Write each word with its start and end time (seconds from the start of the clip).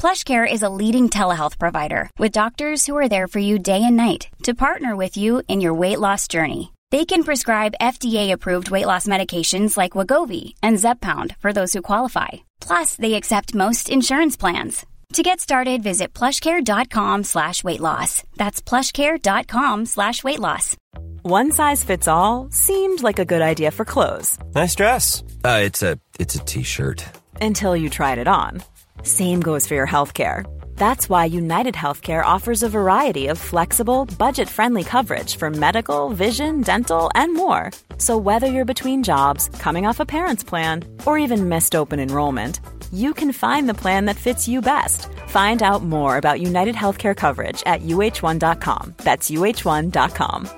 PlushCare 0.00 0.50
is 0.50 0.62
a 0.62 0.70
leading 0.70 1.10
telehealth 1.10 1.58
provider 1.58 2.08
with 2.18 2.32
doctors 2.32 2.86
who 2.86 2.96
are 2.96 3.08
there 3.10 3.28
for 3.28 3.38
you 3.38 3.58
day 3.58 3.82
and 3.84 3.98
night 3.98 4.28
to 4.44 4.54
partner 4.54 4.96
with 4.96 5.18
you 5.18 5.42
in 5.46 5.60
your 5.60 5.74
weight 5.74 6.00
loss 6.00 6.26
journey. 6.26 6.72
They 6.90 7.04
can 7.04 7.22
prescribe 7.22 7.74
FDA-approved 7.82 8.70
weight 8.70 8.86
loss 8.86 9.06
medications 9.06 9.76
like 9.76 9.92
Wagovi 9.92 10.54
and 10.62 10.78
Zepbound 10.78 11.36
for 11.36 11.52
those 11.52 11.74
who 11.74 11.82
qualify. 11.82 12.28
Plus, 12.62 12.96
they 12.96 13.12
accept 13.12 13.54
most 13.54 13.90
insurance 13.90 14.38
plans. 14.38 14.86
To 15.12 15.22
get 15.22 15.38
started, 15.38 15.82
visit 15.82 16.14
plushcare.com 16.14 17.24
slash 17.24 17.62
weight 17.62 17.80
loss. 17.80 18.22
That's 18.36 18.62
plushcare.com 18.62 19.84
slash 19.84 20.24
weight 20.24 20.40
loss. 20.40 20.76
One 21.22 21.52
size 21.52 21.84
fits 21.84 22.08
all 22.08 22.48
seemed 22.50 23.02
like 23.02 23.18
a 23.18 23.26
good 23.26 23.42
idea 23.42 23.70
for 23.70 23.84
clothes 23.84 24.38
Nice 24.54 24.74
dress. 24.74 25.22
Uh, 25.44 25.60
it's 25.62 25.82
a 25.82 25.98
it's 26.18 26.36
a 26.36 26.38
t-shirt. 26.38 27.04
until 27.42 27.76
you 27.76 27.90
tried 27.90 28.16
it 28.16 28.28
on. 28.28 28.62
Same 29.02 29.40
goes 29.40 29.66
for 29.66 29.74
your 29.74 29.86
healthcare. 29.86 30.44
That's 30.76 31.08
why 31.08 31.26
United 31.26 31.74
Healthcare 31.74 32.24
offers 32.24 32.62
a 32.62 32.68
variety 32.68 33.28
of 33.28 33.38
flexible, 33.38 34.06
budget 34.18 34.48
friendly 34.48 34.82
coverage 34.82 35.36
for 35.36 35.50
medical, 35.50 36.08
vision, 36.10 36.62
dental, 36.62 37.10
and 37.14 37.34
more. 37.34 37.70
So, 37.98 38.16
whether 38.16 38.46
you're 38.46 38.64
between 38.64 39.02
jobs, 39.02 39.48
coming 39.58 39.86
off 39.86 40.00
a 40.00 40.06
parent's 40.06 40.44
plan, 40.44 40.84
or 41.06 41.18
even 41.18 41.48
missed 41.48 41.74
open 41.74 42.00
enrollment, 42.00 42.60
you 42.92 43.12
can 43.14 43.32
find 43.32 43.68
the 43.68 43.74
plan 43.74 44.06
that 44.06 44.16
fits 44.16 44.48
you 44.48 44.62
best. 44.62 45.06
Find 45.28 45.62
out 45.62 45.82
more 45.82 46.16
about 46.16 46.40
United 46.40 46.74
Healthcare 46.74 47.16
coverage 47.16 47.62
at 47.66 47.82
uh1.com. 47.82 48.94
That's 49.04 49.30
uh1.com. 49.30 50.48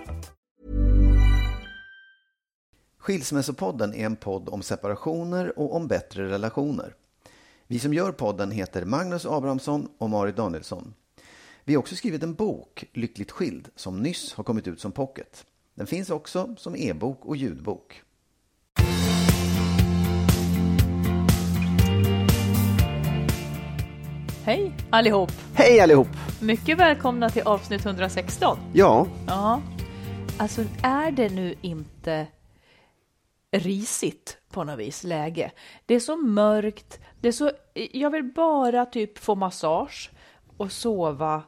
Skilsmässopodden 3.02 3.94
är 3.94 4.06
en 4.06 4.16
podd 4.16 4.48
om 4.48 4.62
separationer 4.62 5.58
och 5.58 5.76
om 5.76 5.88
bättre 5.88 6.28
relationer. 6.28 6.94
Vi 7.72 7.78
som 7.78 7.94
gör 7.94 8.12
podden 8.12 8.50
heter 8.50 8.84
Magnus 8.84 9.26
Abrahamsson 9.26 9.88
och 9.98 10.10
Marit 10.10 10.36
Danielsson. 10.36 10.94
Vi 11.64 11.74
har 11.74 11.80
också 11.80 11.96
skrivit 11.96 12.22
en 12.22 12.34
bok, 12.34 12.84
Lyckligt 12.92 13.30
skild, 13.30 13.68
som 13.76 14.02
nyss 14.02 14.34
har 14.34 14.44
kommit 14.44 14.68
ut 14.68 14.80
som 14.80 14.92
pocket. 14.92 15.46
Den 15.74 15.86
finns 15.86 16.10
också 16.10 16.54
som 16.58 16.76
e-bok 16.76 17.24
och 17.24 17.36
ljudbok. 17.36 18.02
Hej 24.44 24.72
allihop! 24.90 25.32
Hej 25.54 25.80
allihop! 25.80 26.08
Mycket 26.40 26.78
välkomna 26.78 27.30
till 27.30 27.42
avsnitt 27.42 27.86
116. 27.86 28.58
Ja, 28.72 29.06
Ja, 29.26 29.62
alltså 30.38 30.64
är 30.82 31.10
det 31.10 31.28
nu 31.28 31.54
inte 31.60 32.26
risigt 33.52 34.38
på 34.50 34.64
något 34.64 34.78
vis 34.78 35.04
läge? 35.04 35.52
Det 35.86 35.94
är 35.94 36.00
så 36.00 36.16
mörkt, 36.16 37.00
det 37.22 37.28
är 37.28 37.32
så, 37.32 37.50
jag 37.74 38.10
vill 38.10 38.24
bara 38.24 38.86
typ 38.86 39.18
få 39.18 39.34
massage 39.34 40.10
och 40.56 40.72
sova 40.72 41.42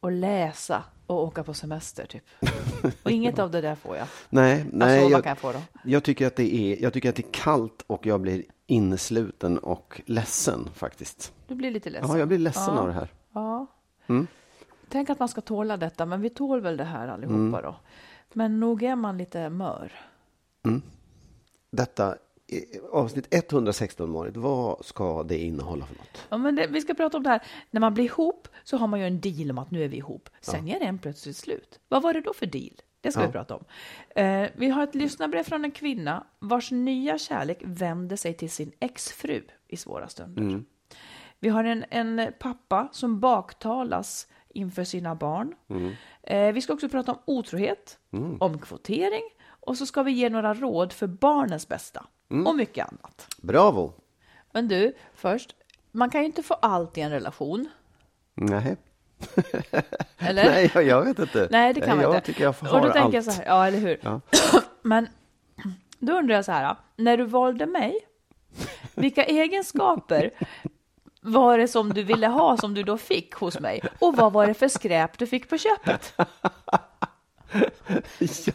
och 0.00 0.12
läsa 0.12 0.84
och 1.06 1.22
åka 1.24 1.44
på 1.44 1.54
semester 1.54 2.06
typ. 2.06 2.24
Och 3.02 3.10
inget 3.10 3.38
av 3.38 3.50
det 3.50 3.60
där 3.60 3.74
får 3.74 3.96
jag. 3.96 4.06
Nej, 4.28 4.64
nej 4.72 4.98
alltså, 4.98 5.10
jag, 5.10 5.22
kan 5.22 5.30
jag 5.30 5.38
få 5.38 5.52
då? 5.52 5.58
jag, 5.84 6.04
tycker 6.04 6.26
att 6.26 6.36
det 6.36 6.54
är, 6.54 6.82
jag 6.82 6.92
tycker 6.92 7.08
att 7.08 7.16
det 7.16 7.26
är 7.26 7.32
kallt 7.32 7.84
och 7.86 8.06
jag 8.06 8.20
blir 8.20 8.44
innesluten 8.66 9.58
och 9.58 10.00
ledsen 10.06 10.68
faktiskt. 10.74 11.32
Du 11.46 11.54
blir 11.54 11.70
lite 11.70 11.90
ledsen. 11.90 12.10
Ja, 12.10 12.18
jag 12.18 12.28
blir 12.28 12.38
ledsen 12.38 12.74
Ja. 12.74 12.80
av 12.80 12.86
det 12.86 12.92
här. 12.92 13.08
Ja. 13.32 13.66
Mm. 14.06 14.26
Tänk 14.88 15.10
att 15.10 15.18
man 15.18 15.28
ska 15.28 15.40
tåla 15.40 15.76
detta, 15.76 16.06
men 16.06 16.20
vi 16.20 16.30
tål 16.30 16.60
väl 16.60 16.76
det 16.76 16.84
här 16.84 17.08
allihopa 17.08 17.62
då. 17.62 17.76
Men 18.32 18.60
nog 18.60 18.82
är 18.82 18.96
man 18.96 19.18
lite 19.18 19.50
mör. 19.50 19.92
Detta, 21.70 22.08
eh, 22.08 22.14
avsnitt 22.92 23.26
116 23.34 24.10
Marit, 24.10 24.36
vad 24.36 24.84
ska 24.84 25.22
det 25.22 25.38
innehålla 25.38 25.86
för 25.86 25.94
något? 25.94 26.26
Ja, 26.28 26.38
men 26.38 26.54
det, 26.56 26.66
vi 26.66 26.80
ska 26.80 26.94
prata 26.94 27.16
om 27.16 27.22
det 27.22 27.30
här. 27.30 27.42
När 27.70 27.80
man 27.80 27.94
blir 27.94 28.04
ihop 28.04 28.48
så 28.64 28.76
har 28.76 28.86
man 28.86 29.00
ju 29.00 29.06
en 29.06 29.20
deal 29.20 29.50
om 29.50 29.58
att 29.58 29.70
nu 29.70 29.84
är 29.84 29.88
vi 29.88 29.96
ihop. 29.96 30.28
Sen 30.40 30.68
är 30.68 30.80
den 30.80 30.98
plötsligt 30.98 31.36
slut. 31.36 31.80
Vad 31.88 32.02
var 32.02 32.12
det 32.14 32.20
då 32.20 32.32
för 32.32 32.46
deal? 32.46 32.72
Det 33.00 33.12
ska 33.12 33.20
Ja. 33.20 33.26
vi 33.26 33.32
prata 33.32 33.56
om. 33.56 33.64
Eh, 34.16 34.48
vi 34.56 34.68
har 34.68 34.82
ett 34.84 34.94
lyssnarbrev 34.94 35.42
från 35.42 35.64
en 35.64 35.70
kvinna 35.70 36.26
vars 36.38 36.70
nya 36.70 37.18
kärlek 37.18 37.58
vände 37.62 38.16
sig 38.16 38.34
till 38.34 38.50
sin 38.50 38.72
exfru 38.80 39.42
i 39.68 39.76
svåra 39.76 40.08
stunder. 40.08 40.42
Vi 41.40 41.48
har 41.48 41.64
en, 41.64 41.84
en 41.90 42.32
pappa 42.38 42.88
som 42.92 43.20
baktalas 43.20 44.26
inför 44.48 44.84
sina 44.84 45.14
barn. 45.14 45.54
Eh, 46.22 46.52
vi 46.52 46.60
ska 46.60 46.72
också 46.72 46.88
prata 46.88 47.12
om 47.12 47.18
otrohet, 47.24 47.98
om 48.40 48.58
kvotering 48.58 49.22
och 49.48 49.76
så 49.76 49.86
ska 49.86 50.02
vi 50.02 50.12
ge 50.12 50.28
några 50.30 50.54
råd 50.54 50.92
för 50.92 51.06
barnens 51.06 51.68
bästa 51.68 52.06
och 52.28 52.56
mycket 52.56 52.88
annat. 52.88 53.26
Bravo! 53.42 53.92
Men 54.52 54.68
du, 54.68 54.94
först, 55.14 55.54
man 55.92 56.10
kan 56.10 56.20
ju 56.20 56.26
inte 56.26 56.42
få 56.42 56.54
allt 56.54 56.98
i 56.98 57.00
en 57.00 57.10
relation. 57.10 57.68
Nej. 58.34 58.76
Eller? 60.18 60.44
Nej, 60.44 60.70
jag, 60.74 60.84
jag 60.84 61.04
vet 61.04 61.18
inte. 61.18 61.48
Nej, 61.50 61.74
det 61.74 61.80
kan 61.80 61.96
man 61.96 62.00
jag 62.00 62.14
inte. 62.14 62.26
tycker 62.26 62.42
jag 62.44 62.52
har 62.52 62.74
Och 62.74 62.86
då 62.86 62.92
tänker 62.92 63.00
allt. 63.00 63.14
jag 63.14 63.24
så 63.24 63.30
här, 63.30 63.44
ja, 63.46 63.66
eller 63.66 63.78
hur? 63.78 63.98
Ja. 64.02 64.20
Men 64.82 65.08
då 65.98 66.12
undrar 66.12 66.34
jag 66.34 66.44
så 66.44 66.52
här, 66.52 66.76
när 66.96 67.16
du 67.16 67.24
valde 67.24 67.66
mig, 67.66 67.98
vilka 68.94 69.24
egenskaper 69.24 70.30
var 71.20 71.58
det 71.58 71.68
som 71.68 71.92
du 71.92 72.02
ville 72.02 72.26
ha 72.26 72.56
som 72.56 72.74
du 72.74 72.82
då 72.82 72.98
fick 72.98 73.34
hos 73.34 73.60
mig? 73.60 73.80
Och 73.98 74.16
vad 74.16 74.32
var 74.32 74.46
det 74.46 74.54
för 74.54 74.68
skräp 74.68 75.18
du 75.18 75.26
fick 75.26 75.48
på 75.48 75.58
köpet? 75.58 76.14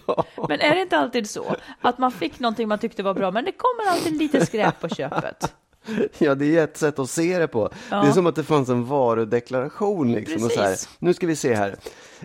ja. 0.07 0.25
Men 0.47 0.61
är 0.61 0.75
det 0.75 0.81
inte 0.81 0.97
alltid 0.97 1.29
så 1.29 1.55
att 1.81 1.97
man 1.97 2.11
fick 2.11 2.39
någonting 2.39 2.67
man 2.67 2.79
tyckte 2.79 3.03
var 3.03 3.13
bra, 3.13 3.31
men 3.31 3.45
det 3.45 3.51
kommer 3.51 3.91
alltid 3.91 4.17
lite 4.17 4.45
skräp 4.45 4.79
på 4.79 4.89
köpet? 4.89 5.53
ja, 6.17 6.35
det 6.35 6.57
är 6.57 6.63
ett 6.63 6.77
sätt 6.77 6.99
att 6.99 7.09
se 7.09 7.39
det 7.39 7.47
på. 7.47 7.69
Det 7.89 7.95
är 7.95 8.11
som 8.11 8.27
att 8.27 8.35
det 8.35 8.43
fanns 8.43 8.69
en 8.69 8.85
varudeklaration. 8.85 10.11
Liksom, 10.11 10.43
och 10.43 10.51
så 10.51 10.61
här, 10.61 10.77
nu 10.99 11.13
ska 11.13 11.27
vi 11.27 11.35
se 11.35 11.55
här. 11.55 11.75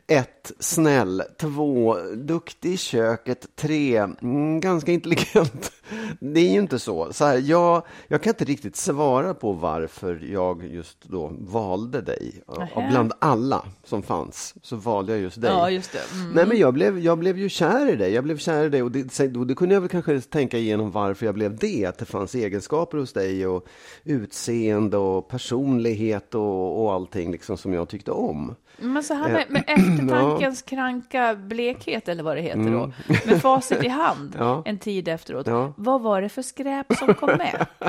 Ett, 0.06 0.52
snäll. 0.58 1.22
Två, 1.40 1.96
duktig 2.14 2.72
i 2.72 2.76
köket. 2.76 3.46
Tre, 3.56 3.96
mm, 3.96 4.60
ganska 4.60 4.92
intelligent. 4.92 5.72
Det 6.20 6.40
är 6.40 6.52
ju 6.52 6.58
inte 6.58 6.78
så. 6.78 7.12
så 7.12 7.24
här, 7.24 7.38
jag, 7.38 7.82
jag 8.08 8.22
kan 8.22 8.30
inte 8.30 8.44
riktigt 8.44 8.76
svara 8.76 9.34
på 9.34 9.52
varför 9.52 10.20
jag 10.32 10.64
just 10.64 11.04
då 11.04 11.32
valde 11.38 12.00
dig. 12.00 12.42
Nähä. 12.58 12.88
bland 12.90 13.12
alla 13.18 13.64
som 13.84 14.02
fanns 14.02 14.54
så 14.62 14.76
valde 14.76 15.12
jag 15.12 15.20
just 15.20 15.40
dig. 15.40 15.50
Ja, 15.50 15.70
just 15.70 15.92
det. 15.92 16.14
Mm. 16.14 16.32
Nej, 16.32 16.46
men 16.46 16.58
jag 16.58 16.74
blev, 16.74 16.98
jag 16.98 17.18
blev 17.18 17.38
ju 17.38 17.48
kär 17.48 17.92
i 17.92 17.96
dig. 17.96 18.12
Jag 18.12 18.24
blev 18.24 18.38
kär 18.38 18.64
i 18.64 18.68
dig 18.68 18.82
och 18.82 18.90
det, 18.90 19.36
och 19.36 19.46
det 19.46 19.54
kunde 19.54 19.74
jag 19.74 19.80
väl 19.80 19.90
kanske 19.90 20.20
tänka 20.20 20.58
igenom 20.58 20.90
varför 20.90 21.26
jag 21.26 21.34
blev 21.34 21.56
det. 21.56 21.86
Att 21.86 21.98
det 21.98 22.04
fanns 22.04 22.34
egenskaper 22.34 22.98
hos 22.98 23.12
dig 23.12 23.46
och 23.46 23.66
utseende 24.04 24.96
och 24.96 25.28
personlighet 25.28 26.34
och, 26.34 26.82
och 26.82 26.92
allting 26.92 27.32
liksom 27.32 27.58
som 27.58 27.72
jag 27.72 27.88
tyckte 27.88 28.10
om. 28.10 28.54
Men 28.80 29.02
så 29.02 29.14
här 29.14 29.28
med, 29.28 29.44
med 29.48 29.64
eftertankens 29.66 30.62
kranka 30.62 31.34
blekhet, 31.34 32.08
eller 32.08 32.22
vad 32.22 32.36
det 32.36 32.42
heter 32.42 32.70
då, 32.70 32.92
med 33.26 33.42
facit 33.42 33.84
i 33.84 33.88
hand 33.88 34.34
Mm. 34.34 34.38
Ja. 34.46 34.62
en 34.66 34.78
tid 34.78 35.08
efteråt. 35.08 35.46
Ja. 35.46 35.72
Vad 35.76 36.00
var 36.00 36.22
det 36.22 36.28
för 36.28 36.42
skräp 36.42 36.86
som 36.98 37.14
kom 37.14 37.28
med? 37.36 37.66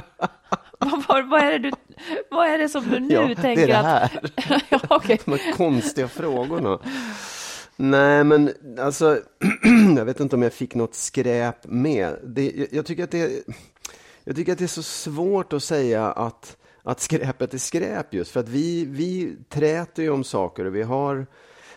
vad, 0.80 1.04
var, 1.08 1.22
vad, 1.22 1.42
är 1.42 1.52
det 1.52 1.58
du, 1.58 1.72
vad 2.32 2.48
är 2.48 2.58
det 2.58 2.70
som 2.70 2.90
du 2.90 3.00
nu 3.00 3.14
Ja, 3.14 3.22
det 3.22 3.32
är 3.32 3.36
tänker 3.36 3.68
det 3.68 3.78
att... 3.80 3.86
här. 3.86 4.32
ja, 4.70 4.80
okej. 4.90 5.20
De 5.26 5.32
här 5.32 5.52
konstiga 5.54 6.08
frågorna. 6.08 6.80
Nej, 7.76 8.24
men 8.24 8.54
alltså, 8.80 9.20
jag 9.98 10.06
vet 10.06 10.20
inte 10.20 10.36
om 10.36 10.42
jag 10.42 10.54
fick 10.54 10.76
något 10.76 10.96
skräp 10.96 11.68
med. 11.68 12.16
Det, 12.24 12.52
jag, 12.56 12.68
jag, 12.72 12.86
tycker 12.86 13.04
att 13.04 13.12
det, 13.12 13.32
jag 14.24 14.36
tycker 14.36 14.52
att 14.52 14.58
det 14.58 14.66
är 14.66 14.68
så 14.68 14.84
svårt 14.84 15.54
att 15.54 15.64
säga 15.64 16.12
att, 16.12 16.58
att 16.90 17.00
skräpet 17.00 17.54
är 17.54 17.58
skräp 17.58 18.14
just 18.14 18.32
för 18.32 18.40
att 18.40 18.50
vi, 18.50 18.86
vi 18.86 19.36
träter 19.50 20.04
ju 20.04 20.10
om 20.10 20.24
saker 20.24 20.66
och 20.66 20.76
vi 20.76 20.82
har 20.82 21.28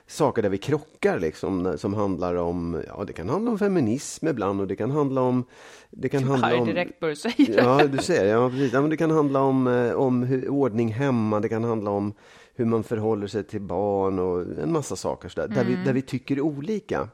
saker 0.07 0.43
där 0.43 0.49
vi 0.49 0.59
krockar 0.59 1.21
liksom, 1.21 1.75
som 1.79 1.95
handlar 1.95 2.35
om, 2.35 2.83
ja 2.87 3.05
det 3.05 3.13
kan 3.13 3.29
handla 3.29 3.51
om 3.51 3.59
feminism 3.59 4.29
ibland 4.29 4.61
och 4.61 4.67
det 4.67 4.77
kan 4.77 4.91
handla 4.91 5.21
om 5.21 5.45
det 5.91 6.09
kan 6.09 6.25
handla 6.25 6.47
Här 6.47 6.61
om... 6.61 6.67
direkt 6.67 7.01
bör 7.01 7.09
du 7.09 7.17
säga. 7.17 7.35
Ja, 7.39 7.87
du 7.87 7.99
ser, 7.99 8.25
ja 8.25 8.51
precis. 8.51 8.73
Ja, 8.73 8.81
men 8.81 8.91
det 8.91 8.97
kan 8.97 9.11
handla 9.11 9.41
om, 9.41 9.67
eh, 9.67 9.93
om 9.93 10.23
hur, 10.23 10.49
ordning 10.49 10.93
hemma, 10.93 11.41
det 11.41 11.49
kan 11.49 11.65
handla 11.65 11.91
om 11.91 12.13
hur 12.55 12.65
man 12.65 12.85
förhåller 12.85 13.27
sig 13.27 13.45
till 13.45 13.61
barn 13.61 14.19
och 14.19 14.41
en 14.63 14.73
massa 14.73 14.97
saker 14.97 15.29
så 15.29 15.41
där, 15.41 15.49
där, 15.49 15.65
vi, 15.65 15.75
där 15.85 15.93
vi 15.93 16.03
tycker 16.03 16.41
olika. 16.41 17.09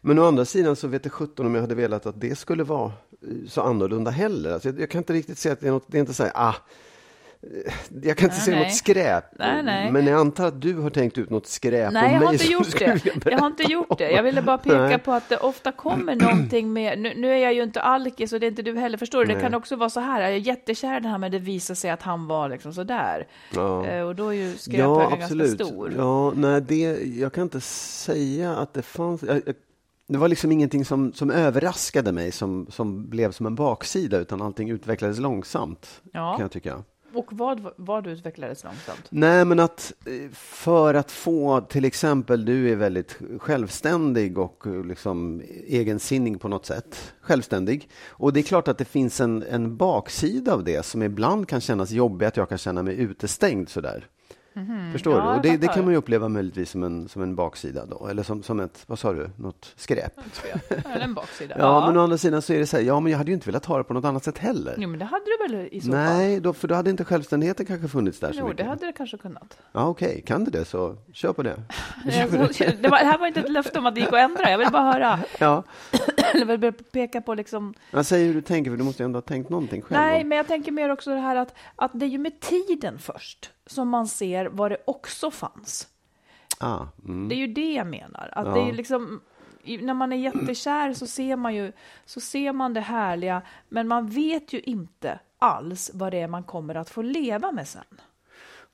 Men 0.00 0.18
å 0.18 0.24
andra 0.24 0.44
sidan 0.44 0.76
så 0.76 0.88
vet 0.88 1.04
jag 1.04 1.12
sjutton 1.12 1.46
om 1.46 1.54
jag 1.54 1.62
hade 1.62 1.74
velat 1.74 2.06
att 2.06 2.20
det 2.20 2.38
skulle 2.38 2.64
vara 2.64 2.92
eh, 3.22 3.48
så 3.48 3.60
annorlunda 3.60 4.10
heller. 4.10 4.52
Alltså 4.52 4.68
jag, 4.68 4.80
jag 4.80 4.90
kan 4.90 4.98
inte 4.98 5.12
riktigt 5.12 5.38
säga 5.38 5.52
att 5.52 5.60
det 5.60 5.66
är 5.66 5.72
något, 5.72 5.84
det 5.86 5.98
är 5.98 6.00
inte 6.00 6.14
så 6.14 6.22
här, 6.22 6.32
ah, 6.34 6.54
jag 8.02 8.16
kan 8.16 8.24
inte 8.24 8.36
Nej, 8.36 8.44
säga 8.44 8.56
nej. 8.56 8.64
något 8.64 8.74
skräp, 8.74 9.24
Nej, 9.38 9.62
nej. 9.62 9.92
men 9.92 10.06
jag 10.06 10.20
antar 10.20 10.46
att 10.46 10.60
du 10.60 10.74
har 10.74 10.90
tänkt 10.90 11.18
ut 11.18 11.30
något 11.30 11.46
skräp 11.46 11.92
Nej, 11.92 12.04
om 12.06 12.12
jag 12.12 12.18
mig 12.18 12.26
har 12.26 12.32
inte 12.32 12.46
gjort 12.52 12.78
det. 12.78 13.30
Jag 13.30 13.38
har 13.38 13.46
inte 13.46 13.62
gjort 13.62 13.98
det. 13.98 14.10
Jag 14.10 14.22
ville 14.22 14.42
bara 14.42 14.58
peka 14.58 14.98
på 14.98 15.12
att 15.12 15.28
det 15.28 15.36
ofta 15.36 15.72
kommer 15.72 16.14
någonting 16.16 16.72
med, 16.72 16.98
nu, 16.98 17.14
nu 17.16 17.32
är 17.32 17.36
jag 17.36 17.54
ju 17.54 17.62
inte 17.62 17.80
alkis 17.80 18.32
och 18.32 18.40
det 18.40 18.46
är 18.46 18.48
inte 18.48 18.62
du 18.62 18.78
heller, 18.78 18.98
förstår 18.98 19.24
du? 19.24 19.34
Det 19.34 19.40
kan 19.40 19.54
också 19.54 19.76
vara 19.76 19.90
så 19.90 20.00
här, 20.00 20.20
jag 20.20 20.30
är 20.30 20.36
jättekär 20.36 20.96
i 20.96 21.00
det 21.00 21.08
här 21.08 21.18
men 21.18 21.32
det 21.32 21.38
visar 21.38 21.74
sig 21.74 21.90
att 21.90 22.02
han 22.02 22.26
var 22.26 22.48
liksom 22.48 22.72
sådär. 22.74 23.26
Ja. 23.54 23.86
Eh, 23.86 24.02
och 24.02 24.16
då 24.16 24.28
är 24.28 24.32
ju 24.32 24.48
Ja, 24.50 24.56
skräphögen 24.58 25.22
absolut. 25.22 25.46
ganska 25.58 25.64
stor. 25.64 25.92
Ja, 25.96 26.32
nej, 26.36 26.60
det, 26.60 26.98
jag 27.16 27.32
kan 27.32 27.42
inte 27.42 27.60
säga 27.60 28.56
att 28.56 28.74
det 28.74 28.82
fanns... 28.82 29.22
Jag, 29.22 29.36
jag, 29.46 29.54
det 30.10 30.18
var 30.18 30.28
liksom 30.28 30.52
ingenting 30.52 30.84
som, 30.84 31.12
som 31.12 31.30
överraskade 31.30 32.12
mig, 32.12 32.32
som, 32.32 32.66
som 32.70 33.08
blev 33.10 33.32
som 33.32 33.46
en 33.46 33.54
baksida, 33.54 34.18
utan 34.18 34.42
allting 34.42 34.70
utvecklades 34.70 35.18
långsamt, 35.18 36.00
Ja. 36.12 36.32
kan 36.36 36.40
jag 36.42 36.50
tycka. 36.50 36.82
Och 37.14 37.26
vad, 37.30 37.70
vad 37.76 38.06
utvecklades 38.06 38.64
långsamt? 38.64 39.06
Nej, 39.10 39.44
men 39.44 39.60
att 39.60 39.92
eh, 40.06 40.30
för 40.32 40.94
att 40.94 41.10
få, 41.10 41.60
till 41.60 41.84
exempel, 41.84 42.44
du 42.44 42.70
är 42.72 42.76
väldigt 42.76 43.18
självständig 43.38 44.38
och 44.38 44.66
eh, 44.66 44.84
liksom 44.84 45.42
egensinnig 45.66 46.40
på 46.40 46.48
något 46.48 46.66
sätt. 46.66 47.14
Självständig. 47.20 47.88
Och 48.06 48.32
det 48.32 48.40
är 48.40 48.42
klart 48.42 48.68
att 48.68 48.78
det 48.78 48.84
finns 48.84 49.20
en, 49.20 49.42
en 49.42 49.76
baksida 49.76 50.52
av 50.54 50.64
det 50.64 50.86
som 50.86 51.02
ibland 51.02 51.48
kan 51.48 51.60
kännas 51.60 51.90
jobbig, 51.90 52.26
att 52.26 52.36
jag 52.36 52.48
kan 52.48 52.58
känna 52.58 52.82
mig 52.82 52.98
utestängd 52.98 53.68
sådär. 53.68 54.06
Förstår 54.92 55.18
Ja, 55.18 55.24
du? 55.30 55.36
Och 55.36 55.42
det, 55.42 55.56
det 55.56 55.68
kan 55.68 55.84
man 55.84 55.92
ju 55.92 55.98
uppleva 55.98 56.28
möjligtvis 56.28 56.70
som 56.70 56.82
en, 56.82 57.08
som 57.08 57.22
en 57.22 57.34
baksida 57.34 57.86
då, 57.86 58.06
eller 58.06 58.22
som, 58.22 58.42
som 58.42 58.60
ett, 58.60 58.84
vad 58.86 58.98
sa 58.98 59.12
du, 59.12 59.30
något 59.36 59.72
skräp. 59.76 60.12
Eller 60.70 61.04
en 61.04 61.14
baksida? 61.14 61.54
Ja, 61.58 61.86
men 61.86 61.96
å 61.96 62.00
andra 62.02 62.18
sidan 62.18 62.42
så 62.42 62.52
är 62.52 62.58
det 62.58 62.66
så 62.66 62.76
här, 62.76 62.84
ja 62.84 63.00
men 63.00 63.12
jag 63.12 63.18
hade 63.18 63.30
ju 63.30 63.34
inte 63.34 63.46
velat 63.46 63.64
ha 63.64 63.78
det 63.78 63.84
på 63.84 63.94
något 63.94 64.04
annat 64.04 64.24
sätt 64.24 64.38
heller. 64.38 64.74
Jo, 64.78 64.88
men 64.88 64.98
det 64.98 65.04
hade 65.04 65.24
du 65.24 65.48
väl 65.56 65.68
i 65.72 65.80
så 65.80 65.86
fall? 65.92 65.94
Nej, 66.00 66.40
då, 66.40 66.52
för 66.52 66.68
då 66.68 66.74
hade 66.74 66.90
inte 66.90 67.04
självständigheten 67.04 67.66
kanske 67.66 67.88
funnits 67.88 68.20
där 68.20 68.32
så 68.32 68.38
Jo, 68.38 68.44
mycket. 68.44 68.56
det 68.58 68.64
hade 68.64 68.86
det 68.86 68.92
kanske 68.92 69.16
kunnat. 69.16 69.58
Ja, 69.72 69.86
okej, 69.86 70.22
kan 70.26 70.44
du 70.44 70.50
det 70.50 70.64
så 70.64 70.96
kör 71.12 71.32
på 71.32 71.42
det. 71.42 71.54
Så- 72.04 72.64
Det, 72.80 72.88
var, 72.88 72.98
det 72.98 73.04
här 73.04 73.18
var 73.18 73.26
inte 73.26 73.40
ett 73.40 73.50
löfte 73.50 73.78
om 73.78 73.86
att 73.86 73.94
det 73.94 74.00
gick 74.00 74.08
att 74.12 74.14
ändra, 74.18 74.50
jag 74.50 74.58
vill 74.58 74.68
bara 74.72 74.92
höra. 74.92 75.18
Ja, 75.38 75.62
Eller 76.34 76.56
vill 76.56 76.72
peka 76.72 77.20
på 77.20 77.34
liksom 77.34 77.74
jag 77.90 78.06
säger 78.06 78.26
hur 78.26 78.34
du 78.34 78.40
tänker, 78.40 78.70
för 78.70 78.76
du 78.78 78.84
måste 78.84 79.02
ju 79.02 79.04
ändå 79.04 79.16
ha 79.16 79.22
tänkt 79.22 79.50
någonting 79.50 79.82
själv. 79.82 80.00
Nej, 80.00 80.24
men 80.24 80.38
jag 80.38 80.46
tänker 80.46 80.72
mer 80.72 80.88
också 80.90 81.10
det 81.10 81.20
här 81.20 81.36
att, 81.36 81.54
att 81.76 81.90
det 81.94 82.06
är 82.06 82.08
ju 82.10 82.18
med 82.18 82.40
tiden 82.40 82.98
först 82.98 83.50
som 83.68 83.88
man 83.88 84.08
ser 84.08 84.46
vad 84.46 84.70
det 84.70 84.76
också 84.84 85.30
fanns. 85.30 85.88
ah, 86.58 86.86
mm. 87.04 87.28
Det 87.28 87.34
är 87.34 87.36
ju 87.36 87.46
det 87.46 87.72
jag 87.72 87.86
menar. 87.86 88.30
Att 88.32 88.46
Ja. 88.46 88.54
det 88.54 88.60
är 88.60 88.72
liksom, 88.72 89.20
när 89.80 89.94
man 89.94 90.12
är 90.12 90.16
jättekär 90.16 90.94
så 90.94 91.06
ser 91.06 91.36
man 91.36 91.54
ju 91.54 91.72
så 92.04 92.20
ser 92.20 92.52
man 92.52 92.74
det 92.74 92.80
härliga, 92.80 93.42
men 93.68 93.88
man 93.88 94.06
vet 94.06 94.52
ju 94.52 94.60
inte 94.60 95.20
alls 95.38 95.90
vad 95.94 96.12
det 96.12 96.18
är 96.20 96.28
man 96.28 96.42
kommer 96.42 96.74
att 96.74 96.90
få 96.90 97.02
leva 97.02 97.52
med 97.52 97.68
sen. 97.68 97.84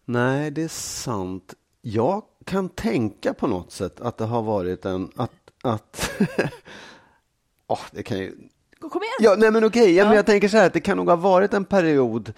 Nej, 0.04 0.50
det 0.50 0.62
är 0.62 0.68
sant. 0.68 1.54
Jag 1.82 2.22
kan 2.44 2.68
tänka 2.68 3.34
på 3.34 3.46
något 3.46 3.72
sätt 3.72 4.00
att 4.00 4.16
det 4.16 4.24
har 4.24 4.42
varit 4.42 4.84
en... 4.84 5.10
Att, 5.16 5.32
att 5.62 6.10
Åh, 7.66 7.80
det 7.92 8.02
kan 8.02 8.18
ju... 8.18 8.36
Kom 8.80 9.02
igen! 9.02 9.12
Ja, 9.20 9.34
nej 9.38 9.50
men 9.50 9.64
okej, 9.64 9.94
ja. 9.94 10.04
men 10.04 10.12
Ja. 10.12 10.16
jag 10.18 10.26
tänker 10.26 10.48
så 10.48 10.56
här 10.56 10.66
att 10.66 10.72
det 10.72 10.80
kan 10.80 10.96
nog 10.96 11.08
ha 11.08 11.16
varit 11.16 11.54
en 11.54 11.64
period 11.64 12.32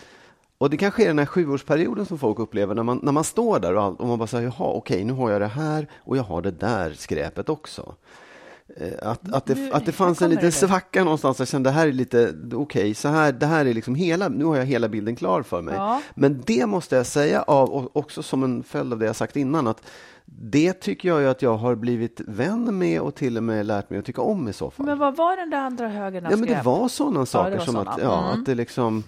och 0.59 0.71
det 0.71 0.77
kanske 0.77 1.03
är 1.03 1.07
den 1.07 1.19
här 1.19 1.27
sjuårsperioden 1.27 2.07
som 2.07 2.19
folk 2.19 2.39
upplever 2.39 2.75
när 2.75 2.83
man, 2.83 3.01
när 3.03 3.13
man 3.13 3.25
står 3.25 3.59
där 3.61 3.75
och, 3.77 3.83
all, 3.83 3.95
och 3.97 4.07
man 4.07 4.19
bara 4.19 4.27
säger 4.27 4.45
jaha, 4.59 4.69
okej, 4.73 5.05
nu 5.05 5.13
har 5.13 5.31
jag 5.31 5.41
det 5.41 5.47
här 5.47 5.89
och 5.99 6.17
jag 6.17 6.23
har 6.23 6.43
det 6.43 6.51
där 6.51 6.93
skräpet 6.93 7.49
också. 7.49 7.95
Eh, 8.77 9.09
Att, 9.09 9.33
att, 9.35 9.47
det, 9.47 9.55
Nu- 9.55 9.73
att 9.73 9.87
det 9.87 9.93
fanns 9.93 10.23
en 10.23 10.31
liten 10.31 10.53
svacka 10.53 11.05
någonstans. 11.05 11.39
Jag 11.39 11.49
kände 11.49 11.71
det 11.71 11.75
här 11.75 11.87
är 11.89 11.93
lite, 11.93 12.35
okej, 12.55 12.95
så 12.95 13.09
här, 13.09 13.33
det 13.33 13.47
här 13.47 13.67
är 13.67 13.75
liksom 13.75 13.95
hela, 13.95 14.29
nu 14.29 14.45
har 14.45 14.57
jag 14.57 14.65
hela 14.65 14.89
bilden 14.89 15.17
klar 15.17 15.43
för 15.43 15.63
mig. 15.63 15.75
Ja. 15.75 16.03
Men 16.15 16.43
det 16.47 16.67
måste 16.67 16.97
jag 16.97 17.07
säga, 17.07 17.43
av, 17.43 17.71
och 17.71 17.97
också 17.97 18.23
som 18.23 18.43
en 18.45 18.63
följd 18.63 18.93
av 18.93 18.99
det 18.99 19.07
jag 19.07 19.17
sagt 19.17 19.37
innan, 19.37 19.67
att 19.67 19.83
det 20.25 20.73
tycker 20.73 21.09
jag 21.09 21.21
ju 21.21 21.29
att 21.29 21.43
jag 21.43 21.57
har 21.57 21.75
blivit 21.75 22.21
vän 22.27 22.79
med 22.79 23.01
och 23.01 23.15
till 23.15 23.37
och 23.37 23.43
med 23.43 23.67
lärt 23.67 23.91
mig 23.91 23.99
att 23.99 24.05
tycka 24.05 24.23
om 24.23 24.49
i 24.49 24.53
så 24.53 24.71
fall. 24.71 24.87
Men 24.87 24.99
vad 24.99 25.17
var 25.17 25.37
den 25.37 25.51
där 25.51 25.59
andra 25.59 25.89
högen 25.89 26.27
Ja, 26.31 26.37
men 26.37 26.49
det 26.49 26.61
var 26.65 26.89
sådana 26.89 27.27
saker 27.27 27.51
var 27.59 27.65
som 27.65 27.75
såna. 27.75 27.91
att, 27.91 28.03
ja, 28.03 28.19
Mm. 28.29 28.41
att 28.41 28.47
det 28.47 28.55
liksom 28.55 29.05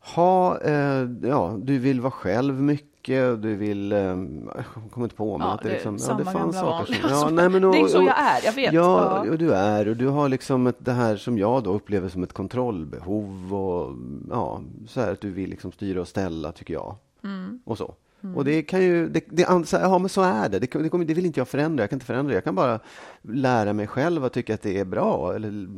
ha, 0.00 0.60
eh, 0.60 1.08
ja, 1.22 1.58
du 1.62 1.78
vill 1.78 2.00
vara 2.00 2.10
själv 2.10 2.62
mycket, 2.62 3.42
du 3.42 3.54
vill, 3.54 3.92
eh, 3.92 3.98
jag 3.98 4.64
kommer 4.90 5.06
inte 5.06 5.16
på, 5.16 5.38
men 5.38 5.46
Ja, 5.46 5.54
att 5.54 5.62
det, 5.62 5.68
det 5.68 5.74
liksom, 5.74 5.98
ja, 6.08 6.14
det 6.14 6.24
fanns 6.24 6.56
saker 6.56 6.92
som, 6.94 7.10
ja, 7.10 7.30
nej, 7.32 7.48
men, 7.48 7.64
och, 7.64 7.72
Det 7.72 7.80
är 7.80 7.86
så 7.86 8.02
jag 8.02 8.18
är, 8.18 8.44
jag 8.44 8.52
vet. 8.52 8.72
Ja, 8.72 9.20
och 9.30 9.38
du 9.38 9.52
är, 9.54 9.88
och 9.88 9.96
du 9.96 10.06
har 10.06 10.28
liksom 10.28 10.66
ett, 10.66 10.76
det 10.78 10.92
här 10.92 11.16
som 11.16 11.38
jag 11.38 11.62
då 11.62 11.72
upplever 11.72 12.08
som 12.08 12.22
ett 12.22 12.32
kontrollbehov 12.32 13.54
och 13.54 13.94
ja, 14.30 14.60
så 14.88 15.00
här 15.00 15.12
att 15.12 15.20
du 15.20 15.30
vill 15.30 15.50
liksom 15.50 15.72
styra 15.72 16.00
och 16.00 16.08
ställa, 16.08 16.52
tycker 16.52 16.74
jag. 16.74 16.96
Mm. 17.24 17.60
Och 17.64 17.78
så. 17.78 17.94
Och 18.36 18.44
det 18.44 18.62
kan 18.62 18.82
ju, 18.82 19.08
det, 19.08 19.24
det, 19.30 19.42
ja 19.70 19.98
men 19.98 20.08
så 20.08 20.22
är 20.22 20.48
det. 20.48 20.58
Det, 20.58 20.78
det, 20.82 20.88
kommer, 20.88 21.04
det 21.04 21.14
vill 21.14 21.26
inte 21.26 21.40
jag 21.40 21.48
förändra, 21.48 21.82
jag 21.82 21.90
kan 21.90 21.96
inte 21.96 22.06
förändra 22.06 22.28
det. 22.28 22.34
Jag 22.34 22.44
kan 22.44 22.54
bara 22.54 22.80
lära 23.22 23.72
mig 23.72 23.86
själv 23.86 24.24
att 24.24 24.32
tycka 24.32 24.54
att 24.54 24.62
det 24.62 24.78
är 24.78 24.84
bra 24.84 25.34
eller 25.34 25.68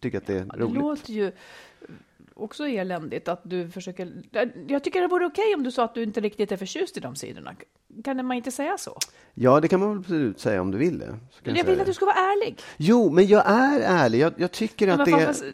tycka 0.00 0.18
att 0.18 0.26
det 0.26 0.34
är 0.34 0.46
Ja, 0.48 0.56
Det 0.56 0.64
roligt. 0.64 0.74
låter 0.82 1.12
ju 1.12 1.32
också 2.42 2.68
eländigt 2.68 3.28
att 3.28 3.40
du 3.44 3.70
försöker... 3.70 4.12
Jag 4.68 4.84
tycker 4.84 5.00
det 5.00 5.08
vore 5.08 5.26
okej 5.26 5.54
om 5.54 5.62
du 5.62 5.70
sa 5.70 5.84
att 5.84 5.94
du 5.94 6.02
inte 6.02 6.20
riktigt 6.20 6.52
är 6.52 6.56
förtjust 6.56 6.96
i 6.96 7.00
de 7.00 7.16
sidorna. 7.16 7.54
Kan 8.04 8.26
man 8.26 8.36
inte 8.36 8.50
säga 8.50 8.78
så? 8.78 8.98
Ja, 9.34 9.60
det 9.60 9.68
kan 9.68 9.80
man 9.80 9.88
väl 9.88 9.98
absolut 9.98 10.40
säga 10.40 10.60
om 10.60 10.70
du 10.70 10.78
vill 10.78 10.98
det. 10.98 11.06
Jag 11.42 11.54
säga 11.54 11.64
vill 11.64 11.80
att 11.80 11.86
du 11.86 11.94
ska 11.94 12.04
vara 12.04 12.16
ärlig. 12.16 12.60
Jo, 12.76 13.10
men 13.10 13.26
jag 13.26 13.42
är 13.46 13.80
ärlig. 13.80 14.18
Jag, 14.18 14.32
jag 14.36 14.52
tycker 14.52 14.88
att 14.88 14.98
Men 14.98 15.18
det... 15.18 15.26
fast, 15.26 15.44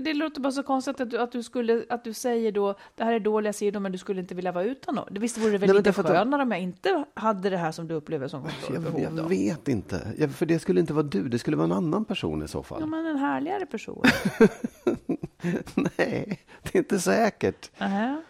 det, 0.00 0.14
låter 0.14 0.40
bara 0.40 0.52
så 0.52 0.62
konstigt 0.62 1.00
att 1.00 1.10
du, 1.10 1.18
att, 1.18 1.32
du 1.32 1.42
skulle, 1.42 1.84
att 1.88 2.04
du 2.04 2.12
säger 2.12 2.52
då 2.52 2.74
det 2.94 3.04
här 3.04 3.12
är 3.12 3.20
dåliga 3.20 3.52
sidor 3.52 3.80
men 3.80 3.92
du 3.92 3.98
skulle 3.98 4.20
inte 4.20 4.34
vilja 4.34 4.52
vara 4.52 4.64
utan 4.64 4.94
dem. 4.94 5.08
Det 5.10 5.20
visst 5.20 5.38
vore 5.38 5.50
det 5.50 5.58
väl 5.58 5.68
Nej, 5.68 5.74
men 5.74 5.84
lite 5.84 6.02
skönare 6.02 6.42
om 6.42 6.50
jag 6.50 6.60
inte 6.60 7.04
hade 7.14 7.50
det 7.50 7.56
här 7.56 7.72
som 7.72 7.88
du 7.88 7.94
upplever 7.94 8.28
som 8.28 8.42
Jag, 8.42 8.52
kontrollbehov 8.52 9.00
jag 9.00 9.12
då? 9.12 9.28
vet 9.28 9.68
inte. 9.68 10.12
Jag, 10.18 10.30
för 10.30 10.46
det 10.46 10.58
skulle 10.58 10.80
inte 10.80 10.92
vara 10.92 11.06
du, 11.06 11.28
det 11.28 11.38
skulle 11.38 11.56
vara 11.56 11.64
en 11.64 11.72
annan 11.72 12.04
person 12.04 12.42
i 12.42 12.48
så 12.48 12.62
fall. 12.62 12.80
Ja, 12.80 12.86
men 12.86 13.06
en 13.06 13.18
härligare 13.18 13.66
person. 13.66 14.04
Nej, 15.96 16.40
det 16.62 16.74
är 16.74 16.78
inte 16.78 16.98
säkert 17.00 17.70
Nähä. 17.78 18.22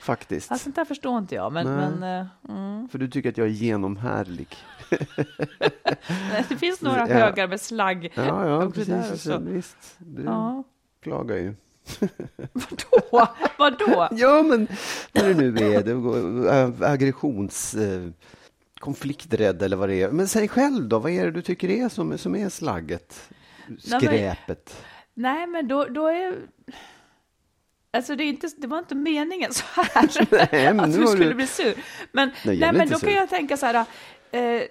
faktiskt. 0.00 0.50
Ja, 0.50 0.58
sånt 0.58 0.76
där 0.76 0.84
förstår 0.84 1.18
inte 1.18 1.34
jag, 1.34 1.52
men, 1.52 1.66
men 1.76 2.02
eh, 2.20 2.26
mm. 2.48 2.88
För 2.88 2.98
du 2.98 3.08
tycker 3.08 3.28
att 3.28 3.38
jag 3.38 3.46
är 3.46 3.50
genomhärlig. 3.50 4.48
det 6.48 6.56
finns 6.56 6.80
några 6.82 7.08
Ja. 7.08 7.14
högar 7.14 7.48
med 7.48 7.60
slagg 7.60 8.12
Ja, 8.14 8.48
ja, 8.48 8.58
där 8.58 8.70
precis. 8.70 9.12
också. 9.12 9.38
Visst, 9.38 9.94
du 9.98 10.22
Ja. 10.22 10.64
klagar 11.02 11.36
ju. 11.36 11.54
Vadå? 12.52 13.28
Vadå? 13.58 14.08
Ja, 14.10 14.42
men 14.42 14.68
vad 15.12 15.24
det 15.24 15.34
nu 15.34 15.74
är, 15.74 15.82
det 15.82 16.86
aggressions... 16.86 17.74
eh, 17.74 18.08
Konflikträdd 18.80 19.62
eller 19.62 19.76
vad 19.76 19.88
det 19.88 20.02
är. 20.02 20.10
Men 20.10 20.28
säg 20.28 20.48
själv 20.48 20.88
då, 20.88 20.98
vad 20.98 21.12
är 21.12 21.24
det 21.24 21.30
du 21.30 21.42
tycker 21.42 21.68
är 21.68 21.88
som, 21.88 22.18
som 22.18 22.36
är 22.36 22.48
slagget? 22.48 23.30
Skräpet? 23.78 24.08
Nej, 24.08 24.38
men 24.46 24.56
då, 25.64 25.84
då 25.84 26.06
är... 26.06 26.34
Alltså 27.90 28.16
det, 28.16 28.24
är 28.24 28.28
inte, 28.28 28.48
det 28.56 28.66
var 28.66 28.78
inte 28.78 28.94
meningen 28.94 29.52
så 29.52 29.64
här, 29.72 30.26
Nej, 30.52 30.74
men 30.74 30.80
att 30.80 30.92
du 30.96 31.06
skulle 31.06 31.24
du- 31.28 31.34
bli 31.34 31.46
sur. 31.46 31.74
Men, 32.12 32.30
Nej, 32.44 32.58
nej, 32.60 32.72
men 32.72 32.88
då 32.88 32.98
sur. 32.98 33.06
kan 33.06 33.16
jag 33.16 33.28
tänka 33.28 33.56
så 33.56 33.66
här, 33.66 33.84
eh, 34.30 34.62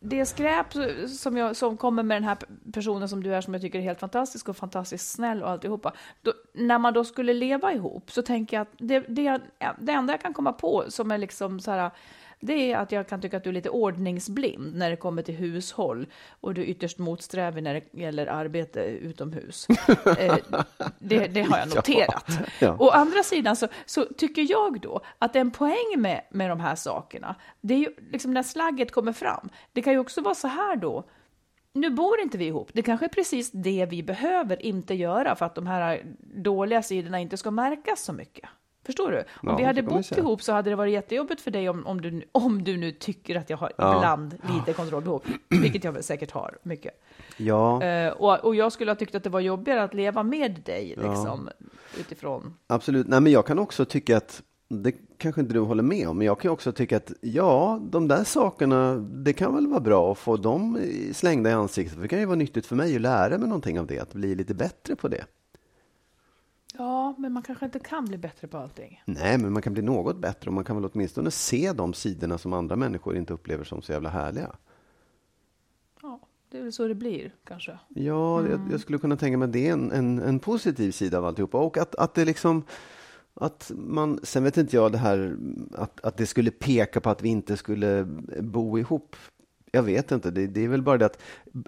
det 0.00 0.26
skräp 0.26 0.66
som, 1.08 1.36
jag, 1.36 1.56
som 1.56 1.76
kommer 1.76 2.02
med 2.02 2.16
den 2.16 2.24
här 2.24 2.36
personen 2.72 3.08
som 3.08 3.22
du 3.22 3.34
är, 3.34 3.40
som 3.40 3.54
jag 3.54 3.60
tycker 3.62 3.78
är 3.78 3.82
helt 3.82 4.00
fantastisk 4.00 4.48
och 4.48 4.56
fantastiskt 4.56 5.10
snäll 5.12 5.42
och 5.42 5.50
alltihopa. 5.50 5.92
Då, 6.22 6.32
när 6.52 6.78
man 6.78 6.92
då 6.94 7.04
skulle 7.04 7.32
leva 7.34 7.72
ihop 7.72 8.10
så 8.10 8.22
tänker 8.22 8.56
jag 8.56 8.62
att 8.62 8.72
det, 8.78 9.00
det, 9.00 9.40
det 9.80 9.92
enda 9.92 10.12
jag 10.12 10.20
kan 10.20 10.34
komma 10.34 10.52
på 10.52 10.84
som 10.88 11.10
är 11.10 11.18
liksom 11.18 11.60
så 11.60 11.70
här, 11.70 11.90
det 12.46 12.72
är 12.72 12.76
att 12.78 12.92
jag 12.92 13.08
kan 13.08 13.20
tycka 13.20 13.36
att 13.36 13.44
du 13.44 13.50
är 13.50 13.54
lite 13.54 13.70
ordningsblind 13.70 14.74
när 14.74 14.90
det 14.90 14.96
kommer 14.96 15.22
till 15.22 15.34
hushåll 15.34 16.06
och 16.40 16.54
du 16.54 16.60
är 16.62 16.66
ytterst 16.66 16.98
motsträvig 16.98 17.62
när 17.62 17.74
det 17.74 18.00
gäller 18.00 18.26
arbete 18.26 18.80
utomhus. 18.80 19.66
eh, 20.18 20.36
det, 20.98 21.26
det 21.26 21.42
har 21.42 21.58
jag 21.58 21.68
Ja, 21.68 21.74
noterat. 21.74 22.24
ja. 22.60 22.76
Å 22.78 22.88
andra 22.90 23.22
sidan 23.22 23.56
så, 23.56 23.68
så 23.86 24.04
tycker 24.04 24.46
jag 24.50 24.80
då 24.80 25.00
att 25.18 25.36
en 25.36 25.50
poäng 25.50 25.94
med, 25.96 26.20
med 26.30 26.50
de 26.50 26.60
här 26.60 26.74
sakerna, 26.74 27.34
det 27.60 27.74
är 27.74 27.78
ju 27.78 27.94
liksom 28.10 28.34
när 28.34 28.42
slagget 28.42 28.92
kommer 28.92 29.12
fram. 29.12 29.48
Det 29.72 29.82
kan 29.82 29.92
ju 29.92 29.98
också 29.98 30.20
vara 30.20 30.34
så 30.34 30.48
här 30.48 30.76
då, 30.76 31.04
nu 31.72 31.90
bor 31.90 32.20
inte 32.20 32.38
vi 32.38 32.44
ihop. 32.46 32.70
Det 32.72 32.82
kanske 32.82 33.06
är 33.06 33.08
precis 33.08 33.50
det 33.50 33.86
vi 33.90 34.02
behöver 34.02 34.62
inte 34.66 34.94
göra 34.94 35.36
för 35.36 35.46
att 35.46 35.54
de 35.54 35.66
här 35.66 36.02
dåliga 36.36 36.82
sidorna 36.82 37.20
inte 37.20 37.36
ska 37.36 37.50
märkas 37.50 38.00
så 38.00 38.12
mycket. 38.12 38.48
Förstår 38.84 39.10
du? 39.10 39.18
Om 39.18 39.24
Ja, 39.42 39.56
vi 39.56 39.62
hade 39.64 39.82
bott 39.82 40.12
ihop 40.18 40.42
så 40.42 40.52
hade 40.52 40.70
det 40.70 40.76
varit 40.76 40.92
jättejobbigt 40.92 41.40
för 41.40 41.50
dig 41.50 41.68
om, 41.68 41.86
om, 41.86 42.00
du, 42.00 42.22
om 42.32 42.64
du 42.64 42.76
nu 42.76 42.92
tycker 42.92 43.36
att 43.36 43.50
jag 43.50 43.56
har 43.56 43.72
Ja. 43.78 43.96
ibland 43.96 44.38
lite 44.56 44.72
kontrollbehov, 44.72 45.22
vilket 45.48 45.84
jag 45.84 46.04
säkert 46.04 46.30
har 46.30 46.58
mycket. 46.62 47.00
Ja, 47.36 47.82
Eh, 47.82 48.12
och, 48.12 48.44
och 48.44 48.54
jag 48.54 48.72
skulle 48.72 48.90
ha 48.90 48.96
tyckt 48.96 49.14
att 49.14 49.22
det 49.24 49.30
var 49.30 49.40
jobbigare 49.40 49.82
att 49.82 49.94
leva 49.94 50.22
med 50.22 50.60
dig, 50.64 50.88
liksom, 50.88 51.48
utifrån... 52.00 52.54
absolut. 52.66 53.06
Nej, 53.08 53.20
men 53.20 53.32
jag 53.32 53.46
kan 53.46 53.58
också 53.58 53.84
tycka 53.84 54.16
att 54.16 54.42
det 54.68 54.92
kanske 55.18 55.40
inte 55.40 55.54
du 55.54 55.60
håller 55.60 55.82
med 55.82 56.08
om, 56.08 56.18
men 56.18 56.26
jag 56.26 56.40
kan 56.40 56.50
också 56.50 56.72
tycka 56.72 56.96
att 56.96 57.12
ja, 57.20 57.80
de 57.82 58.08
där 58.08 58.24
sakerna, 58.24 58.94
det 58.96 59.32
kan 59.32 59.54
väl 59.54 59.66
vara 59.66 59.80
bra 59.80 60.12
att 60.12 60.18
få 60.18 60.36
dem 60.36 60.78
slängda 61.12 61.50
i 61.50 61.52
ansiktet. 61.52 61.94
För 61.94 62.02
det 62.02 62.08
kan 62.08 62.18
ju 62.18 62.26
vara 62.26 62.36
nyttigt 62.36 62.66
för 62.66 62.76
mig 62.76 62.94
att 62.96 63.00
lära 63.00 63.38
mig 63.38 63.48
någonting 63.48 63.80
av 63.80 63.86
det, 63.86 63.98
att 63.98 64.14
bli 64.14 64.34
lite 64.34 64.54
bättre 64.54 64.96
på 64.96 65.08
det. 65.08 65.24
Ja, 66.78 67.14
men 67.18 67.32
man 67.32 67.42
kanske 67.42 67.64
inte 67.64 67.78
kan 67.78 68.04
bli 68.04 68.18
bättre 68.18 68.48
på 68.48 68.58
allting. 68.58 69.02
Nej, 69.04 69.38
men 69.38 69.52
man 69.52 69.62
kan 69.62 69.72
bli 69.72 69.82
något 69.82 70.16
bättre 70.16 70.48
och 70.50 70.54
man 70.54 70.64
kan 70.64 70.76
väl 70.76 70.90
åtminstone 70.94 71.30
se 71.30 71.72
de 71.72 71.94
sidorna 71.94 72.38
som 72.38 72.52
andra 72.52 72.76
människor 72.76 73.16
inte 73.16 73.32
upplever 73.32 73.64
som 73.64 73.82
så 73.82 73.92
jävla 73.92 74.08
härliga. 74.08 74.56
Ja, 76.02 76.20
det 76.50 76.58
är 76.58 76.62
väl 76.62 76.72
så 76.72 76.88
det 76.88 76.94
blir, 76.94 77.34
kanske. 77.44 77.78
Ja, 77.88 78.38
Mm. 78.40 78.50
jag, 78.50 78.60
jag 78.72 78.80
skulle 78.80 78.98
kunna 78.98 79.16
tänka 79.16 79.38
mig 79.38 79.46
att 79.46 79.52
det 79.52 79.68
är 79.68 79.72
en, 79.72 79.92
en, 79.92 80.18
en 80.18 80.38
positiv 80.38 80.90
sida 80.90 81.18
av 81.18 81.24
alltihopa. 81.24 81.58
Och 81.58 81.78
att, 81.78 81.94
att 81.94 82.14
det 82.14 82.24
liksom... 82.24 82.62
Att 83.36 83.70
man, 83.74 84.20
sen 84.22 84.44
vet 84.44 84.56
inte 84.56 84.76
jag 84.76 84.92
det 84.92 84.98
här 84.98 85.36
att, 85.72 86.00
att 86.04 86.16
det 86.16 86.26
skulle 86.26 86.50
peka 86.50 87.00
på 87.00 87.10
att 87.10 87.22
vi 87.22 87.28
inte 87.28 87.56
skulle 87.56 88.04
bo 88.40 88.78
ihop. 88.78 89.16
Jag 89.74 89.82
vet 89.82 90.12
inte. 90.12 90.30
Det, 90.30 90.46
det 90.46 90.64
är 90.64 90.68
väl 90.68 90.82
bara 90.82 90.98
det 90.98 91.06
att 91.06 91.22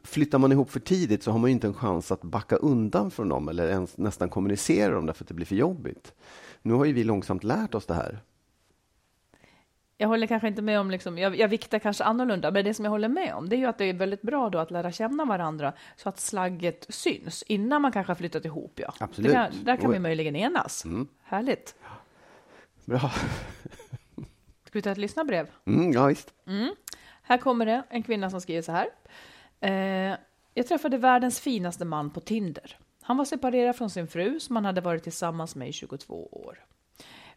flyttar 0.05 0.39
man 0.39 0.53
ihop 0.53 0.71
för 0.71 0.81
tidigt 0.81 1.23
så 1.23 1.31
har 1.31 1.39
man 1.39 1.51
ju 1.51 1.53
inte 1.55 1.67
en 1.67 1.75
chans 1.75 2.13
att 2.13 2.23
backa 2.23 2.57
undan 2.57 3.11
från 3.11 3.29
dem 3.29 3.49
eller 3.49 3.69
ens 3.69 3.99
nästan 3.99 4.29
kommunicera 4.29 4.95
dem 4.95 5.07
därför 5.07 5.25
att 5.25 5.29
det 5.29 5.35
blir 5.35 5.47
för 5.47 5.57
jobbigt. 5.57 6.15
Nu 6.63 6.75
har 6.75 6.85
ju 6.85 6.93
vi 6.93 7.05
långsamt 7.05 7.45
lärt 7.45 7.75
oss 7.75 7.87
det 7.87 7.95
här. 7.95 8.19
Jag 9.97 10.09
håller 10.09 10.27
kanske 10.27 10.49
inte 10.49 10.63
med 10.63 10.81
om, 10.81 10.91
liksom, 10.91 11.19
jag, 11.19 11.37
jag 11.37 11.49
viktar 11.49 11.79
kanske 11.79 12.05
annorlunda, 12.05 12.51
men 12.51 12.65
det 12.65 12.75
som 12.75 12.85
jag 12.85 12.93
håller 12.93 13.09
med 13.09 13.35
om, 13.35 13.49
det 13.49 13.57
är 13.57 13.59
ju 13.59 13.67
att 13.67 13.79
det 13.79 13.85
är 13.85 13.95
väldigt 13.95 14.23
bra 14.23 14.51
då 14.51 14.59
att 14.59 14.71
lära 14.71 14.93
känna 14.93 15.25
varandra 15.25 15.73
så 15.97 16.09
att 16.09 16.21
slagget 16.21 16.87
syns 16.89 17.43
innan 17.43 17.83
man 17.83 17.93
kanske 17.93 18.11
har 18.11 18.17
flyttat 18.17 18.45
ihop. 18.45 18.73
Ja. 18.75 18.95
Absolut. 19.01 19.33
Kan, 19.33 19.51
där 19.65 19.77
kan 19.77 19.91
Oj. 19.91 19.95
vi 19.95 20.01
möjligen 20.01 20.37
enas. 20.37 20.85
Härligt. 21.23 21.75
Bra. 22.85 22.99
Ska 24.65 24.73
vi 24.73 24.83
ta 24.83 24.91
ett 24.91 24.99
lyssnarbrev? 24.99 25.51
Mm, 25.65 25.93
ja, 25.93 26.07
visst. 26.07 26.35
Här 27.29 27.39
kommer 27.39 27.67
det 27.67 27.83
en 27.89 28.03
kvinna 28.03 28.31
som 28.31 28.41
skriver 28.41 28.63
så 28.63 28.73
här. 28.73 28.89
Eh, 29.61 30.19
jag 30.55 30.67
träffade 30.67 30.99
världens 30.99 31.41
finaste 31.41 31.85
man 31.85 32.11
på 32.11 32.21
Tinder. 32.21 32.79
Han 33.03 33.17
var 33.17 33.25
separerad 33.25 33.77
från 33.77 33.91
sin 33.91 34.09
fru 34.09 34.41
som 34.41 34.57
han 34.57 34.65
hade 34.65 34.81
varit 34.81 35.03
tillsammans 35.03 35.57
med 35.57 35.69
i 35.69 35.73
22 35.73 36.29
år. 36.33 36.65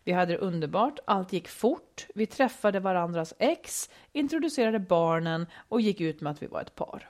Vi 0.03 0.11
hade 0.11 0.33
det 0.33 0.37
underbart, 0.37 0.99
allt 1.07 1.33
gick 1.33 1.47
fort, 1.47 2.07
vi 2.15 2.25
träffade 2.25 2.79
varandras 2.79 3.33
ex, 3.39 3.89
introducerade 4.11 4.79
barnen 4.79 5.45
och 5.69 5.81
gick 5.81 6.01
ut 6.01 6.21
med 6.21 6.31
att 6.31 6.43
vi 6.43 6.47
var 6.47 6.61
ett 6.61 6.75
par. 6.75 7.09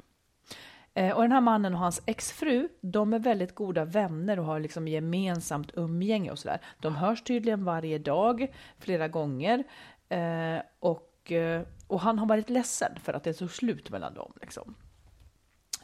Eh, 0.93 1.15
och 1.15 1.21
den 1.21 1.31
här 1.31 1.41
mannen 1.41 1.73
och 1.73 1.79
hans 1.79 2.01
exfru, 2.05 2.69
de 2.81 3.13
är 3.13 3.19
väldigt 3.19 3.55
goda 3.55 3.85
vänner 3.85 4.39
och 4.39 4.45
har 4.45 4.59
liksom 4.59 4.87
gemensamt 4.87 5.71
umgänge 5.73 6.31
och 6.31 6.39
sådär. 6.39 6.61
De 6.79 6.95
hörs 6.95 7.23
tydligen 7.23 7.65
varje 7.65 7.97
dag, 7.97 8.47
flera 8.79 9.07
gånger. 9.07 9.63
Eh, 10.09 10.61
och, 10.79 11.08
Eh, 11.31 11.61
och 11.87 12.01
han 12.01 12.19
har 12.19 12.25
varit 12.25 12.49
ledsen 12.49 12.91
för 13.03 13.13
att 13.13 13.23
det 13.23 13.33
tog 13.33 13.51
slut 13.51 13.89
mellan 13.89 14.13
dem. 14.13 14.33
Liksom. 14.41 14.75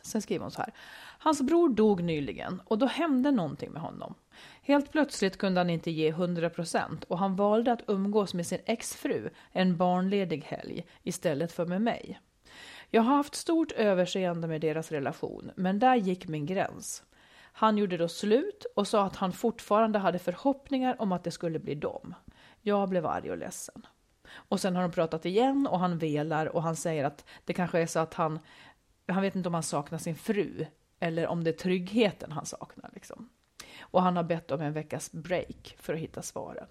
Sen 0.02 0.22
skriver 0.22 0.42
hon 0.42 0.52
så 0.52 0.62
här. 0.62 0.74
Hans 1.20 1.42
bror 1.42 1.70
dog 1.70 2.04
nyligen 2.04 2.62
och 2.66 2.78
då 2.78 2.86
hände 2.86 3.32
någonting 3.32 3.72
med 3.72 3.82
honom. 3.82 4.16
Helt 4.62 4.92
plötsligt 4.92 5.38
kunde 5.38 5.60
han 5.60 5.70
inte 5.70 5.92
ge 5.92 6.12
100% 6.12 7.06
och 7.08 7.20
han 7.20 7.36
valde 7.36 7.72
att 7.72 7.84
umgås 7.88 8.34
med 8.34 8.48
sin 8.48 8.60
exfru 8.66 9.30
en 9.52 9.78
barnledig 9.78 10.44
helg 10.44 10.86
istället 11.04 11.52
för 11.52 11.66
med 11.66 11.82
mig. 11.82 12.20
Jag 12.90 13.02
har 13.02 13.16
haft 13.16 13.36
stort 13.36 13.72
överseende 13.72 14.48
med 14.48 14.62
deras 14.62 14.92
relation, 14.92 15.52
men 15.56 15.80
där 15.80 15.96
gick 15.96 16.28
min 16.28 16.46
gräns. 16.46 17.04
Han 17.38 17.78
gjorde 17.78 17.98
då 17.98 18.08
slut 18.08 18.66
och 18.76 18.88
sa 18.88 19.04
att 19.04 19.16
han 19.16 19.32
fortfarande 19.32 20.00
hade 20.00 20.20
förhoppningar 20.20 21.02
om 21.02 21.12
att 21.12 21.24
det 21.24 21.32
skulle 21.32 21.60
bli 21.60 21.76
dem. 21.76 22.16
Jag 22.62 22.90
blev 22.90 23.06
arg 23.06 23.32
och 23.32 23.38
ledsen. 23.38 23.86
Och 24.36 24.60
sen 24.60 24.76
har 24.76 24.82
de 24.82 24.92
pratat 24.92 25.26
igen 25.26 25.68
och 25.68 25.80
han 25.80 25.98
velar 25.98 26.46
och 26.46 26.64
han 26.64 26.76
säger 26.76 27.04
att 27.04 27.26
det 27.46 27.54
kanske 27.54 27.80
är 27.80 27.88
så 27.88 28.00
att 28.00 28.14
han, 28.14 28.40
han 29.08 29.22
vet 29.22 29.36
inte 29.36 29.50
om 29.50 29.54
han 29.54 29.64
saknar 29.64 29.98
sin 29.98 30.16
fru 30.16 30.66
eller 31.00 31.28
om 31.28 31.44
det 31.44 31.50
är 31.50 31.58
tryggheten 31.58 32.32
han 32.32 32.46
saknar. 32.46 32.90
Liksom. 32.94 33.30
Och 33.80 34.02
han 34.02 34.16
har 34.16 34.24
bett 34.24 34.52
om 34.52 34.62
en 34.62 34.74
veckas 34.74 35.12
break 35.12 35.76
för 35.80 35.94
att 35.94 36.00
hitta 36.00 36.22
svaren. 36.22 36.68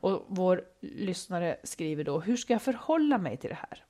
Och 0.00 0.24
vår 0.28 0.64
lyssnare 0.80 1.56
skriver 1.64 2.04
då, 2.04 2.20
hur 2.20 2.36
ska 2.36 2.52
jag 2.52 2.62
förhålla 2.62 3.18
mig 3.18 3.36
till 3.36 3.50
det 3.50 3.58
här? 3.68 3.84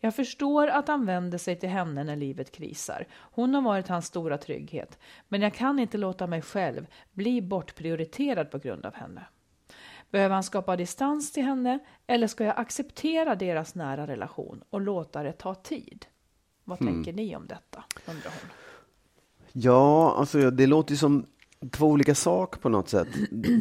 Jag 0.00 0.14
förstår 0.14 0.68
att 0.68 0.88
han 0.88 1.06
vänder 1.06 1.38
sig 1.38 1.56
till 1.56 1.68
henne 1.68 2.04
när 2.04 2.16
livet 2.16 2.52
krisar. 2.52 3.06
Hon 3.12 3.54
har 3.54 3.62
varit 3.62 3.88
hans 3.88 4.06
stora 4.06 4.38
trygghet. 4.38 4.98
Men 5.28 5.42
jag 5.42 5.54
kan 5.54 5.78
inte 5.78 5.98
låta 5.98 6.26
mig 6.26 6.42
själv 6.42 6.86
bli 7.12 7.42
bortprioriterad 7.42 8.50
på 8.50 8.58
grund 8.58 8.86
av 8.86 8.94
henne. 8.94 9.24
Behöver 10.12 10.34
han 10.34 10.44
skapa 10.44 10.76
distans 10.76 11.32
till 11.32 11.42
henne 11.42 11.78
eller 12.06 12.26
ska 12.26 12.44
jag 12.44 12.58
acceptera 12.58 13.34
deras 13.34 13.74
nära 13.74 14.06
relation 14.06 14.62
och 14.70 14.80
låta 14.80 15.22
det 15.22 15.32
ta 15.32 15.54
tid? 15.54 16.06
Vad 16.64 16.78
tänker 16.78 17.12
ni 17.12 17.36
om 17.36 17.46
detta? 17.46 17.84
undrar 18.06 18.30
hon. 18.30 18.50
Ja, 19.52 20.14
alltså 20.18 20.50
det 20.50 20.66
låter 20.66 20.90
ju 20.90 20.96
som 20.96 21.26
två 21.70 21.86
olika 21.86 22.14
saker 22.14 22.60
på 22.60 22.68
något 22.68 22.88
sätt. 22.88 23.08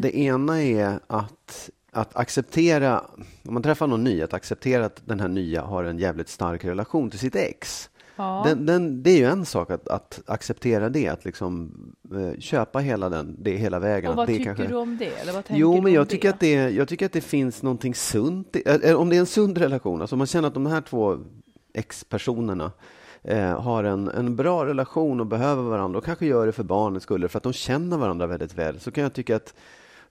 Det 0.01 0.17
ena 0.17 0.61
är 0.61 0.99
att, 1.07 1.69
att 1.91 2.15
acceptera, 2.15 2.99
om 3.47 3.53
man 3.53 3.63
träffar 3.63 3.87
någon 3.87 4.03
ny, 4.03 4.21
att 4.21 4.33
acceptera 4.33 4.85
att 4.85 5.01
den 5.05 5.19
här 5.19 5.27
nya 5.27 5.61
har 5.61 5.83
en 5.83 5.99
jävligt 5.99 6.29
stark 6.29 6.65
relation 6.65 7.09
till 7.09 7.19
sitt 7.19 7.35
ex. 7.35 7.89
Ja. 8.15 8.41
Den, 8.45 8.65
den, 8.65 9.03
det 9.03 9.09
är 9.11 9.17
ju 9.17 9.25
en 9.25 9.45
sak 9.45 9.71
att, 9.71 9.87
att 9.87 10.21
acceptera 10.25 10.89
det, 10.89 11.07
att 11.07 11.25
liksom 11.25 11.71
eh, 12.15 12.39
köpa 12.39 12.79
hela 12.79 13.09
den, 13.09 13.35
det 13.39 13.51
hela 13.57 13.79
vägen. 13.79 14.11
Och 14.11 14.17
vad 14.17 14.27
det 14.27 14.33
tycker 14.33 14.45
kanske... 14.45 14.67
du 14.67 14.75
om 14.75 14.97
det? 14.97 15.05
Eller 15.21 15.33
vad 15.33 15.45
tänker 15.45 15.61
Jo, 15.61 15.81
men 15.81 15.93
jag 15.93 16.09
tycker, 16.09 16.27
det? 16.27 16.33
att 16.33 16.39
det, 16.39 16.53
jag 16.69 16.87
tycker 16.87 17.05
att 17.05 17.11
det 17.11 17.21
finns 17.21 17.63
någonting 17.63 17.95
sunt, 17.95 18.55
i- 18.55 18.61
eller 18.65 18.95
om 18.95 19.09
det 19.09 19.15
är 19.15 19.19
en 19.19 19.25
sund 19.25 19.57
relation, 19.57 20.01
alltså 20.01 20.15
man 20.15 20.27
känner 20.27 20.47
att 20.47 20.53
de 20.53 20.65
här 20.65 20.81
två 20.81 21.17
ex-personerna 21.73 22.71
eh, 23.23 23.61
har 23.61 23.83
en, 23.83 24.07
en 24.09 24.35
bra 24.35 24.65
relation 24.65 25.19
och 25.19 25.25
behöver 25.27 25.63
varandra 25.63 25.97
och 25.97 26.05
kanske 26.05 26.25
gör 26.25 26.45
det 26.45 26.51
för 26.51 26.63
barnets 26.63 27.03
skull, 27.03 27.29
för 27.29 27.37
att 27.37 27.43
de 27.43 27.53
känner 27.53 27.97
varandra 27.97 28.27
väldigt 28.27 28.53
väl, 28.57 28.79
så 28.79 28.91
kan 28.91 29.03
jag 29.03 29.13
tycka 29.13 29.35
att 29.35 29.53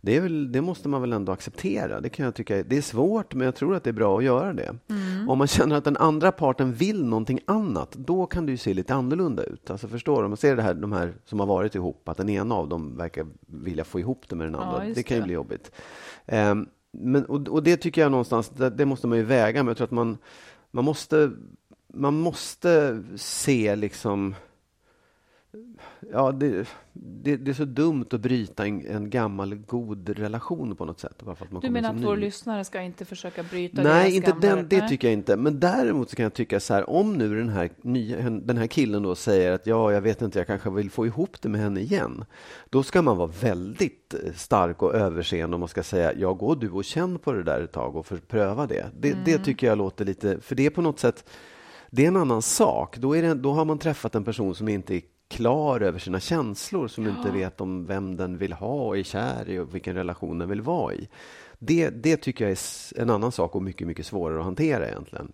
det, 0.00 0.20
väl, 0.20 0.52
det 0.52 0.60
måste 0.60 0.88
man 0.88 1.00
väl 1.00 1.12
ändå 1.12 1.32
acceptera. 1.32 2.00
Det 2.00 2.08
kan 2.08 2.24
jag 2.24 2.34
tycka, 2.34 2.62
det 2.62 2.76
är 2.76 2.82
svårt, 2.82 3.34
men 3.34 3.44
jag 3.44 3.54
tror 3.54 3.74
att 3.74 3.84
det 3.84 3.90
är 3.90 3.94
bra 3.94 4.18
att 4.18 4.24
göra 4.24 4.52
det. 4.52 4.74
Om 5.28 5.38
man 5.38 5.46
känner 5.46 5.76
att 5.76 5.84
den 5.84 5.96
andra 5.96 6.32
parten 6.32 6.72
vill 6.72 7.04
någonting 7.04 7.40
annat, 7.44 7.92
då 7.92 8.26
kan 8.26 8.46
det 8.46 8.52
ju 8.52 8.58
se 8.58 8.74
lite 8.74 8.94
annorlunda 8.94 9.42
ut. 9.44 9.70
Alltså 9.70 9.88
förstår 9.88 10.16
du? 10.16 10.24
Om 10.24 10.30
man 10.30 10.36
ser 10.36 10.56
det 10.56 10.62
här, 10.62 10.74
de 10.74 10.92
här 10.92 11.14
som 11.24 11.40
har 11.40 11.46
varit 11.46 11.74
ihop, 11.74 12.08
att 12.08 12.16
den 12.16 12.28
ena 12.28 12.54
av 12.54 12.68
dem 12.68 12.96
verkar 12.96 13.26
vilja 13.46 13.84
få 13.84 14.00
ihop 14.00 14.24
det 14.28 14.36
med 14.36 14.46
den 14.46 14.54
andra. 14.54 14.86
just 14.86 14.96
det 14.96 15.02
kan 15.02 15.16
ju 15.16 15.20
det. 15.20 15.26
bli 15.26 15.34
jobbigt. 15.34 15.72
Ehm, 16.26 16.66
men, 16.92 17.24
och, 17.24 17.48
och 17.48 17.62
det 17.62 17.76
tycker 17.76 18.00
jag 18.00 18.10
någonstans, 18.10 18.48
det, 18.48 18.70
det 18.70 18.86
måste 18.86 19.06
man 19.06 19.18
ju 19.18 19.24
väga, 19.24 19.62
men 19.62 19.68
jag 19.68 19.76
tror 19.76 19.84
att 19.84 19.90
man, 19.90 20.18
man 20.70 20.84
måste 20.84 21.30
man 21.94 22.14
måste 22.14 23.02
se 23.16 23.76
liksom 23.76 24.34
Ja, 26.12 26.32
det, 26.32 26.68
det, 26.92 27.36
det 27.36 27.50
är 27.50 27.54
så 27.54 27.64
dumt 27.64 28.04
att 28.10 28.20
bryta 28.20 28.66
en, 28.66 28.86
en 28.86 29.10
gammal 29.10 29.54
god 29.54 30.08
relation 30.08 30.76
på 30.76 30.84
något 30.84 31.00
sätt. 31.00 31.22
Bara 31.24 31.34
för 31.34 31.44
att 31.44 31.52
man 31.52 31.62
Du 31.62 31.70
menar 31.70 31.90
att 31.90 32.00
vår 32.04 32.14
ny. 32.16 32.20
lyssnare 32.20 32.64
ska 32.64 32.82
inte 32.82 33.04
försöka 33.04 33.42
bryta 33.42 33.82
Nej, 33.82 34.16
inte 34.16 34.30
gamla... 34.30 34.56
den, 34.56 34.66
det 34.68 34.78
Nej. 34.78 34.88
tycker 34.88 35.08
jag 35.08 35.12
inte. 35.12 35.36
Men 35.36 35.60
däremot 35.60 36.10
så 36.10 36.16
kan 36.16 36.22
jag 36.22 36.34
tycka 36.34 36.60
så 36.60 36.74
här, 36.74 36.90
om 36.90 37.12
nu 37.12 37.36
den 37.36 37.48
här, 37.48 37.70
nya, 37.82 38.30
den 38.30 38.56
här 38.56 38.66
killen 38.66 39.02
då 39.02 39.14
säger 39.14 39.52
att 39.52 39.66
ja, 39.66 39.92
jag 39.92 40.00
vet 40.00 40.22
inte, 40.22 40.38
jag 40.38 40.46
kanske 40.46 40.70
vill 40.70 40.90
få 40.90 41.06
ihop 41.06 41.40
det 41.42 41.48
med 41.48 41.60
henne 41.60 41.80
igen. 41.80 42.24
Då 42.70 42.82
ska 42.82 43.02
man 43.02 43.16
vara 43.16 43.30
väldigt 43.40 44.14
eh, 44.14 44.32
stark 44.34 44.82
och 44.82 44.94
överseende 44.94 45.54
om 45.54 45.60
man 45.60 45.68
ska 45.68 45.82
säga, 45.82 46.12
ja, 46.14 46.32
gå 46.32 46.54
du 46.54 46.70
och 46.70 46.84
känn 46.84 47.18
på 47.18 47.32
det 47.32 47.42
där 47.42 47.60
ett 47.60 47.72
tag 47.72 47.96
och 47.96 48.06
för, 48.06 48.16
pröva 48.16 48.66
det. 48.66 48.86
Det, 49.00 49.16
det 49.24 49.32
Mm. 49.32 49.44
tycker 49.44 49.66
jag 49.66 49.78
låter 49.78 50.04
lite, 50.04 50.40
för 50.40 50.54
det 50.54 50.66
är 50.66 50.70
på 50.70 50.82
något 50.82 50.98
sätt, 50.98 51.30
det 51.90 52.04
är 52.04 52.08
en 52.08 52.16
annan 52.16 52.42
sak. 52.42 52.98
Då, 52.98 53.16
är 53.16 53.22
det, 53.22 53.34
då 53.34 53.52
har 53.52 53.64
man 53.64 53.78
träffat 53.78 54.14
en 54.14 54.24
person 54.24 54.54
som 54.54 54.68
inte 54.68 54.94
är 54.94 55.00
klar 55.30 55.80
över 55.80 55.98
sina 55.98 56.20
känslor, 56.20 56.88
som 56.88 57.06
inte 57.06 57.30
vet 57.30 57.60
om 57.60 57.86
vem 57.86 58.16
den 58.16 58.38
vill 58.38 58.52
ha 58.52 58.86
och 58.86 58.98
är 58.98 59.02
kär 59.02 59.48
i 59.48 59.58
och 59.58 59.74
vilken 59.74 59.94
relation 59.94 60.38
den 60.38 60.48
vill 60.48 60.60
vara 60.60 60.94
i. 60.94 61.08
Det, 61.58 61.90
det 61.90 62.16
tycker 62.16 62.44
jag 62.44 62.52
är 62.52 63.00
en 63.00 63.10
annan 63.10 63.32
sak 63.32 63.54
och 63.54 63.62
mycket, 63.62 63.86
mycket 63.86 64.06
svårare 64.06 64.38
att 64.38 64.44
hantera 64.44 64.88
egentligen. 64.88 65.32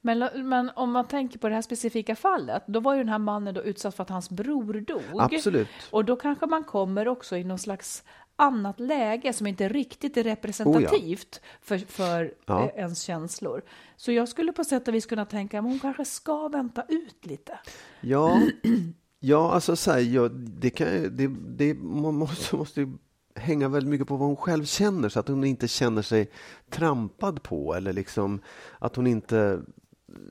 Men, 0.00 0.48
men 0.48 0.70
om 0.76 0.92
man 0.92 1.08
tänker 1.08 1.38
på 1.38 1.48
det 1.48 1.54
här 1.54 1.62
specifika 1.62 2.16
fallet, 2.16 2.62
då 2.66 2.80
var 2.80 2.94
ju 2.94 2.98
den 2.98 3.08
här 3.08 3.18
mannen 3.18 3.54
då 3.54 3.62
utsatt 3.62 3.94
för 3.94 4.02
att 4.02 4.10
hans 4.10 4.30
bror 4.30 4.80
dog. 4.80 5.02
Absolut. 5.18 5.68
Och 5.90 6.04
då 6.04 6.16
kanske 6.16 6.46
man 6.46 6.64
kommer 6.64 7.08
också 7.08 7.36
i 7.36 7.44
någon 7.44 7.58
slags 7.58 8.04
annat 8.36 8.80
läge 8.80 9.32
som 9.32 9.46
inte 9.46 9.68
riktigt 9.68 10.16
är 10.16 10.22
representativt 10.24 11.40
för, 11.62 11.78
för 11.78 12.24
Oh 12.24 12.30
Ja. 12.46 12.62
eh, 12.64 12.78
ens 12.80 13.00
känslor. 13.02 13.62
Så 13.96 14.12
jag 14.12 14.28
skulle 14.28 14.52
på 14.52 14.64
sätt 14.64 14.88
och 14.88 14.94
vis 14.94 15.06
kunna 15.06 15.24
tänka 15.24 15.58
att 15.58 15.64
hon 15.64 15.78
kanske 15.78 16.04
ska 16.04 16.48
vänta 16.48 16.84
ut 16.88 17.26
lite. 17.26 17.58
Ja, 18.00 18.40
ja 19.20 19.52
alltså 19.52 19.76
så 19.76 19.90
här, 19.92 19.98
ja, 20.00 20.28
det 20.32 20.70
kan, 20.70 20.88
det, 21.16 21.26
det, 21.56 21.74
man 21.74 22.14
måste, 22.14 22.56
måste 22.56 22.80
ju 22.80 22.88
hänga 23.36 23.68
väldigt 23.68 23.90
mycket 23.90 24.08
på 24.08 24.16
vad 24.16 24.28
hon 24.28 24.36
själv 24.36 24.64
känner 24.64 25.08
så 25.08 25.20
att 25.20 25.28
hon 25.28 25.44
inte 25.44 25.68
känner 25.68 26.02
sig 26.02 26.30
trampad 26.70 27.42
på 27.42 27.74
eller 27.74 27.92
liksom 27.92 28.40
att 28.78 28.96
hon 28.96 29.06
inte, 29.06 29.60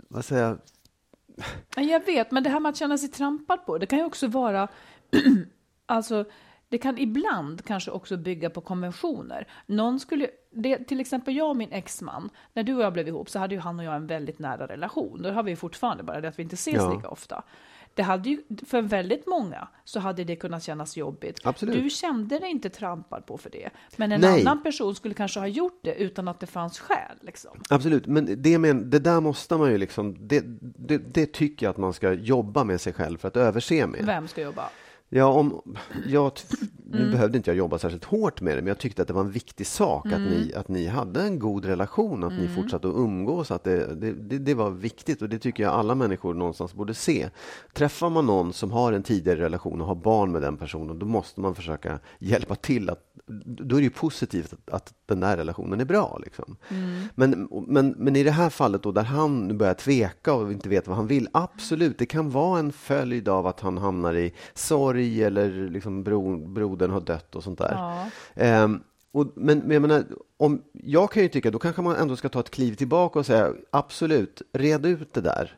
vad 0.08 0.26
säger 0.26 0.44
jag, 0.44 0.58
Ja, 1.76 1.82
Jag 1.82 2.06
vet, 2.06 2.32
men 2.32 2.44
det 2.44 2.50
här 2.50 2.60
med 2.60 2.70
att 2.70 2.78
känna 2.78 2.98
sig 2.98 3.10
trampad 3.10 3.66
på, 3.66 3.78
det 3.78 3.86
kan 3.86 4.00
ju 4.00 4.06
också 4.06 4.28
vara, 4.28 4.68
alltså, 5.86 6.26
det 6.74 6.78
kan 6.78 6.98
ibland 6.98 7.66
kanske 7.66 7.92
också 7.92 8.18
bygga 8.18 8.50
på 8.50 8.62
konventioner. 8.62 9.48
Någon 9.66 10.00
skulle, 10.00 10.28
det, 10.52 10.78
till 10.78 11.00
exempel 11.00 11.36
jag 11.36 11.50
och 11.50 11.58
min 11.58 11.72
exman, 11.72 12.30
när 12.54 12.64
du 12.64 12.76
och 12.76 12.82
jag 12.82 12.94
blev 12.94 13.08
ihop 13.08 13.30
så 13.30 13.40
hade 13.40 13.56
ju 13.56 13.62
han 13.62 13.80
och 13.80 13.86
jag 13.86 13.96
en 13.96 14.08
väldigt 14.08 14.40
nära 14.40 14.68
relation. 14.68 15.22
Det 15.22 15.32
har 15.32 15.44
vi 15.44 15.56
fortfarande, 15.56 16.04
bara 16.04 16.22
det 16.22 16.28
att 16.28 16.40
vi 16.40 16.44
inte 16.44 16.54
ses 16.54 16.76
Ja. 16.76 16.94
lika 16.94 17.10
ofta. 17.10 17.44
Det 17.94 18.04
hade 18.04 18.30
ju, 18.30 18.42
för 18.68 18.82
väldigt 18.82 19.28
många 19.28 19.68
så 19.84 20.00
hade 20.00 20.24
det 20.24 20.36
kunnat 20.36 20.64
kännas 20.64 20.98
jobbigt. 20.98 21.40
Absolut. 21.44 21.84
Du 21.84 21.90
kände 21.90 22.40
dig 22.40 22.50
inte 22.50 22.70
trampad 22.70 23.26
på 23.26 23.38
för 23.38 23.50
det. 23.50 23.70
Men 23.96 24.12
en 24.12 24.22
Nej. 24.22 24.42
annan 24.42 24.64
person 24.64 24.96
skulle 24.96 25.14
kanske 25.14 25.40
ha 25.40 25.48
gjort 25.48 25.80
det 25.84 25.96
utan 25.96 26.28
att 26.28 26.40
det 26.40 26.48
fanns 26.48 26.80
skäl. 26.80 27.18
Liksom. 27.22 27.52
Absolut, 27.70 28.06
men 28.08 28.42
det, 28.42 28.58
men 28.58 28.90
det 28.90 29.00
där 29.00 29.22
måste 29.22 29.58
man 29.58 29.72
ju 29.72 29.78
liksom, 29.78 30.28
det, 30.28 30.44
det, 30.62 30.98
det 30.98 31.26
tycker 31.34 31.66
jag 31.66 31.72
att 31.72 31.78
man 31.78 31.94
ska 31.94 32.14
jobba 32.14 32.64
med 32.64 32.82
sig 32.82 32.94
själv 32.94 33.18
för 33.18 33.28
att 33.28 33.38
överse 33.38 33.88
med. 33.88 34.06
Vem 34.06 34.28
ska 34.28 34.42
jobba? 34.42 34.70
Ja, 35.16 35.26
om, 35.28 35.62
jag, 36.08 36.32
nu 36.86 36.98
Mm. 37.00 37.12
behövde 37.12 37.38
inte 37.38 37.50
jag 37.50 37.58
jobba 37.58 37.80
särskilt 37.80 38.04
hårt 38.04 38.42
med 38.42 38.58
det, 38.58 38.62
men 38.62 38.68
jag 38.68 38.78
tyckte 38.78 39.02
att 39.02 39.08
det 39.08 39.14
var 39.14 39.22
en 39.22 39.32
viktig 39.32 39.68
sak 39.68 40.06
att, 40.06 40.14
Mm. 40.14 40.30
ni, 40.30 40.54
att 40.54 40.68
ni 40.68 40.88
hade 40.88 41.22
en 41.22 41.40
god 41.40 41.66
relation, 41.66 42.24
att 42.24 42.34
ni 42.34 42.48
fortsatte 42.48 42.88
att 42.88 42.96
umgås, 42.96 43.52
att 43.52 43.64
det, 43.64 43.96
det, 43.96 44.40
det, 44.40 44.54
var 44.54 44.70
viktigt 44.70 45.22
och 45.22 45.30
det 45.30 45.40
tycker 45.40 45.64
jag 45.64 45.74
alla 45.74 45.96
människor 45.96 46.34
någonstans 46.34 46.74
borde 46.74 46.94
se. 46.94 47.30
Träffar 47.74 48.10
man 48.10 48.26
någon 48.26 48.54
som 48.54 48.72
har 48.72 48.94
en 48.94 49.04
tidigare 49.04 49.40
relation 49.40 49.82
och 49.82 49.88
har 49.88 49.96
barn 49.96 50.32
med 50.32 50.42
den 50.42 50.58
personen, 50.58 51.00
då 51.00 51.06
måste 51.06 51.42
man 51.42 51.56
försöka 51.56 52.00
hjälpa 52.20 52.56
till 52.56 52.90
att 52.90 53.00
då 53.46 53.76
är 53.76 53.80
det 53.80 53.84
ju 53.84 53.90
positivt 53.90 54.54
att, 54.54 54.70
att 54.74 54.94
den 55.06 55.20
där 55.20 55.38
relationen 55.38 55.80
är 55.82 55.86
bra. 55.86 56.20
Liksom. 56.24 56.56
Men, 57.16 57.48
men, 57.68 57.90
men 57.98 58.16
i 58.16 58.24
det 58.24 58.32
här 58.32 58.50
fallet 58.50 58.84
då, 58.84 58.92
där 58.92 59.04
han 59.04 59.48
nu 59.48 59.54
börjar 59.54 59.74
tveka 59.74 60.34
och 60.34 60.52
inte 60.52 60.70
vet 60.70 60.88
vad 60.88 60.98
han 60.98 61.08
vill, 61.08 61.28
absolut, 61.32 61.98
det 61.98 62.06
kan 62.06 62.30
vara 62.30 62.60
en 62.60 62.72
följd 62.72 63.30
av 63.30 63.48
att 63.48 63.60
han 63.60 63.78
hamnar 63.78 64.14
i 64.16 64.34
sorg 64.54 65.03
eller 65.04 65.70
liksom 65.70 66.04
bro, 66.04 66.38
brodern 66.38 66.92
har 66.92 67.02
dött 67.02 67.36
och 67.36 67.44
sånt 67.44 67.60
där. 67.60 67.74
Ja. 67.74 68.06
Ehm, 68.36 68.80
och, 69.14 69.28
men, 69.36 69.60
men 69.60 69.72
jag 69.72 69.82
menar, 69.82 70.04
om, 70.38 70.62
jag 70.72 71.12
kan 71.12 71.24
ju 71.24 71.30
tycka, 71.30 71.52
då 71.52 71.60
kanske 71.60 71.82
man 71.82 71.96
ändå 71.96 72.16
ska 72.16 72.30
ta 72.30 72.40
ett 72.40 72.50
kliv 72.50 72.76
tillbaka 72.76 73.20
och 73.20 73.26
säga 73.26 73.54
absolut, 73.72 74.42
red 74.54 74.86
ut 74.86 75.14
det 75.14 75.22
där. 75.22 75.58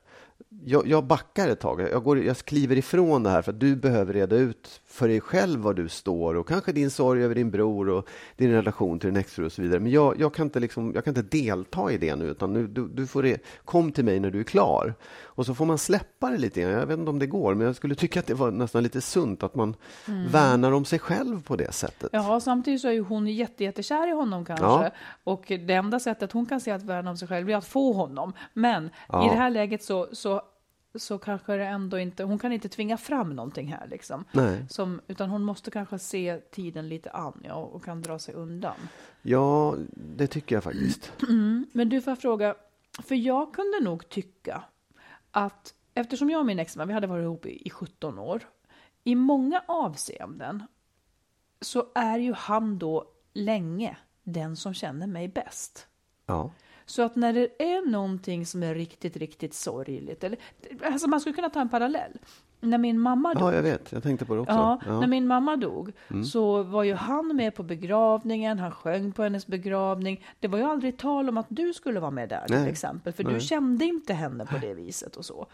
Jag, 0.66 0.88
jag 0.88 1.04
backar 1.04 1.48
ett 1.48 1.60
tag, 1.60 1.82
jag, 1.82 2.04
går, 2.04 2.24
jag 2.24 2.38
kliver 2.38 2.78
ifrån 2.78 3.24
det 3.24 3.30
här 3.30 3.42
för 3.42 3.52
att 3.52 3.60
du 3.60 3.76
behöver 3.76 4.14
reda 4.14 4.36
ut 4.36 4.82
för 4.86 5.08
dig 5.08 5.22
själv 5.22 5.60
var 5.60 5.74
du 5.74 5.90
står 5.90 6.36
och 6.36 6.48
kanske 6.48 6.72
din 6.72 6.90
sorg 6.90 7.24
över 7.24 7.36
din 7.36 7.52
bror 7.52 7.90
och 7.90 8.08
din 8.38 8.52
relation 8.52 9.00
till 9.00 9.10
din 9.10 9.18
exfru 9.18 9.46
och 9.46 9.52
så 9.52 9.62
vidare. 9.62 9.80
Men 9.80 9.92
jag, 9.92 10.20
jag, 10.20 10.34
kan, 10.34 10.46
inte 10.46 10.60
liksom, 10.60 10.92
jag 10.96 11.04
kan 11.04 11.12
inte 11.18 11.38
delta 11.38 11.92
i 11.92 11.98
det 11.98 12.16
nu, 12.16 12.26
utan 12.26 12.54
nu, 12.54 12.68
du, 12.68 12.88
du 12.88 13.08
får 13.08 13.24
re, 13.24 13.38
kom 13.66 13.92
till 13.92 14.06
mig 14.06 14.20
när 14.20 14.32
du 14.32 14.40
är 14.40 14.44
klar. 14.44 14.94
Och 15.36 15.46
så 15.46 15.56
får 15.56 15.66
man 15.66 15.78
släppa 15.78 16.30
det 16.30 16.38
lite 16.38 16.62
grann. 16.62 16.72
Jag 16.72 16.86
vet 16.86 17.00
inte 17.00 17.10
om 17.10 17.20
det 17.20 17.28
går, 17.28 17.56
men 17.56 17.68
jag 17.68 17.76
skulle 17.76 17.96
tycka 17.96 18.20
att 18.20 18.28
det 18.28 18.34
var 18.34 18.52
nästan 18.52 18.84
lite 18.84 19.02
sunt 19.02 19.44
att 19.44 19.56
man 19.56 19.76
värnar 20.32 20.72
om 20.72 20.86
sig 20.86 21.00
själv 21.00 21.44
på 21.44 21.56
det 21.56 21.72
sättet. 21.72 22.10
Ja, 22.14 22.40
samtidigt 22.40 22.82
så 22.82 22.88
är 22.88 22.92
ju 22.92 23.02
hon 23.02 23.28
jätte, 23.28 23.64
jättekär 23.64 24.08
i 24.08 24.12
honom 24.12 24.46
kanske. 24.46 24.66
Ja. 24.66 24.90
Och 25.24 25.44
det 25.48 25.74
enda 25.74 26.00
sättet 26.00 26.32
hon 26.32 26.46
kan 26.46 26.62
se 26.62 26.72
att 26.72 26.84
värna 26.84 27.10
om 27.10 27.18
sig 27.18 27.28
själv 27.28 27.50
är 27.50 27.56
att 27.56 27.66
få 27.66 27.94
honom. 27.94 28.34
Men 28.54 28.90
Ja. 29.10 29.26
i 29.26 29.30
det 29.30 29.36
här 29.36 29.50
läget 29.50 29.84
så, 29.84 30.08
så, 30.12 30.42
så 30.96 31.18
kanske 31.18 31.54
det 31.56 31.66
ändå 31.66 32.00
inte, 32.00 32.24
hon 32.24 32.40
kan 32.40 32.52
inte 32.52 32.70
tvinga 32.70 32.98
fram 32.98 33.36
någonting 33.36 33.68
här 33.68 33.88
liksom. 33.88 34.26
Nej. 34.32 34.66
Som, 34.70 35.02
utan 35.08 35.30
hon 35.30 35.44
måste 35.44 35.72
kanske 35.72 36.00
se 36.00 36.38
tiden 36.52 36.90
lite 36.90 37.10
an 37.12 37.42
ja, 37.44 37.54
och 37.54 37.84
kan 37.86 38.02
dra 38.02 38.20
sig 38.20 38.34
undan. 38.34 38.76
Ja, 39.22 39.76
det 40.18 40.28
tycker 40.28 40.56
jag 40.56 40.64
faktiskt. 40.64 41.12
Men 41.72 41.90
du 41.90 42.02
får 42.02 42.16
fråga, 42.16 42.56
för 43.04 43.16
jag 43.16 43.54
kunde 43.54 43.80
nog 43.82 44.10
tycka 44.10 44.64
att 45.36 45.74
eftersom 45.94 46.30
jag 46.30 46.40
och 46.40 46.46
min 46.46 46.60
exman, 46.60 46.88
vi 46.88 46.94
hade 46.94 47.08
varit 47.08 47.24
ihop 47.24 47.46
i, 47.46 47.68
i 47.68 47.70
17 47.70 48.20
år, 48.20 48.44
i 49.04 49.16
många 49.16 49.64
avseenden 49.68 50.64
så 51.62 51.86
är 51.96 52.20
ju 52.20 52.34
han 52.34 52.80
då 52.80 53.12
länge 53.34 53.98
den 54.24 54.56
som 54.56 54.74
känner 54.74 55.08
mig 55.08 55.28
bäst. 55.28 55.88
Ja. 56.26 56.52
Så 56.86 57.02
att 57.02 57.16
när 57.16 57.34
det 57.34 57.76
är 57.76 57.90
någonting 57.90 58.46
som 58.46 58.64
är 58.64 58.76
riktigt, 58.76 59.18
riktigt 59.18 59.54
sorgligt, 59.54 60.24
eller 60.24 60.40
alltså 60.84 61.08
man 61.08 61.22
skulle 61.22 61.36
kunna 61.36 61.50
ta 61.50 61.62
en 61.62 61.70
parallell. 61.70 62.20
När 62.60 62.78
min 62.78 63.00
mamma 63.00 63.34
dog, 63.34 63.44
ja, 63.44 63.56
jag 63.56 63.64
vet. 63.64 63.92
Jag 63.92 64.04
tänkte 64.04 64.26
på 64.26 64.36
det 64.36 64.42
också. 64.42 64.54
Ja, 64.54 64.80
Ja. 64.86 65.00
när 65.00 65.08
min 65.08 65.28
mamma 65.28 65.56
dog 65.56 65.92
så 66.32 66.64
var 66.64 66.84
ju 66.84 66.94
han 66.94 67.36
med 67.36 67.56
på 67.56 67.64
begravningen, 67.64 68.60
han 68.60 68.72
sjöng 68.72 69.12
på 69.12 69.24
hennes 69.24 69.48
begravning. 69.48 70.26
Det 70.40 70.48
var 70.48 70.58
ju 70.58 70.64
aldrig 70.64 70.98
tal 70.98 71.30
om 71.30 71.38
att 71.38 71.46
du 71.50 71.74
skulle 71.74 72.00
vara 72.00 72.12
med 72.12 72.30
där 72.30 72.46
till 72.48 72.56
Nej. 72.56 72.70
exempel, 72.70 73.14
för 73.14 73.24
du 73.24 73.32
Nej. 73.32 73.40
kände 73.42 73.86
inte 73.86 74.14
henne 74.14 74.46
på 74.46 74.58
det 74.58 74.74
viset 74.74 75.16
och 75.16 75.26
så. 75.26 75.46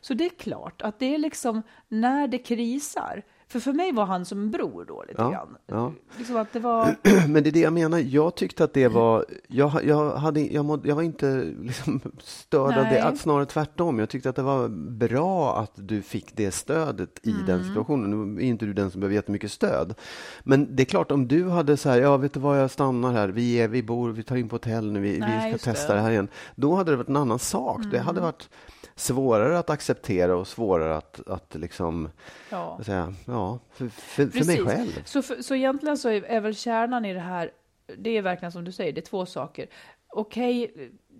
Så 0.00 0.14
det 0.14 0.24
är 0.24 0.30
klart 0.30 0.82
att 0.82 0.98
det 0.98 1.14
är 1.14 1.18
liksom 1.18 1.62
när 1.88 2.28
det 2.28 2.38
krisar, 2.38 3.22
för 3.50 3.60
för 3.60 3.72
mig 3.72 3.92
var 3.92 4.04
han 4.04 4.24
som 4.24 4.38
en 4.40 4.50
bror 4.50 4.84
då 4.88 5.04
lite 5.08 5.22
Ja, 5.22 5.30
grann. 5.30 5.56
ja. 5.66 5.92
Liksom 6.18 6.36
att 6.36 6.52
det 6.52 6.58
var, 6.60 6.94
Men 7.28 7.42
det 7.42 7.50
är 7.50 7.52
det 7.52 7.60
jag 7.60 7.72
menar. 7.72 7.98
Jag 7.98 8.34
tyckte 8.34 8.64
att 8.64 8.74
det 8.74 8.88
var... 8.88 9.24
Jag, 9.48 9.84
jag, 9.84 10.10
hade, 10.16 10.40
jag, 10.40 10.64
mådde, 10.64 10.88
jag 10.88 10.94
var 10.96 11.02
inte 11.02 11.26
liksom 11.60 12.00
störd 12.22 12.78
av 12.78 12.84
det. 12.84 13.04
Att 13.04 13.18
snarare 13.18 13.46
tvärtom. 13.46 13.98
Jag 13.98 14.08
tyckte 14.08 14.30
att 14.30 14.36
det 14.36 14.42
var 14.42 14.68
bra 15.08 15.56
att 15.58 15.72
du 15.74 16.02
fick 16.02 16.36
det 16.36 16.50
stödet 16.50 17.20
i 17.22 17.30
Mm. 17.30 17.46
den 17.46 17.64
situationen. 17.64 18.34
Nu 18.34 18.42
är 18.42 18.46
inte 18.46 18.64
du 18.66 18.72
den 18.72 18.90
som 18.90 19.00
behöver 19.00 19.14
jättemycket 19.14 19.52
stöd. 19.52 19.94
Men 20.42 20.76
det 20.76 20.82
är 20.82 20.84
klart, 20.84 21.10
om 21.10 21.28
du 21.28 21.48
hade 21.48 21.76
så 21.76 21.88
här, 21.88 22.00
ja 22.00 22.16
vet 22.16 22.34
du 22.34 22.40
vad, 22.40 22.60
jag 22.60 22.70
stannar 22.70 23.12
här. 23.12 23.28
Vi, 23.28 23.54
är, 23.60 23.68
vi 23.68 23.82
bor, 23.82 24.10
vi 24.10 24.22
tar 24.22 24.36
in 24.36 24.48
på 24.48 24.54
hotell 24.54 24.92
nu, 24.92 25.00
vi, 25.00 25.18
Nej, 25.18 25.52
vi 25.52 25.58
ska 25.58 25.70
testa 25.72 25.86
det. 25.86 25.92
Mm. 25.92 25.96
det 25.96 26.02
här 26.02 26.10
igen. 26.12 26.28
Då 26.54 26.74
hade 26.74 26.90
det 26.90 26.96
varit 26.96 27.08
en 27.08 27.16
annan 27.16 27.38
sak. 27.38 27.80
Det 27.92 27.98
hade 27.98 28.20
varit 28.20 28.48
svårare 28.96 29.58
att 29.58 29.70
acceptera 29.70 30.36
och 30.36 30.46
svårare 30.48 30.96
att, 30.96 31.20
att 31.28 31.54
liksom, 31.54 32.08
ja. 32.50 32.80
säga, 32.84 33.14
ja, 33.24 33.39
för, 33.72 33.88
för, 33.88 34.26
för 34.26 34.46
mig 34.46 34.64
själv. 34.64 35.02
Så, 35.04 35.22
för, 35.22 35.42
så 35.42 35.54
egentligen 35.54 35.98
så 35.98 36.08
är, 36.08 36.22
är 36.22 36.40
väl 36.40 36.54
kärnan 36.54 37.04
i 37.04 37.14
det 37.14 37.20
här, 37.20 37.50
det 37.98 38.10
är 38.10 38.22
verkligen 38.22 38.52
som 38.52 38.64
du 38.64 38.72
säger, 38.72 38.92
det 38.92 39.00
är 39.00 39.10
två 39.10 39.26
saker. 39.26 39.66
Okej, 40.08 40.74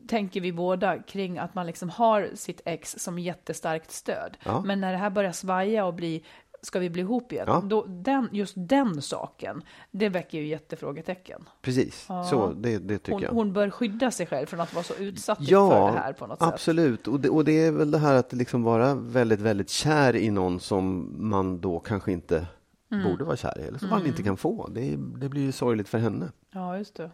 tänker 0.09 0.41
vi 0.41 0.53
båda 0.53 1.03
kring 1.03 1.39
att 1.39 1.55
man 1.55 1.67
liksom 1.67 1.91
har 1.91 2.31
sitt 2.35 2.61
ex 2.65 2.99
som 2.99 3.19
jättestarkt 3.19 3.91
stöd. 3.91 4.37
Ja. 4.45 4.63
Men 4.67 4.81
när 4.81 4.93
det 4.93 4.99
här 4.99 5.11
börjar 5.11 5.33
svaja 5.33 5.85
och 5.85 5.95
bli, 5.95 6.25
ska 6.63 6.79
vi 6.79 6.91
bli 6.91 7.03
ihop 7.03 7.33
igen? 7.33 7.45
Ja. 7.49 7.63
Då, 7.67 7.85
den, 7.89 8.29
just 8.33 8.55
den 8.57 9.03
saken, 9.03 9.63
det 9.91 10.09
väcker 10.09 10.39
ju 10.39 10.47
jättefrågetecken. 10.47 11.45
Precis, 11.63 12.07
Ja. 12.09 12.25
så 12.25 12.53
det, 12.53 12.79
det 12.79 12.99
tycker 12.99 13.13
Hon, 13.13 13.23
jag. 13.23 13.31
hon 13.31 13.53
bör 13.53 13.71
skydda 13.71 14.11
sig 14.11 14.27
själv 14.27 14.47
från 14.47 14.61
att 14.61 14.75
vara 14.75 14.85
så 14.85 14.95
utsatt 14.95 15.39
Ja, 15.41 15.71
för 15.71 15.93
det 15.97 15.99
här 16.03 16.13
på 16.13 16.27
något 16.27 16.39
sätt. 16.39 16.49
absolut. 16.49 17.07
Och 17.09 17.21
det, 17.21 17.29
och 17.29 17.45
det 17.45 17.65
är 17.67 17.73
väl 17.73 17.91
det 17.91 17.99
här 17.99 18.15
att 18.15 18.33
liksom 18.33 18.63
vara 18.63 18.95
väldigt, 18.95 19.41
väldigt 19.41 19.71
kär 19.71 20.17
i 20.17 20.31
någon 20.31 20.61
som 20.61 21.15
man 21.31 21.61
då 21.61 21.81
kanske 21.81 22.13
inte 22.13 22.47
Mm. 22.93 23.05
borde 23.11 23.25
vara 23.25 23.37
kär 23.37 23.59
i, 23.59 23.63
eller 23.63 23.79
som 23.79 23.91
man 23.91 24.07
inte 24.07 24.23
kan 24.23 24.37
få. 24.37 24.69
Det, 24.69 24.97
det 25.21 25.29
blir 25.29 25.43
ju 25.43 25.53
sorgligt 25.53 25.89
för 25.89 25.99
henne. 25.99 26.29
Ja, 26.51 26.79
just 26.79 26.95
det. 26.95 27.11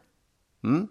Mm. 0.64 0.88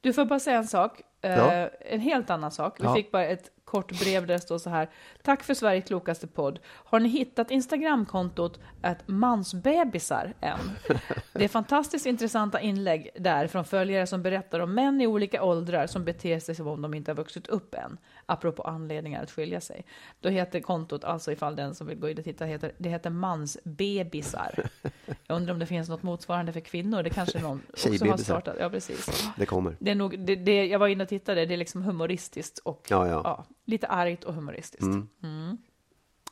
Du 0.00 0.12
får 0.12 0.24
bara 0.24 0.40
säga 0.40 0.58
en 0.58 0.66
sak. 0.66 1.00
Eh. 1.20 1.66
En 1.80 2.00
helt 2.00 2.30
annan 2.30 2.50
sak. 2.50 2.80
Vi 2.80 2.88
fick 2.94 3.12
bara 3.12 3.24
ett 3.24 3.50
kort 3.72 4.00
brev 4.00 4.26
där 4.26 4.34
det 4.34 4.40
står 4.40 4.58
så 4.58 4.70
här. 4.70 4.88
Tack 5.22 5.42
för 5.42 5.54
Sveriges 5.54 5.84
klokaste 5.84 6.26
podd. 6.26 6.58
Har 6.66 7.00
ni 7.00 7.08
hittat 7.08 7.50
Instagramkontot 7.50 8.60
att 8.82 9.08
mansbebisar 9.08 10.34
än? 10.40 10.58
Det 11.32 11.44
är 11.44 11.48
fantastiskt 11.48 12.06
intressanta 12.06 12.60
inlägg 12.60 13.10
där 13.14 13.46
från 13.46 13.64
följare 13.64 14.06
som 14.06 14.22
berättar 14.22 14.60
om 14.60 14.74
män 14.74 15.00
i 15.00 15.06
olika 15.06 15.42
åldrar 15.42 15.86
som 15.86 16.04
beter 16.04 16.40
sig 16.40 16.54
som 16.54 16.66
om 16.66 16.82
de 16.82 16.94
inte 16.94 17.10
har 17.10 17.16
vuxit 17.16 17.46
upp 17.46 17.74
än. 17.74 17.98
Apropå 18.26 18.62
anledningar 18.62 19.22
att 19.22 19.30
skilja 19.30 19.60
sig. 19.60 19.84
Då 20.20 20.28
heter 20.28 20.60
kontot, 20.60 21.04
alltså 21.04 21.32
ifall 21.32 21.56
den 21.56 21.74
som 21.74 21.86
vill 21.86 21.98
gå 21.98 22.08
in 22.08 22.18
och 22.18 22.24
titta, 22.24 22.44
heter, 22.44 22.72
det 22.78 22.88
heter 22.88 23.10
mansbebisar. 23.10 24.70
Jag 25.26 25.36
undrar 25.36 25.52
om 25.52 25.58
det 25.58 25.66
finns 25.66 25.88
något 25.88 26.02
motsvarande 26.02 26.52
för 26.52 26.60
kvinnor. 26.60 27.02
Det 27.02 27.10
kanske 27.10 27.40
någon 27.40 27.62
också 27.70 27.88
har 27.88 28.16
startat. 28.16 28.56
Ja, 28.60 28.70
precis. 28.70 29.30
Det 29.36 29.46
kommer. 29.46 29.76
Det 29.78 29.90
är 29.90 29.94
nog, 29.94 30.18
det, 30.18 30.36
det, 30.36 30.66
jag 30.66 30.78
var 30.78 30.88
inne 30.88 31.02
och 31.02 31.08
tittade, 31.08 31.46
det 31.46 31.54
är 31.54 31.58
liksom 31.58 31.82
humoristiskt 31.82 32.58
och 32.58 32.86
Ja, 32.88 33.08
ja. 33.08 33.44
Lite 33.64 33.86
argt 33.86 34.24
och 34.24 34.34
humoristiskt. 34.34 34.86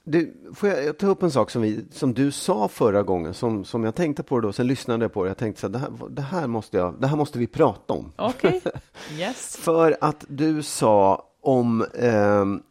Du, 0.05 0.35
får 0.55 0.69
jag 0.69 0.99
ta 0.99 1.07
upp 1.07 1.23
en 1.23 1.31
sak 1.31 1.51
som, 1.51 1.63
vi, 1.63 1.85
som 1.93 2.15
du 2.15 2.31
sa 2.31 2.69
förra 2.69 3.03
gången, 3.03 3.35
som, 3.35 3.65
som 3.65 3.85
jag 3.85 3.95
tänkte 3.95 4.23
på 4.23 4.41
då, 4.41 4.53
sen 4.53 4.67
lyssnade 4.67 5.05
jag 5.05 5.13
på 5.13 5.25
det. 5.25 5.31
Jag 5.31 5.37
tänkte 5.37 5.61
så 5.61 5.67
här, 5.67 5.73
det 5.73 5.79
här, 5.79 6.09
det 6.11 6.23
här, 6.23 6.47
måste, 6.47 6.77
jag, 6.77 7.01
det 7.01 7.07
här 7.07 7.17
måste 7.17 7.39
vi 7.39 7.47
prata 7.47 7.93
om. 7.95 8.13
Okej, 8.17 8.61
yes. 9.19 9.57
För 9.57 9.97
att 10.01 10.25
du 10.29 10.63
sa 10.63 11.27
om, 11.41 11.85
ehm, 11.95 12.63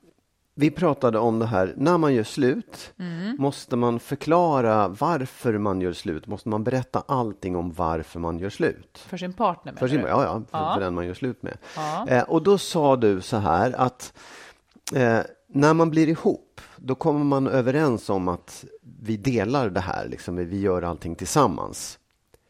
vi 0.56 0.72
pratade 0.72 1.20
om 1.20 1.40
det 1.40 1.46
här, 1.46 1.74
när 1.78 1.98
man 1.98 2.14
gör 2.14 2.24
slut, 2.24 2.94
Mm. 3.00 3.36
måste 3.40 3.76
man 3.76 4.00
förklara 4.00 4.88
varför 4.88 5.58
man 5.58 5.82
gör 5.82 5.94
slut? 5.94 6.28
Måste 6.28 6.50
man 6.50 6.64
berätta 6.64 7.04
allting 7.08 7.56
om 7.56 7.72
varför 7.72 8.20
man 8.20 8.40
gör 8.40 8.50
slut? 8.50 8.98
För 9.08 9.18
sin 9.18 9.34
partner 9.34 9.72
menar 9.72 9.80
För, 9.80 9.88
sin, 9.88 10.02
du? 10.02 10.08
ja, 10.08 10.24
ja, 10.24 10.42
för, 10.52 10.58
Ja. 10.58 10.74
för 10.74 10.82
den 10.82 10.94
man 10.94 11.06
gör 11.06 11.14
slut 11.14 11.44
med. 11.44 11.58
Ja. 11.76 12.08
Eh, 12.08 12.24
och 12.24 12.44
då 12.44 12.58
sa 12.58 12.96
du 12.96 13.22
så 13.22 13.38
här 13.38 13.72
att 13.82 14.14
eh, 14.96 15.20
när 15.48 15.74
man 15.74 15.90
blir 15.90 16.08
ihop, 16.08 16.62
då 16.78 16.96
kommer 16.96 17.24
man 17.24 17.48
överens 17.48 18.10
om 18.10 18.28
att 18.28 18.66
vi 19.02 19.18
delar 19.18 19.70
det 19.70 19.80
här, 19.80 20.08
liksom, 20.08 20.36
vi 20.36 20.60
gör 20.60 20.82
allting 20.82 21.16
tillsammans. 21.16 22.00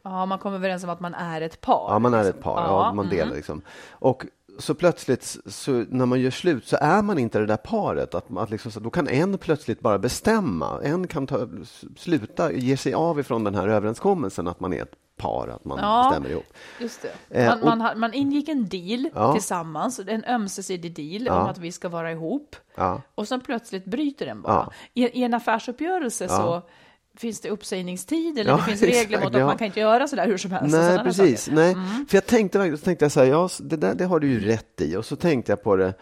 Ja, 0.04 0.26
man 0.26 0.38
kommer 0.38 0.56
överens 0.56 0.84
om 0.84 0.90
att 0.90 1.00
man 1.00 1.14
är 1.14 1.40
ett 1.40 1.60
par. 1.60 1.92
Ja, 1.92 1.98
man 1.98 2.14
är 2.14 2.24
liksom. 2.24 2.38
ett 2.38 2.44
par. 2.44 2.62
Ja, 2.62 2.92
man 2.92 3.08
delar 3.08 3.24
mm. 3.24 3.36
liksom. 3.36 3.62
Och 3.90 4.24
så 4.58 4.74
plötsligt, 4.74 5.36
så 5.46 5.84
när 5.88 6.06
man 6.06 6.20
gör 6.20 6.30
slut, 6.30 6.66
så 6.66 6.76
är 6.80 7.02
man 7.02 7.18
inte 7.18 7.38
det 7.38 7.46
där 7.46 7.56
paret. 7.56 8.14
Att, 8.14 8.36
att 8.36 8.50
liksom, 8.50 8.72
så 8.72 8.80
då 8.80 8.90
kan 8.90 9.08
en 9.08 9.38
plötsligt 9.38 9.80
bara 9.80 9.98
bestämma. 9.98 10.80
En 10.82 11.06
kan 11.06 11.26
ta, 11.26 11.48
sluta, 11.96 12.52
ge 12.52 12.76
sig 12.76 12.94
av 12.94 13.20
ifrån 13.20 13.44
den 13.44 13.54
här 13.54 13.68
överenskommelsen 13.68 14.48
att 14.48 14.60
man 14.60 14.72
är 14.72 14.82
ett 14.82 14.94
par, 15.20 15.48
att 15.48 15.64
man 15.64 15.78
Ja. 15.82 16.08
bestämmer 16.08 16.30
ihop. 16.30 16.44
Just 16.80 17.02
det. 17.28 17.38
Eh, 17.40 17.48
Man, 17.48 17.60
och- 17.72 17.78
man, 17.78 18.00
man 18.00 18.14
ingick 18.14 18.48
en 18.48 18.68
deal 18.68 19.08
Ja. 19.14 19.32
tillsammans, 19.32 20.00
en 20.06 20.24
ömsesidig 20.24 20.94
deal 20.94 21.26
Ja. 21.26 21.40
om 21.42 21.46
att 21.50 21.58
vi 21.58 21.72
ska 21.72 21.88
vara 21.88 22.12
ihop. 22.12 22.56
Ja. 22.76 23.02
Och 23.14 23.28
sen 23.28 23.40
plötsligt 23.40 23.84
bryter 23.84 24.26
den 24.26 24.42
bara. 24.42 24.70
I, 24.94 25.02
I 25.20 25.22
en 25.24 25.34
affärsuppgörelse 25.34 26.28
så 26.28 26.62
finns 27.16 27.40
det 27.40 27.50
uppsägningstid 27.50 28.38
eller 28.38 28.50
Ja, 28.50 28.56
det 28.56 28.62
finns 28.62 28.82
regler 28.82 29.00
exakt, 29.02 29.24
mot 29.24 29.34
att 29.34 29.40
ja. 29.40 29.46
man 29.46 29.58
kan 29.58 29.66
inte 29.66 29.80
göra 29.80 30.08
sådär 30.08 30.26
hur 30.26 30.36
som 30.36 30.50
helst. 30.52 30.76
Nej, 30.76 30.98
precis. 30.98 31.48
Nej. 31.52 31.74
För 32.08 32.16
jag 32.16 32.26
tänkte 32.26 32.70
så 32.76 32.84
tänkte 32.84 33.04
jag 33.04 33.12
så 33.12 33.20
här, 33.20 33.26
ja, 33.26 33.48
det 33.60 33.76
där 33.76 33.94
det 33.94 34.04
har 34.04 34.20
du 34.20 34.28
ju 34.28 34.40
rätt 34.40 34.80
i. 34.80 34.96
Och 34.96 35.04
så 35.04 35.16
tänkte 35.16 35.52
jag 35.52 35.62
på 35.62 35.76
det, 35.76 35.94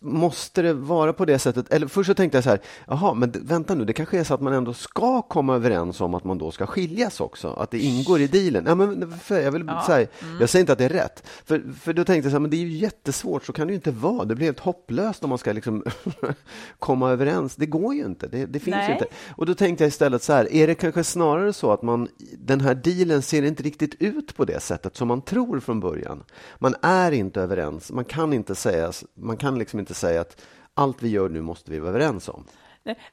måste 0.00 0.62
det 0.62 0.72
vara 0.74 1.12
på 1.12 1.24
det 1.24 1.38
sättet? 1.38 1.72
Eller 1.72 1.86
först 1.86 2.06
så 2.06 2.14
tänkte 2.14 2.36
jag 2.38 2.44
så 2.44 2.50
här, 2.50 2.60
jaha, 2.86 3.14
men 3.14 3.32
vänta 3.34 3.74
nu, 3.74 3.84
det 3.84 3.92
kanske 3.92 4.18
är 4.18 4.24
så 4.24 4.34
att 4.34 4.40
man 4.40 4.52
ändå 4.52 4.72
ska 4.74 5.22
komma 5.22 5.54
överens 5.54 6.00
om 6.00 6.14
att 6.14 6.24
man 6.24 6.38
då 6.38 6.50
ska 6.50 6.66
skiljas 6.66 7.20
också, 7.20 7.48
att 7.48 7.70
det 7.70 7.78
ingår 7.78 8.20
i 8.20 8.26
dealen. 8.26 8.64
Ja, 8.66 8.74
men 8.74 9.14
jag 9.28 9.52
vill 9.52 9.64
Ja. 9.66 9.82
säga, 9.86 10.08
jag 10.40 10.48
säger 10.48 10.60
inte 10.60 10.72
att 10.72 10.78
det 10.78 10.84
är 10.84 10.88
rätt, 10.88 11.26
för, 11.44 11.62
för 11.80 11.92
då 11.92 12.04
tänkte 12.04 12.26
jag 12.26 12.30
så 12.32 12.34
här, 12.34 12.40
men 12.40 12.50
det 12.50 12.56
är 12.56 12.66
ju 12.66 12.76
jättesvårt, 12.76 13.44
så 13.44 13.52
kan 13.52 13.66
det 13.66 13.70
ju 13.70 13.74
inte 13.76 13.90
vara. 13.90 14.24
Det 14.24 14.34
blir 14.34 14.46
helt 14.46 14.60
hopplöst 14.60 15.24
om 15.24 15.28
man 15.28 15.38
ska 15.38 15.52
liksom 15.52 15.84
komma 16.78 17.10
överens. 17.10 17.56
Det 17.56 17.66
går 17.66 17.94
ju 17.94 18.04
inte, 18.04 18.28
det, 18.28 18.46
det 18.46 18.60
finns 18.60 18.76
ju 18.76 18.80
Nej. 18.80 18.92
inte. 18.92 19.06
Och 19.36 19.46
då 19.46 19.54
tänkte 19.54 19.84
jag 19.84 19.88
istället 19.88 20.22
så 20.22 20.32
här, 20.32 20.52
är 20.52 20.66
det 20.66 20.74
kanske 20.74 21.04
snarare 21.04 21.52
så 21.52 21.72
att 21.72 21.82
man, 21.82 22.08
den 22.38 22.60
här 22.60 22.74
dealen 22.74 23.22
ser 23.22 23.42
inte 23.42 23.62
riktigt 23.62 23.94
ut 23.98 24.36
på 24.36 24.44
det 24.44 24.60
sättet 24.60 24.96
som 24.96 25.08
man 25.08 25.22
tror 25.22 25.60
från 25.60 25.80
början. 25.80 26.24
Man 26.58 26.74
är 26.82 27.12
inte 27.12 27.40
överens, 27.40 27.92
man 27.92 28.04
kan 28.04 28.32
inte 28.32 28.54
säga, 28.54 28.92
man 29.14 29.36
kan 29.36 29.47
liksom 29.56 29.80
inte 29.80 29.94
säga 29.94 30.20
att 30.20 30.46
allt 30.74 31.02
vi 31.02 31.08
gör 31.08 31.28
nu 31.28 31.40
måste 31.40 31.70
vi 31.70 31.78
vara 31.78 31.90
överens 31.90 32.28
om. 32.28 32.44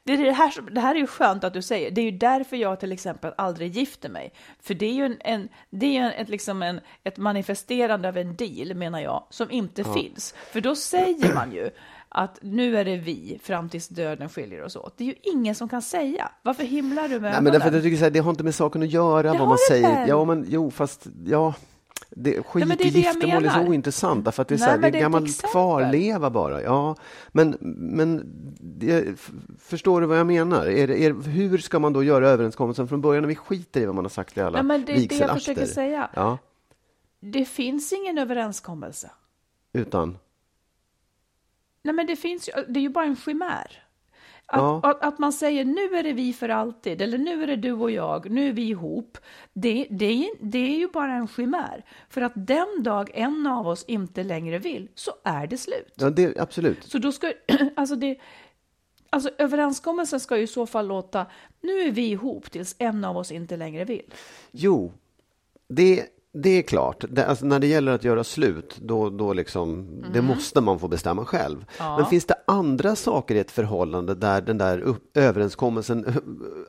Det, 0.04 0.14
är 0.14 0.18
det, 0.18 0.32
här, 0.32 0.72
det 0.72 0.82
här 0.82 0.96
är 0.96 1.00
ju 1.00 1.08
skönt 1.08 1.44
att 1.44 1.54
du 1.54 1.62
säger. 1.62 1.92
Det 1.92 2.02
är 2.02 2.12
ju 2.12 2.18
därför 2.18 2.58
jag 2.58 2.80
till 2.80 2.92
exempel 2.92 3.34
aldrig 3.38 3.72
gifter 3.72 4.10
mig. 4.10 4.34
För 4.62 4.74
det 4.74 4.86
är 4.86 4.94
ju 4.94 5.06
en, 5.06 5.18
en, 5.20 5.50
det 5.70 5.86
är 5.86 5.92
ju 5.92 6.00
en, 6.00 6.12
ett, 6.12 6.30
liksom 6.30 6.62
en, 6.64 6.80
ett 7.04 7.18
manifesterande 7.18 8.08
av 8.10 8.18
en 8.18 8.36
deal, 8.36 8.76
menar 8.76 9.00
jag, 9.00 9.24
som 9.30 9.52
inte 9.52 9.84
finns. 9.84 10.34
För 10.52 10.62
då 10.62 10.76
säger 10.76 11.34
man 11.34 11.52
ju 11.52 11.70
att 12.10 12.40
nu 12.42 12.78
är 12.78 12.86
det 12.86 12.98
vi 12.98 13.40
fram 13.44 13.70
tills 13.70 13.88
döden 13.88 14.30
skiljer 14.30 14.64
oss 14.64 14.76
åt. 14.76 14.98
Det 14.98 15.04
är 15.04 15.08
ju 15.08 15.16
ingen 15.22 15.56
som 15.56 15.70
kan 15.70 15.82
säga. 15.82 16.32
Varför 16.42 16.64
himlar 16.64 17.08
du 17.08 17.20
med 17.20 17.32
Nej, 17.32 17.42
men 17.42 17.54
därför 17.54 17.68
att 17.68 17.74
jag 17.74 17.84
tycker 17.84 17.98
så 17.98 18.04
här, 18.04 18.12
det 18.12 18.20
har 18.20 18.30
inte 18.30 18.44
med 18.44 18.56
saken 18.56 18.84
att 18.84 18.90
göra 18.90 19.32
Det 19.32 19.40
vad 19.40 19.48
man 19.48 19.58
säger. 19.70 19.96
väl? 19.96 20.10
Ja, 20.10 20.26
men 20.26 20.46
jo, 20.50 20.72
fast 20.72 21.08
ja. 21.26 21.54
Det, 22.18 22.44
skit 22.44 22.68
men 22.68 22.78
det 22.78 22.84
är 22.84 22.88
i 22.88 22.90
det 22.90 23.00
giftermål 23.00 23.46
är 23.46 23.50
så 23.50 23.60
ointressant 23.62 24.26
därför 24.26 24.42
att 24.42 24.48
det 24.48 24.56
är, 24.56 24.58
så 24.58 24.66
Nej, 24.66 24.72
här, 24.72 24.80
det 24.80 24.88
är 24.88 24.92
det 24.92 25.00
gammal 25.00 25.28
kvarleva 25.52 26.30
bara. 26.30 26.62
Ja, 26.62 26.96
men, 27.32 27.58
men 27.96 28.24
det, 28.60 29.20
förstår 29.60 30.02
du 30.02 30.08
vad 30.08 30.20
jag 30.20 30.28
menar? 30.28 30.66
Är 30.66 30.88
det, 30.88 31.04
är, 31.06 31.14
hur 31.14 31.58
ska 31.58 31.80
man 31.80 31.94
då 31.94 32.04
göra 32.04 32.30
överenskommelsen 32.30 32.88
från 32.88 33.02
början 33.02 33.22
när 33.22 33.28
vi 33.28 33.36
skiter 33.36 33.82
i 33.82 33.86
vad 33.86 33.96
man 33.96 34.06
har 34.06 34.10
sagt 34.10 34.38
i 34.38 34.42
alla 34.42 34.52
Nej, 34.52 34.64
men 34.64 34.86
det 34.86 34.92
är 34.92 35.08
det 35.08 35.16
jag 35.16 35.34
försöker 35.34 35.66
säga. 35.66 36.10
Ja, 36.14 36.38
Det 37.20 37.46
finns 37.46 37.94
ingen 37.94 38.18
överenskommelse. 38.18 39.12
utan... 39.74 40.18
Nej, 41.84 41.94
men 41.94 42.08
det 42.08 42.16
finns 42.16 42.50
ju, 42.50 42.54
det 42.68 42.80
är 42.80 42.82
ju 42.82 42.90
bara 42.90 43.06
en 43.06 43.16
chimär. 43.16 43.85
Att, 44.48 44.60
Ja. 44.62 44.98
att, 45.02 45.20
man 45.20 45.34
säger 45.34 45.66
nu 45.66 45.98
är 45.98 46.04
det 46.04 46.14
vi 46.14 46.34
för 46.34 46.50
alltid, 46.50 47.02
eller 47.02 47.18
nu 47.18 47.44
är 47.44 47.48
det 47.48 47.56
du 47.56 47.72
och 47.72 47.92
jag, 47.92 48.30
nu 48.30 48.50
är 48.50 48.54
vi 48.54 48.68
ihop. 48.70 49.18
Det, 49.54 49.88
det, 49.90 50.30
det 50.40 50.58
är 50.58 50.78
ju 50.78 50.88
bara 50.88 51.14
en 51.14 51.28
chimär. 51.28 51.86
För 52.10 52.22
att 52.22 52.32
den 52.36 52.84
dag 52.84 53.12
en 53.14 53.48
av 53.48 53.68
oss 53.68 53.84
inte 53.88 54.24
längre 54.24 54.60
vill, 54.60 54.90
så 54.96 55.12
är 55.24 55.48
det 55.48 55.58
slut. 55.58 55.94
Ja, 55.96 56.10
det, 56.10 56.38
absolut. 56.40 56.84
Så 56.84 56.98
då 56.98 57.12
ska, 57.12 57.34
alltså 57.76 57.96
det, 57.96 58.18
alltså 59.10 59.30
överenskommelsen 59.38 60.20
ska 60.20 60.38
ju 60.38 60.44
i 60.44 60.48
så 60.48 60.66
fall 60.66 60.88
låta, 60.88 61.26
nu 61.62 61.80
är 61.80 61.92
vi 61.92 62.10
ihop 62.10 62.52
tills 62.52 62.76
en 62.80 63.06
av 63.06 63.18
oss 63.18 63.32
inte 63.32 63.58
längre 63.58 63.86
vill. 63.86 64.14
Jo, 64.52 64.92
det, 65.68 66.06
det 66.38 66.50
är 66.50 66.62
klart. 66.62 67.06
Det, 67.10 67.26
alltså, 67.26 67.46
när 67.46 67.60
det 67.60 67.68
gäller 67.68 67.92
att 67.92 68.04
göra 68.04 68.24
slut, 68.24 68.78
då, 68.82 69.10
då 69.10 69.34
liksom, 69.34 69.88
det 70.14 70.20
Mm. 70.20 70.26
måste 70.26 70.62
man 70.62 70.80
få 70.80 70.88
bestämma 70.88 71.26
själv. 71.26 71.66
Men 71.80 72.06
finns 72.06 72.26
det 72.26 72.36
andra 72.48 72.96
saker 72.96 73.36
i 73.36 73.40
ett 73.40 73.52
förhållande 73.52 74.16
där 74.16 74.42
den 74.42 74.58
där 74.58 74.80
upp, 74.80 75.18
överenskommelsen 75.18 76.06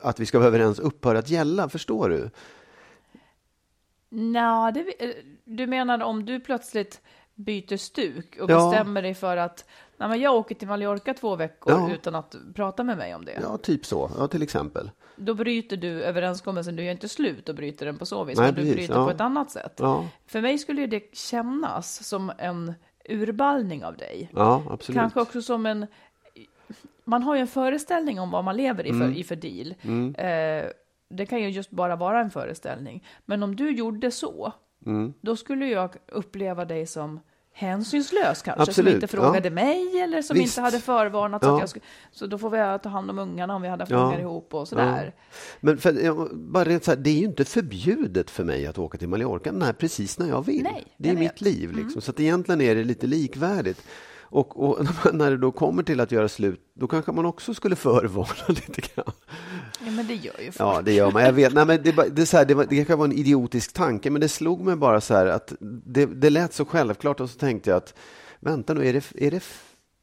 att 0.01 0.19
vi 0.19 0.25
ska 0.25 0.37
vara 0.39 0.47
överens 0.47 0.79
upphör 0.79 1.15
att 1.15 1.29
gälla? 1.29 1.69
Förstår 1.69 2.09
du? 2.09 2.29
Nå, 4.09 4.71
det, 4.73 5.03
eh, 5.05 5.15
du 5.43 5.67
menar 5.67 5.99
om 6.03 6.25
du 6.25 6.39
plötsligt 6.39 7.01
byter 7.35 7.77
stuk 7.77 8.37
och 8.41 8.49
Ja. 8.49 8.69
bestämmer 8.69 9.01
dig 9.01 9.13
för 9.13 9.37
att 9.37 9.65
Nej, 9.99 10.09
men 10.09 10.19
jag 10.19 10.35
åker 10.35 10.55
till 10.55 10.67
Mallorca 10.67 11.13
två 11.13 11.35
veckor 11.35 11.73
Ja. 11.73 11.91
utan 11.93 12.15
att 12.15 12.35
prata 12.55 12.83
med 12.83 12.97
mig 12.97 13.15
om 13.15 13.25
det. 13.25 13.39
Ja, 13.41 13.57
typ 13.57 13.85
så. 13.85 14.11
Ja, 14.17 14.27
till 14.27 14.41
exempel. 14.41 14.91
Då 15.17 15.33
bryter 15.33 15.77
du 15.77 16.03
överenskommelsen. 16.03 16.75
Du 16.75 16.83
gör 16.83 16.91
inte 16.91 17.09
slut 17.09 17.49
och 17.49 17.55
bryter 17.55 17.85
den 17.85 17.97
på 17.97 18.05
så 18.05 18.23
vis, 18.23 18.37
Nej, 18.37 18.47
men 18.47 18.55
du 18.55 18.61
precis, 18.61 18.75
bryter 18.75 18.93
ja. 18.93 19.05
på 19.05 19.11
ett 19.11 19.21
annat 19.21 19.51
sätt. 19.51 19.73
Ja, 19.77 20.07
För 20.25 20.41
mig 20.41 20.57
skulle 20.57 20.81
ju 20.81 20.87
det 20.87 21.15
kännas 21.15 22.07
som 22.07 22.31
en 22.37 22.73
urballning 23.09 23.85
av 23.85 23.97
dig. 23.97 24.29
ja 24.33 24.63
absolut. 24.69 24.99
Kanske 24.99 25.21
också 25.21 25.41
som 25.41 25.65
en... 25.65 25.87
Man 27.03 27.23
har 27.23 27.35
ju 27.35 27.41
en 27.41 27.47
föreställning 27.47 28.19
om 28.19 28.31
vad 28.31 28.43
man 28.43 28.57
lever 28.57 28.87
i 28.87 28.93
för, 28.93 29.17
i 29.17 29.23
för 29.23 29.35
deal. 29.35 29.75
Eh, 30.17 30.71
det 31.09 31.25
kan 31.25 31.41
ju 31.41 31.49
just 31.49 31.69
bara 31.69 31.95
vara 31.95 32.21
en 32.21 32.29
föreställning. 32.31 33.03
Men 33.25 33.43
om 33.43 33.55
du 33.55 33.71
gjorde 33.71 34.11
så, 34.11 34.53
då 35.21 35.35
skulle 35.35 35.67
jag 35.67 35.95
uppleva 36.07 36.65
dig 36.65 36.85
som 36.85 37.19
hänsynslös 37.57 38.41
kanske, 38.41 38.61
Absolut, 38.61 38.75
som 38.75 38.95
inte 38.95 39.07
frågade 39.07 39.47
ja. 39.47 39.53
mig 39.53 40.01
eller 40.01 40.21
som 40.21 40.37
Visst. 40.37 40.57
inte 40.57 40.61
hade 40.61 40.79
förvarnat. 40.79 41.43
Ja. 41.43 41.53
att 41.53 41.59
jag 41.59 41.69
skulle, 41.69 41.85
så 42.11 42.27
då 42.27 42.37
får 42.37 42.49
vi 42.49 42.79
ta 42.83 42.89
hand 42.89 43.09
om 43.09 43.19
ungarna 43.19 43.55
om 43.55 43.61
vi 43.61 43.67
hade 43.67 43.81
haft 43.83 43.91
Ja. 43.91 44.05
ungar 44.07 44.19
ihop 44.19 44.53
och 44.53 44.67
sådär. 44.67 45.13
Men 45.59 45.77
för, 45.77 46.27
bara 46.35 46.63
rent 46.63 46.83
så 46.83 46.91
här, 46.91 46.97
det 46.97 47.09
är 47.09 47.17
ju 47.19 47.25
inte 47.25 47.45
förbjudet 47.45 48.29
för 48.29 48.43
mig 48.43 48.67
att 48.67 48.77
åka 48.77 48.97
till 48.97 49.07
Mallorca 49.09 49.51
när, 49.51 49.73
precis 49.73 50.19
när 50.19 50.27
jag 50.27 50.45
vill. 50.45 50.63
Nej, 50.63 50.85
det 50.97 51.09
är 51.09 51.13
mitt 51.13 51.21
vet. 51.31 51.41
Mm. 51.41 51.53
liv. 51.53 51.71
Liksom. 51.75 52.01
Så 52.01 52.11
att 52.11 52.19
egentligen 52.19 52.61
är 52.61 52.75
det 52.75 52.83
lite 52.83 53.07
likvärdigt. 53.07 53.83
Och, 54.29 54.69
och 54.69 54.85
när 55.13 55.31
det 55.31 55.37
då 55.37 55.51
kommer 55.51 55.83
till 55.83 55.99
att 55.99 56.11
göra 56.11 56.29
slut, 56.29 56.61
då 56.73 56.87
kanske 56.87 57.11
man 57.11 57.25
också 57.25 57.53
skulle 57.53 57.75
förvarna 57.75 58.33
lite 58.47 58.81
grann. 58.81 59.13
Ja, 59.85 59.91
men 59.91 60.07
det 60.07 60.13
gör 60.13 60.39
ju 60.39 60.51
folk. 60.51 60.59
Ja, 60.59 60.81
det 60.81 60.93
gör 60.93 61.11
man. 61.11 61.23
Jag 61.23 61.33
vet. 61.33 61.53
Nej, 61.53 61.65
men 61.65 61.83
det, 61.83 61.91
det, 61.91 62.21
är 62.21 62.25
så 62.25 62.37
här, 62.37 62.45
det, 62.45 62.53
var, 62.53 62.65
det 62.69 62.75
kanske 62.75 62.95
var 62.95 63.05
en 63.05 63.11
idiotisk 63.11 63.73
tanke, 63.73 64.09
men 64.09 64.21
det 64.21 64.29
slog 64.29 64.61
mig 64.61 64.75
bara 64.75 65.01
så 65.01 65.13
här 65.13 65.25
att 65.25 65.53
det, 65.59 66.05
det 66.05 66.29
lät 66.29 66.53
så 66.53 66.65
självklart 66.65 67.19
och 67.19 67.29
så 67.29 67.39
tänkte 67.39 67.69
jag 67.69 67.77
att 67.77 67.93
vänta 68.39 68.73
nu, 68.73 68.87
är 68.87 68.93
det, 68.93 69.11
är 69.15 69.31
det, 69.31 69.43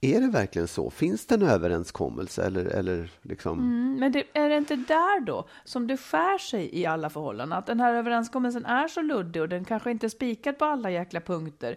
är 0.01 0.21
det 0.21 0.27
verkligen 0.27 0.69
så? 0.69 0.91
Finns 0.91 1.27
det 1.27 1.35
en 1.35 1.43
överenskommelse 1.43 2.43
eller, 2.43 2.65
eller 2.65 3.11
liksom? 3.23 3.59
Mm, 3.59 3.97
Men 4.01 4.13
det, 4.13 4.25
är 4.33 4.49
det 4.49 4.57
inte 4.57 4.77
där 4.77 5.21
då 5.21 5.49
som 5.65 5.87
det 5.87 5.97
skär 5.97 6.39
sig 6.39 6.81
i 6.81 6.87
alla 6.87 7.11
förhållanden? 7.11 7.59
Att 7.59 7.67
den 7.67 7.81
här 7.81 7.95
överenskommelsen 7.95 8.65
är 8.65 8.89
så 8.89 9.03
luddig 9.03 9.43
och 9.43 9.49
den 9.49 9.65
kanske 9.65 9.91
inte 9.91 10.07
är 10.07 10.09
spikad 10.09 10.59
på 10.59 10.65
alla 10.65 10.91
jäkla 10.91 11.21
punkter. 11.21 11.77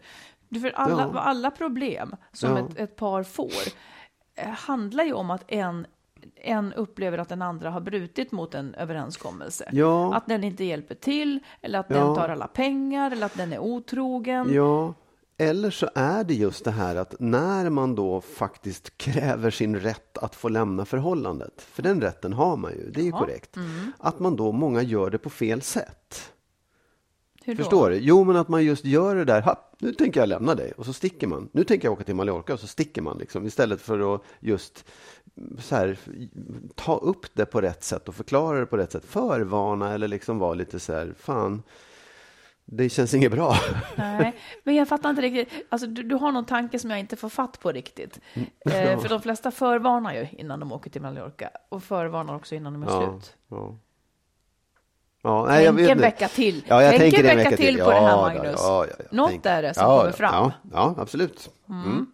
För 0.61 0.71
alla, 0.75 1.09
Ja. 1.13 1.19
alla 1.19 1.51
problem 1.51 2.15
som 2.33 2.49
Ja. 2.51 2.59
ett, 2.59 2.77
ett 2.77 2.95
par 2.95 3.23
får 3.23 3.51
eh, 4.35 4.49
handlar 4.49 5.03
ju 5.03 5.13
om 5.13 5.31
att 5.31 5.43
en, 5.47 5.87
en 6.35 6.73
upplever 6.73 7.17
att 7.17 7.29
den 7.29 7.41
andra 7.41 7.69
har 7.69 7.81
brutit 7.81 8.31
mot 8.31 8.53
en 8.55 8.75
överenskommelse. 8.75 9.69
Ja. 9.71 10.15
Att 10.15 10.27
den 10.27 10.43
inte 10.43 10.63
hjälper 10.63 10.95
till, 10.95 11.39
eller 11.61 11.79
att 11.79 11.85
Ja. 11.89 11.95
den 11.95 12.15
tar 12.15 12.29
alla 12.29 12.47
pengar, 12.47 13.11
eller 13.11 13.25
att 13.25 13.37
den 13.37 13.53
är 13.53 13.59
otrogen. 13.59 14.53
Ja, 14.53 14.93
eller 15.39 15.71
så 15.71 15.89
är 15.95 16.23
det 16.23 16.33
just 16.33 16.65
det 16.65 16.71
här 16.71 16.95
att 16.95 17.15
när 17.19 17.69
man 17.69 17.95
då 17.95 18.21
faktiskt 18.21 18.97
kräver 18.97 19.51
sin 19.51 19.75
rätt 19.79 20.17
att 20.17 20.35
få 20.35 20.49
lämna 20.49 20.85
förhållandet, 20.85 21.61
för 21.61 21.83
den 21.83 22.01
rätten 22.01 22.33
har 22.33 22.57
man 22.57 22.71
ju, 22.71 22.91
det 22.91 22.99
är 23.01 23.05
ju 23.05 23.11
korrekt, 23.11 23.55
Mm. 23.55 23.91
att 23.99 24.19
man 24.19 24.35
då 24.35 24.51
många 24.51 24.81
gör 24.81 25.09
det 25.09 25.17
på 25.17 25.29
fel 25.29 25.61
sätt. 25.61 26.33
Hur 27.47 27.55
då? 27.55 27.63
Förstår 27.63 27.89
du? 27.89 27.95
Jo, 27.97 28.23
men 28.23 28.35
att 28.35 28.47
man 28.47 28.65
just 28.65 28.85
gör 28.85 29.15
det 29.15 29.25
där, 29.25 29.41
ha, 29.41 29.69
nu 29.79 29.93
tänker 29.93 30.19
jag 30.19 30.29
lämna 30.29 30.55
dig, 30.55 30.71
och 30.77 30.85
så 30.85 30.93
sticker 30.93 31.27
man. 31.27 31.49
Nu 31.51 31.63
tänker 31.63 31.87
jag 31.87 31.93
åka 31.93 32.03
till 32.03 32.15
Mallorca, 32.15 32.53
och 32.53 32.59
så 32.59 32.67
sticker 32.67 33.01
man 33.01 33.17
liksom, 33.17 33.45
istället 33.45 33.81
för 33.81 34.15
att 34.15 34.21
just 34.39 34.85
mm, 35.37 35.57
så 35.59 35.75
här, 35.75 35.97
ta 36.75 36.97
upp 36.97 37.25
det 37.33 37.45
på 37.45 37.61
rätt 37.61 37.83
sätt 37.83 38.07
och 38.09 38.15
förklara 38.15 38.59
det 38.59 38.65
på 38.65 38.77
rätt 38.77 38.91
sätt. 38.91 39.05
Förvarna 39.05 39.93
eller 39.93 40.07
liksom 40.07 40.39
vara 40.39 40.53
lite 40.53 40.79
så 40.79 40.93
här, 40.93 41.13
fan, 41.19 41.63
det 42.65 42.89
känns 42.89 43.13
inget 43.13 43.31
bra. 43.31 43.55
Nej, 43.97 44.35
men 44.63 44.75
jag 44.75 44.87
fattar 44.87 45.09
inte 45.09 45.21
riktigt. 45.21 45.65
Alltså, 45.69 45.87
du, 45.87 46.03
du 46.03 46.15
har 46.15 46.31
någon 46.31 46.45
tanke 46.45 46.79
som 46.79 46.89
jag 46.89 46.99
inte 46.99 47.15
får 47.15 47.29
fatt 47.29 47.59
på 47.59 47.71
riktigt. 47.71 48.19
Eh, 48.65 48.99
för 48.99 49.09
de 49.09 49.21
flesta 49.21 49.51
förvarnar 49.51 50.13
ju 50.13 50.27
innan 50.31 50.59
de 50.59 50.71
åker 50.71 50.89
till 50.89 51.01
Mallorca 51.01 51.49
och 51.69 51.83
förvarnar 51.83 52.35
också 52.35 52.55
innan 52.55 52.73
de 52.73 52.83
är 52.83 52.87
Ja, 52.87 52.99
slut. 53.19 53.35
ja. 53.47 53.77
Ja, 55.23 55.45
nej, 55.45 55.63
jag 55.63 55.75
Tänk 55.75 55.87
vet 55.87 55.91
en 55.91 56.01
vecka 56.01 56.27
till. 56.27 56.63
Ja, 56.67 56.83
jag 56.83 56.95
Tänk 56.97 57.13
en 57.17 57.23
vecka 57.23 57.35
vecka 57.35 57.49
till 57.49 57.57
till. 57.57 57.83
på 57.83 57.89
det 57.89 57.95
här, 57.95 58.07
Ja, 58.09 58.21
Magnus. 58.21 58.55
ja, 58.57 58.85
ja, 58.89 58.95
ja. 58.99 59.05
Något 59.11 59.29
Tänk- 59.29 59.45
är 59.45 59.61
det 59.61 59.73
som 59.73 59.83
ja, 59.83 59.97
kommer 59.97 60.09
ja, 60.11 60.13
fram. 60.17 60.33
Ja, 60.33 60.51
ja 60.73 60.95
absolut. 60.97 61.49
Mm. 61.69 62.07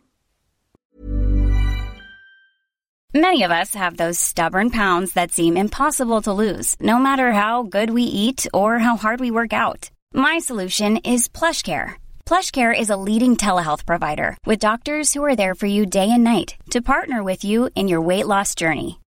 Many 3.15 3.43
of 3.43 3.51
us 3.51 3.75
have 3.75 3.95
those 3.97 4.17
stubborn 4.19 4.69
pounds 4.71 5.13
that 5.13 5.31
seem 5.31 5.55
impossible 5.57 6.21
to 6.21 6.33
lose, 6.33 6.75
no 6.79 6.97
matter 6.97 7.31
how 7.31 7.61
good 7.63 7.91
we 7.91 8.01
eat 8.01 8.47
or 8.53 8.79
how 8.79 8.95
hard 8.95 9.19
we 9.19 9.29
work 9.29 9.53
out. 9.53 9.91
My 10.13 10.39
solution 10.39 10.97
is 10.97 11.27
PlushCare. 11.29 11.91
PlushCare 12.25 12.73
is 12.79 12.89
a 12.89 12.95
leading 12.97 13.35
telehealth 13.37 13.85
provider 13.85 14.35
with 14.47 14.59
doctors 14.67 15.13
who 15.13 15.23
are 15.23 15.35
there 15.35 15.53
for 15.53 15.67
you 15.67 15.85
day 15.85 16.09
and 16.09 16.23
night 16.23 16.55
to 16.71 16.81
partner 16.81 17.21
with 17.23 17.43
you 17.43 17.69
in 17.75 17.87
your 17.87 18.01
weight 18.01 18.25
loss 18.25 18.55
journey. 18.55 18.99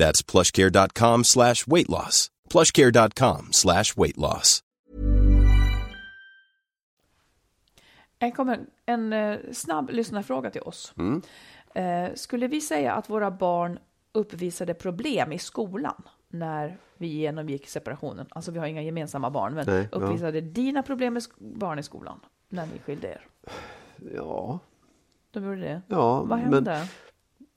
That's 0.00 0.22
plushcare.com 0.32 1.24
slash 1.24 1.66
weight 1.66 1.88
loss. 1.88 2.28
plushcare.com 2.50 3.48
slash 3.50 3.84
weight 3.96 4.16
loss. 4.16 4.60
En, 8.18 8.32
kommer, 8.32 8.60
en 8.86 9.12
eh, 9.12 9.38
snabb 9.52 9.90
lyssnarfråga 9.90 10.50
till 10.50 10.60
oss. 10.62 10.94
Eh, 11.74 12.14
skulle 12.14 12.46
vi 12.46 12.60
säga 12.60 12.92
att 12.92 13.10
våra 13.10 13.30
barn 13.30 13.78
uppvisade 14.12 14.74
problem 14.74 15.32
i 15.32 15.38
skolan 15.38 16.02
när 16.28 16.78
vi 16.96 17.06
genomgick 17.06 17.68
separationen? 17.68 18.26
Alltså 18.30 18.50
vi 18.50 18.58
har 18.58 18.66
inga 18.66 18.82
gemensamma 18.82 19.30
barn, 19.30 19.54
men 19.54 19.66
Nej, 19.66 19.88
ja. 19.92 19.98
uppvisade 19.98 20.40
dina 20.40 20.82
problem 20.82 21.14
med 21.14 21.22
barn 21.38 21.78
i 21.78 21.82
skolan 21.82 22.20
när 22.48 22.66
ni 22.66 22.78
skilde 22.78 23.08
er? 23.08 23.26
Ja, 24.14 24.58
De 25.30 25.44
gjorde 25.44 25.60
det? 25.60 25.82
ja. 25.88 26.22
Vad 26.22 26.38
hände? 26.38 26.88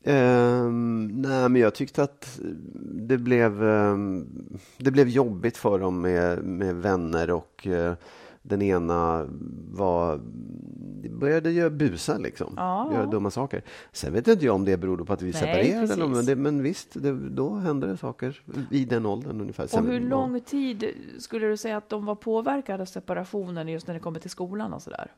Ehm, 0.03 1.07
nej, 1.07 1.49
men 1.49 1.61
jag 1.61 1.75
tyckte 1.75 2.03
att 2.03 2.39
det 2.83 3.17
blev, 3.17 3.63
ehm, 3.63 4.27
det 4.77 4.91
blev 4.91 5.07
jobbigt 5.07 5.57
för 5.57 5.79
dem 5.79 6.01
med, 6.01 6.43
med 6.43 6.75
vänner 6.75 7.31
och 7.31 7.67
eh, 7.67 7.93
den 8.41 8.61
ena 8.61 9.27
var, 9.71 10.19
började 11.19 11.51
göra 11.51 11.69
busa 11.69 12.17
liksom, 12.17 12.53
Ja. 12.57 12.93
göra 12.93 13.05
dumma 13.05 13.31
saker. 13.31 13.63
Sen 13.91 14.13
vet 14.13 14.27
inte 14.27 14.45
jag 14.45 14.55
om 14.55 14.65
det 14.65 14.77
berodde 14.77 15.05
på 15.05 15.13
att 15.13 15.21
vi 15.21 15.31
Nej, 15.31 15.33
separerade, 15.33 15.93
eller, 15.93 16.07
men, 16.07 16.25
det, 16.25 16.35
men 16.35 16.63
visst, 16.63 16.87
det, 16.93 17.29
då 17.29 17.55
hände 17.55 17.87
det 17.87 17.97
saker 17.97 18.41
i 18.71 18.85
den 18.85 19.05
åldern 19.05 19.41
ungefär. 19.41 19.63
Och 19.63 19.69
Sen- 19.69 19.87
hur 19.87 19.99
ja. 20.01 20.07
lång 20.07 20.39
tid 20.41 20.85
skulle 21.19 21.47
du 21.47 21.57
säga 21.57 21.77
att 21.77 21.89
de 21.89 22.05
var 22.05 22.15
påverkade 22.15 22.81
av 22.81 22.85
separationen 22.85 23.67
just 23.67 23.87
när 23.87 23.93
det 23.93 23.99
kommer 23.99 24.19
till 24.19 24.29
skolan 24.29 24.73
och 24.73 24.81
sådär? 24.81 25.11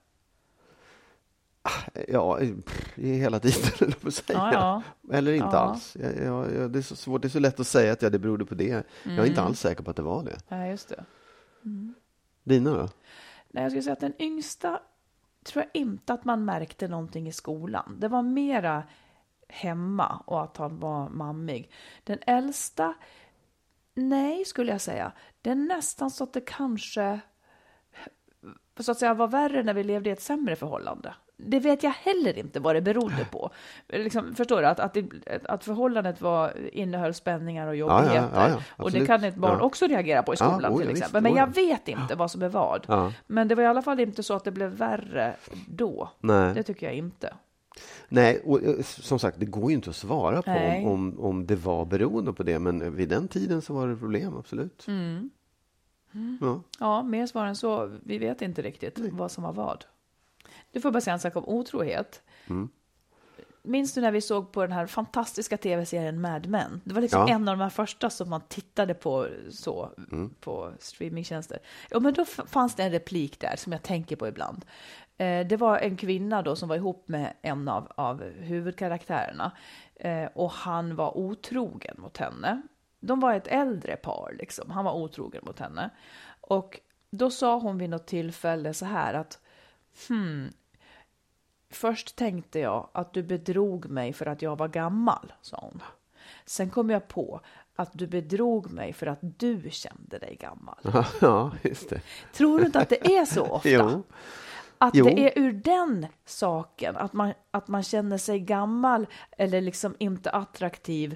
Ja, 2.08 2.38
pff, 2.65 2.95
hela 2.97 3.39
tiden, 3.39 3.91
på 4.01 4.12
säga. 4.12 4.49
Ja, 4.54 4.82
Eller 5.13 5.34
inte 5.34 5.45
Ja. 5.51 5.58
alls. 5.60 5.97
Jag, 5.99 6.71
det 6.71 6.80
är 6.80 6.82
så 6.82 6.95
svårt, 6.95 7.21
det 7.21 7.28
är 7.28 7.30
så 7.30 7.39
lätt 7.39 7.60
att 7.60 7.67
säga 7.67 7.93
att 7.93 8.01
ja, 8.01 8.10
det 8.10 8.19
berodde 8.19 8.45
på 8.45 8.56
det. 8.56 8.67
Jag 9.04 9.17
är 9.17 9.25
inte 9.25 9.39
Mm. 9.39 9.45
alls 9.45 9.60
säker 9.60 9.84
på 9.84 9.89
att 9.89 9.95
det 9.95 10.01
var 10.04 10.23
det. 10.23 10.38
Nej, 10.47 10.71
just 10.71 10.89
det. 10.89 11.06
Dina 12.43 12.73
då? 12.73 12.89
Nej, 13.49 13.63
jag 13.63 13.71
skulle 13.71 13.84
säga 13.84 13.93
att 13.93 13.99
den 13.99 14.21
yngsta 14.21 14.80
tror 15.43 15.63
jag 15.63 15.82
inte 15.82 16.13
att 16.13 16.25
man 16.25 16.45
märkte 16.45 16.88
någonting 16.88 17.28
i 17.28 17.32
skolan. 17.32 17.97
Det 17.99 18.08
var 18.08 18.21
mera 18.21 18.84
hemma 19.47 20.21
och 20.25 20.43
att 20.43 20.58
han 20.58 20.80
var 20.80 21.10
mammig. 21.10 21.71
Den 22.04 22.19
äldsta, 22.28 22.93
nej 23.93 24.45
skulle 24.45 24.71
jag 24.71 24.82
säga. 24.82 25.12
Det 25.41 25.49
är 25.49 25.56
nästan 25.56 26.12
så 26.12 26.23
att 26.23 26.34
det 26.34 26.41
kanske 26.41 27.19
så 28.80 28.91
att 28.91 28.97
säga 28.97 29.13
var 29.13 29.28
värre 29.28 29.63
när 29.63 29.73
vi 29.73 29.84
levde 29.84 30.10
i 30.10 30.13
ett 30.13 30.21
sämre 30.21 30.56
förhållande. 30.56 31.15
Det 31.38 31.60
vet 31.60 31.84
jag 31.84 31.91
heller 31.91 32.38
inte 32.38 32.60
vad 32.60 32.76
det 32.76 32.82
berodde 32.82 33.28
på. 33.32 33.50
Liksom, 33.88 34.36
förstår 34.36 34.62
du? 34.62 34.67
Att, 34.67 34.80
att, 34.80 34.93
det, 34.93 35.06
att 35.43 35.63
förhållandet 35.63 36.21
var, 36.21 36.67
innehöll 36.74 37.13
spänningar 37.13 37.67
och 37.67 37.76
Ja, 37.76 37.88
ja, 37.88 38.00
jobbigheter. 38.00 38.30
ja, 38.34 38.50
ja, 38.50 38.84
och 38.84 38.91
det 38.91 39.06
kan 39.06 39.24
ett 39.24 39.36
barn 39.36 39.62
också 39.62 39.88
reagera 39.88 40.24
på 40.24 40.34
i 40.34 40.38
skolan 40.38 40.74
oh, 40.74 40.80
till 40.80 40.89
exempel. 40.89 41.24
Men 41.24 41.36
jag 41.36 41.50
ja. 41.50 41.52
vet 41.56 41.88
inte 41.88 42.15
vad 42.15 42.32
som 42.32 42.41
är 42.41 42.50
vad. 42.50 43.12
Men 43.28 43.48
det 43.48 43.56
var 43.56 43.63
i 43.63 43.67
alla 43.67 43.82
fall 43.82 44.00
inte 44.00 44.24
så 44.24 44.34
att 44.34 44.43
det 44.43 44.52
blev 44.52 44.69
värre 44.69 45.36
då. 45.67 46.10
Nej. 46.19 46.54
Det 46.54 46.63
tycker 46.63 46.86
jag 46.86 46.95
inte. 46.95 47.34
Nej, 48.10 48.41
och 48.45 48.63
eh, 48.63 48.82
som 48.82 49.19
sagt, 49.19 49.39
det 49.39 49.45
går 49.45 49.69
ju 49.69 49.76
inte 49.76 49.89
att 49.89 49.95
svara 49.95 50.41
på 50.41 50.52
Nej. 50.52 50.86
om, 50.86 50.91
om, 50.91 51.19
om 51.19 51.45
det 51.45 51.56
var 51.56 51.86
beroende 51.86 52.34
på 52.34 52.43
det, 52.43 52.60
men 52.60 52.95
vid 52.95 53.10
den 53.10 53.28
tiden 53.28 53.62
så 53.62 53.74
var 53.74 53.88
det 53.88 53.95
problem, 53.95 54.38
absolut. 54.38 54.88
Mm. 54.88 55.30
Ja. 56.41 56.62
Ja, 56.80 57.04
mer 57.04 57.28
svar 57.28 57.45
än 57.45 57.56
så. 57.56 57.91
Vi 58.04 58.17
vet 58.17 58.41
inte 58.41 58.62
riktigt 58.62 59.00
vad 59.12 59.32
som 59.32 59.43
var 59.43 59.54
vad. 59.54 59.86
Du 60.76 60.82
får 60.82 60.92
bara 60.92 61.02
säga 61.02 61.14
en 61.14 61.20
sak 61.20 61.36
om 61.36 61.46
otrohet. 61.48 62.22
Mm. 62.50 62.70
Minns 63.62 63.94
du 63.94 64.02
när 64.02 64.12
vi 64.12 64.22
såg 64.22 64.52
på 64.52 64.62
den 64.62 64.72
här 64.72 64.86
fantastiska 64.88 65.58
tv-serien 65.58 66.22
Mad 66.22 66.48
Men? 66.48 66.82
Det 66.86 66.94
var 66.94 67.02
liksom 67.02 67.22
Ja. 67.28 67.34
en 67.34 67.48
av 67.48 67.58
de 67.58 67.64
här 67.64 67.70
första 67.70 68.10
som 68.10 68.30
man 68.30 68.42
tittade 68.48 68.94
på 68.94 69.28
så 69.52 69.90
Mm. 70.12 70.30
på 70.40 70.72
streamingtjänster. 70.80 71.60
Ja, 71.90 72.00
men 72.00 72.14
då 72.14 72.26
fanns 72.26 72.76
det 72.76 72.84
en 72.84 72.92
replik 72.92 73.40
där 73.40 73.56
som 73.56 73.72
jag 73.72 73.84
tänker 73.84 74.16
på 74.16 74.28
ibland. 74.28 74.66
Eh, 75.18 75.48
det 75.48 75.58
var 75.58 75.78
en 75.78 75.98
kvinna 75.98 76.42
då 76.42 76.56
som 76.56 76.70
var 76.70 76.76
ihop 76.76 77.08
med 77.08 77.34
en 77.42 77.68
av, 77.68 77.92
av 77.98 78.24
huvudkaraktärerna 78.24 79.52
eh, 79.96 80.26
och 80.36 80.52
han 80.52 80.96
var 80.96 81.18
otrogen 81.18 81.96
mot 81.98 82.18
henne. 82.18 82.62
De 83.00 83.20
var 83.20 83.34
ett 83.34 83.48
äldre 83.48 83.96
par, 83.96 84.36
liksom. 84.40 84.72
Han 84.72 84.86
var 84.86 84.94
otrogen 84.94 85.42
mot 85.46 85.60
henne. 85.60 85.90
Och 86.42 86.80
då 87.10 87.30
sa 87.32 87.60
hon 87.60 87.78
vid 87.78 87.90
något 87.90 88.08
tillfälle 88.08 88.74
så 88.74 88.86
här 88.86 89.14
att 89.14 89.40
hmm, 90.08 90.50
Först 91.76 92.16
tänkte 92.16 92.60
jag 92.60 92.90
att 92.92 93.14
du 93.14 93.24
bedrog 93.24 93.86
mig 93.86 94.14
för 94.14 94.26
att 94.26 94.42
jag 94.42 94.58
var 94.58 94.68
gammal, 94.68 95.34
sa 95.42 95.58
hon. 95.62 95.84
Sen 96.46 96.70
kom 96.70 96.90
jag 96.90 97.08
på 97.08 97.42
att 97.76 97.90
du 97.94 98.08
bedrog 98.08 98.72
mig 98.72 98.94
för 98.94 99.08
att 99.08 99.20
du 99.22 99.70
kände 99.72 100.18
dig 100.18 100.38
gammal. 100.40 100.78
ja, 101.22 101.52
just 101.64 101.90
det. 101.90 102.02
Tror 102.34 102.60
du 102.60 102.66
inte 102.66 102.80
att 102.80 102.90
det 102.90 103.06
är 103.18 103.26
så 103.26 103.42
ofta? 103.52 103.70
Jo. 103.70 104.04
Att 104.78 104.96
Jo. 104.96 105.06
det 105.06 105.20
är 105.20 105.40
ur 105.44 105.54
den 105.54 106.08
saken, 106.26 106.98
att 106.98 107.14
man, 107.14 107.34
att 107.52 107.68
man 107.68 107.84
känner 107.84 108.18
sig 108.18 108.40
gammal 108.40 109.08
eller 109.38 109.62
liksom 109.62 109.96
inte 110.00 110.32
attraktiv, 110.32 111.16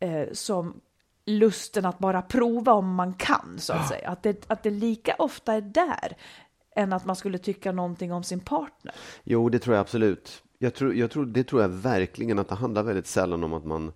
eh, 0.00 0.32
som 0.32 0.80
lusten 1.26 1.86
att 1.86 1.98
bara 1.98 2.22
prova 2.22 2.72
om 2.72 2.94
man 2.94 3.14
kan, 3.14 3.56
så 3.58 3.72
att 3.72 3.88
säga. 3.88 4.08
Att 4.08 4.22
det, 4.22 4.50
att 4.50 4.62
det 4.62 4.70
lika 4.70 5.14
ofta 5.18 5.54
är 5.54 5.60
där 5.60 6.16
än 6.78 6.92
att 6.92 7.04
man 7.04 7.16
skulle 7.16 7.38
tycka 7.38 7.72
någonting 7.72 8.12
om 8.12 8.22
sin 8.22 8.40
partner. 8.40 8.94
Jo, 9.24 9.48
det 9.48 9.58
tror 9.58 9.76
jag 9.76 9.80
absolut. 9.80 10.42
Jag 10.58 10.74
tror, 10.74 10.94
jag 10.94 11.10
tror, 11.10 11.26
det 11.26 11.44
tror 11.44 11.62
jag 11.62 11.68
verkligen 11.68 12.38
att 12.38 12.48
det 12.48 12.54
handlar 12.54 12.82
väldigt 12.82 13.06
sällan 13.06 13.44
om 13.44 13.52
att 13.52 13.64
man 13.64 13.92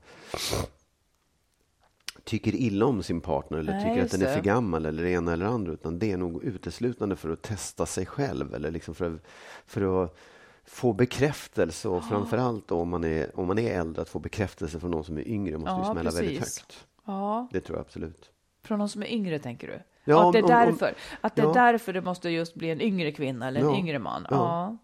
tycker 2.25 2.55
illa 2.55 2.87
om 2.87 3.03
sin 3.03 3.21
partner 3.21 3.59
eller 3.59 3.73
Nej, 3.73 3.85
tycker 3.85 4.05
att 4.05 4.11
den 4.11 4.23
är 4.23 4.35
för 4.35 4.43
gammal 4.43 4.87
eller 4.87 5.03
det 5.03 5.11
ena 5.11 5.33
eller 5.33 5.47
andra, 5.47 5.73
utan 5.73 5.99
det 5.99 6.13
är 6.13 6.17
nog 6.17 6.45
uteslutande 6.45 7.17
för 7.17 7.31
att 7.31 7.43
testa 7.43 7.87
sig 7.87 8.07
själv 8.07 8.55
eller 8.55 8.71
liksom 8.71 8.95
för, 8.95 9.15
att, 9.15 9.21
för 9.67 10.05
att 10.05 10.17
få 10.65 10.93
bekräftelse 10.93 11.89
och 11.89 12.05
framför 12.05 12.39
allt 12.39 12.69
då, 12.69 12.77
om 12.81 12.89
man, 12.89 13.05
är, 13.05 13.41
om 13.41 13.47
man 13.47 13.59
är 13.59 13.81
äldre 13.81 14.03
att 14.03 14.09
få 14.09 14.19
bekräftelse 14.19 14.81
från 14.81 14.91
någon 14.91 15.05
som 15.05 15.19
är 15.19 15.29
yngre 15.29 15.59
måste 15.59 15.71
ju 15.73 15.79
Ja, 15.79 15.93
smälla 15.93 16.11
väldigt 16.11 16.39
precis. 16.41 16.59
högt. 16.59 16.87
Ja, 17.07 17.49
Det 17.53 17.61
tror 17.61 17.79
jag 17.79 17.85
absolut. 17.87 18.31
från 18.65 18.79
någon 18.79 18.89
som 18.89 19.03
är 19.03 19.13
yngre, 19.13 19.39
tänker 19.39 19.67
du? 19.69 19.83
Ja, 20.05 20.27
att 20.27 20.33
det 20.33 20.39
är 20.39 20.43
om- 20.43 20.51
om- 20.51 20.57
om- 20.59 20.67
därför, 20.67 20.95
att 21.21 21.37
det 21.37 21.43
är 21.43 21.47
ja. 21.47 21.53
därför 21.53 21.93
det 21.93 22.01
måste 22.03 22.31
just 22.31 22.55
bli 22.55 22.71
en 22.71 22.81
yngre 22.81 23.13
kvinna 23.13 23.49
eller 23.49 23.61
en 23.61 23.67
Ja, 23.67 23.77
yngre 23.79 23.99
man. 23.99 24.27
ja. 24.31 24.37
Ja. 24.37 24.79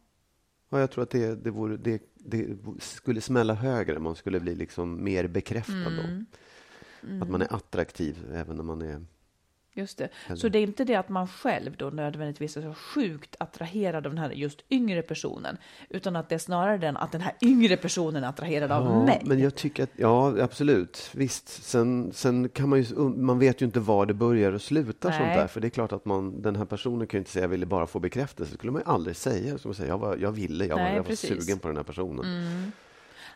Ja, 0.70 0.80
jag 0.80 0.90
tror 0.90 1.02
att 1.02 1.10
det, 1.10 1.34
det, 1.44 1.50
vore, 1.50 1.76
det, 1.76 2.02
det 2.14 2.46
skulle 2.78 3.20
smälla 3.20 3.54
högre, 3.54 3.98
man 3.98 4.14
skulle 4.14 4.40
bli 4.40 4.54
liksom 4.54 5.04
mer 5.04 5.26
bekräftad 5.28 5.72
Mm. 5.72 6.26
då. 7.02 7.24
Att 7.24 7.30
man 7.30 7.42
är 7.42 7.54
attraktiv 7.54 8.26
även 8.34 8.56
när 8.56 8.64
man 8.64 8.82
är... 8.82 9.04
Just 9.78 9.98
det. 9.98 10.08
Eller- 10.26 10.36
Så 10.36 10.48
det 10.48 10.58
är 10.58 10.62
inte 10.62 10.84
det 10.84 10.94
att 10.94 11.08
man 11.08 11.28
själv 11.28 11.76
då 11.76 11.90
nödvändigtvis 11.90 12.56
är 12.56 12.62
så 12.62 12.74
sjukt 12.74 13.36
attraherad 13.40 14.06
av 14.06 14.12
den 14.14 14.18
här 14.18 14.30
just 14.30 14.60
yngre 14.70 15.02
personen, 15.02 15.56
utan 15.88 16.16
att 16.16 16.28
det 16.28 16.34
är 16.34 16.38
snarare 16.38 16.78
den 16.78 16.96
att 16.96 17.12
den 17.12 17.20
här 17.20 17.32
yngre 17.42 17.76
personen 17.76 18.24
är 18.24 18.28
attraherad 18.28 18.72
av 18.72 18.84
Ja, 18.84 19.04
mig. 19.04 19.22
men 19.24 19.38
jag 19.40 19.54
tycker 19.54 19.82
att, 19.82 19.90
ja 19.96 20.42
absolut, 20.42 21.10
visst. 21.14 21.48
Sen, 21.48 22.10
sen 22.12 22.48
kan 22.48 22.68
man 22.68 22.82
ju, 22.82 22.94
man 22.98 23.38
vet 23.38 23.62
ju 23.62 23.66
inte 23.66 23.80
var 23.80 24.06
det 24.06 24.14
börjar 24.14 24.52
och 24.52 24.62
slutar 24.62 25.10
sånt 25.10 25.22
Nej. 25.22 25.36
där. 25.38 25.46
För 25.46 25.60
det 25.60 25.66
är 25.66 25.70
klart 25.70 25.92
att 25.92 26.04
man, 26.04 26.42
den 26.42 26.56
här 26.56 26.64
personen 26.64 27.06
kan 27.06 27.18
ju 27.18 27.20
inte 27.20 27.30
säga 27.30 27.42
jag 27.44 27.48
ville 27.48 27.66
bara 27.66 27.86
få 27.86 27.98
bekräftelse. 28.00 28.52
Det 28.52 28.56
skulle 28.58 28.72
man 28.72 28.82
ju 28.86 28.92
aldrig 28.92 29.16
säga. 29.16 29.58
Som 29.58 29.74
säga 29.74 29.88
jag, 29.88 29.98
var, 29.98 30.16
jag 30.16 30.32
ville, 30.32 30.64
jag, 30.66 30.76
var, 30.76 30.82
Nej, 30.82 30.96
jag 30.96 31.02
var 31.04 31.14
sugen 31.14 31.58
på 31.58 31.68
den 31.68 31.76
här 31.76 31.84
personen. 31.84 32.24
Mm. 32.24 32.72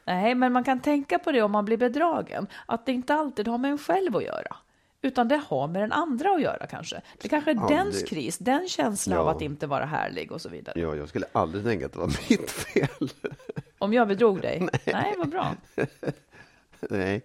Nej, 0.05 0.35
men 0.35 0.53
man 0.53 0.65
kan 0.65 0.81
tänka 0.81 1.19
på 1.19 1.33
det 1.33 1.43
om 1.43 1.51
man 1.53 1.65
blir 1.65 1.77
bedragen, 1.77 2.47
att 2.67 2.87
det 2.87 2.93
inte 2.93 3.15
alltid 3.15 3.49
har 3.49 3.59
med 3.59 3.71
en 3.71 3.79
själv 3.79 4.17
att 4.17 4.25
göra. 4.25 4.57
Utan 5.05 5.29
det 5.29 5.41
har 5.49 5.69
med 5.69 5.83
den 5.83 5.93
andra 5.93 6.31
att 6.31 6.43
göra 6.43 6.67
kanske. 6.67 7.01
Det 7.23 7.29
kanske 7.29 7.51
är 7.51 7.55
Ja, 7.55 7.69
dens 7.69 8.01
det- 8.01 8.07
kris, 8.07 8.39
den 8.39 8.69
känslan 8.69 9.19
av 9.19 9.27
Ja. 9.27 9.33
att 9.33 9.43
inte 9.43 9.67
vara 9.67 9.85
härlig 9.85 10.33
och 10.33 10.41
så 10.41 10.49
vidare. 10.49 10.81
Ja, 10.81 10.95
jag 10.97 11.09
skulle 11.09 11.27
aldrig 11.33 11.65
tänka 11.65 11.87
att 11.87 11.93
det 11.93 11.99
var 11.99 12.07
mitt 12.31 12.51
fel. 12.51 13.09
Om 13.79 13.93
jag 13.93 14.09
bedrog 14.09 14.41
dig? 14.41 14.69
Nej, 14.87 15.15
vad 15.19 15.29
bra. 15.29 15.55
Nej. 16.91 17.23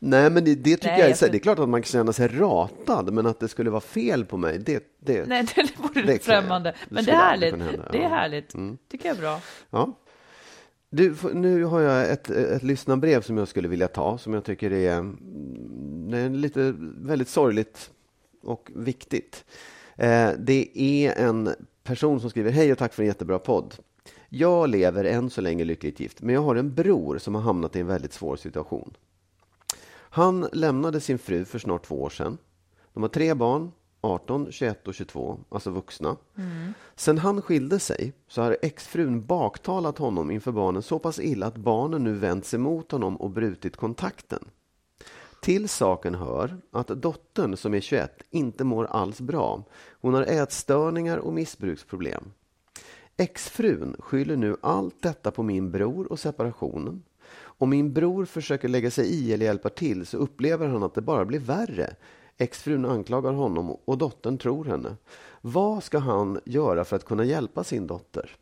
Nej, 0.00 0.30
men 0.30 0.44
det, 0.44 0.54
det 0.54 0.76
tycker 0.76 0.88
Nej, 0.88 0.98
jag 0.98 1.04
är, 1.04 1.08
jag 1.10 1.18
så- 1.18 1.26
det 1.26 1.36
är 1.36 1.40
klart 1.40 1.58
att 1.58 1.68
man 1.68 1.82
kan 1.82 1.86
känna 1.88 2.12
sig 2.12 2.28
ratad, 2.28 3.12
men 3.12 3.26
att 3.26 3.40
det 3.40 3.48
skulle 3.48 3.70
vara 3.70 3.80
fel 3.80 4.24
på 4.24 4.36
mig, 4.36 4.58
det, 4.58 4.84
det, 5.00 5.28
Nej, 5.28 5.46
det 5.56 5.68
vore 5.78 6.02
Det 6.02 6.24
främmande. 6.24 6.70
det 6.70 6.76
Men 6.94 7.04
det 7.04 7.10
är 7.10 7.16
härligt. 7.16 7.54
Det 7.92 8.04
är 8.04 8.08
härligt. 8.08 8.54
Mm. 8.54 8.78
tycker 8.90 9.08
jag 9.08 9.16
är 9.16 9.20
bra. 9.20 9.40
Ja. 9.70 9.98
Du, 10.90 11.14
nu 11.34 11.64
har 11.64 11.80
jag 11.80 12.10
ett, 12.10 12.30
ett 12.30 12.62
lyssnarbrev 12.62 13.20
som 13.22 13.38
jag 13.38 13.48
skulle 13.48 13.68
vilja 13.68 13.88
ta, 13.88 14.18
som 14.18 14.34
jag 14.34 14.44
tycker 14.44 14.72
är, 14.72 14.98
det 16.10 16.18
är 16.18 16.30
lite 16.30 16.74
väldigt 16.78 17.28
sorgligt 17.28 17.90
och 18.42 18.70
viktigt. 18.74 19.44
Eh, 19.96 20.30
det 20.38 20.70
är 20.74 21.12
en 21.12 21.54
person 21.82 22.20
som 22.20 22.30
skriver 22.30 22.50
Hej 22.50 22.72
och 22.72 22.78
tack 22.78 22.94
för 22.94 23.02
en 23.02 23.06
jättebra 23.06 23.38
podd. 23.38 23.74
Jag 24.28 24.68
lever 24.68 25.04
än 25.04 25.30
så 25.30 25.40
länge 25.40 25.64
lyckligt 25.64 26.00
gift, 26.00 26.22
men 26.22 26.34
jag 26.34 26.42
har 26.42 26.56
en 26.56 26.74
bror 26.74 27.18
som 27.18 27.34
har 27.34 27.42
hamnat 27.42 27.76
i 27.76 27.80
en 27.80 27.86
väldigt 27.86 28.12
svår 28.12 28.36
situation. 28.36 28.96
Han 30.10 30.48
lämnade 30.52 31.00
sin 31.00 31.18
fru 31.18 31.44
för 31.44 31.58
snart 31.58 31.86
två 31.86 32.02
år 32.02 32.10
sedan. 32.10 32.38
De 32.92 33.02
har 33.02 33.10
tre 33.10 33.34
barn, 33.34 33.72
18, 34.00 34.52
21 34.52 34.88
och 34.88 34.94
22, 34.94 35.38
alltså 35.48 35.70
vuxna. 35.70 36.16
Sen 36.96 37.18
han 37.18 37.42
skilde 37.42 37.78
sig 37.78 38.12
så 38.28 38.42
har 38.42 38.56
exfrun 38.62 39.26
baktalat 39.26 39.98
honom 39.98 40.30
inför 40.30 40.52
barnen 40.52 40.82
så 40.82 40.98
pass 40.98 41.20
illa 41.20 41.46
att 41.46 41.56
barnen 41.56 42.04
nu 42.04 42.12
vänt 42.12 42.46
sig 42.46 42.58
mot 42.58 42.92
honom 42.92 43.16
och 43.16 43.30
brutit 43.30 43.76
kontakten. 43.76 44.44
Till 45.40 45.68
saken 45.68 46.14
hör 46.14 46.56
att 46.70 46.86
dottern 46.86 47.56
som 47.56 47.74
är 47.74 47.80
21 47.80 48.22
inte 48.30 48.64
mår 48.64 48.84
alls 48.84 49.20
bra. 49.20 49.62
Hon 50.00 50.14
har 50.14 50.22
ätstörningar 50.22 51.18
och 51.18 51.32
missbruksproblem. 51.32 52.32
Exfrun 53.16 53.96
skyller 53.98 54.36
nu 54.36 54.56
allt 54.60 55.02
detta 55.02 55.30
på 55.30 55.42
min 55.42 55.70
bror 55.70 56.12
och 56.12 56.20
separationen. 56.20 57.02
Om 57.40 57.70
min 57.70 57.92
bror 57.92 58.24
försöker 58.24 58.68
lägga 58.68 58.90
sig 58.90 59.06
i 59.06 59.32
eller 59.32 59.46
hjälpa 59.46 59.68
till 59.68 60.06
så 60.06 60.16
upplever 60.16 60.68
han 60.68 60.82
att 60.82 60.94
det 60.94 61.00
bara 61.00 61.24
blir 61.24 61.40
värre. 61.40 61.94
Exfrun 62.36 62.84
anklagar 62.84 63.32
honom 63.32 63.70
och 63.70 63.98
dottern 63.98 64.38
tror 64.38 64.64
henne. 64.64 64.96
Vad 65.40 65.84
ska 65.84 65.98
han 65.98 66.40
göra 66.44 66.84
för 66.84 66.96
att 66.96 67.04
kunna 67.04 67.24
hjälpa 67.24 67.64
sin 67.64 67.86
dotter? 67.86 68.36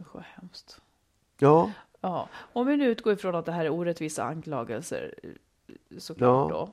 Usch, 0.00 0.14
vad 0.14 0.24
hemskt. 0.24 0.80
Ja, 1.38 1.70
Ja, 2.04 2.28
om 2.52 2.66
vi 2.66 2.76
nu 2.76 2.86
utgår 2.86 3.12
ifrån 3.12 3.34
att 3.34 3.46
det 3.46 3.52
här 3.52 3.64
är 3.64 3.70
orättvisa 3.70 4.24
anklagelser, 4.24 5.14
såklart 5.98 6.50
Ja. 6.50 6.68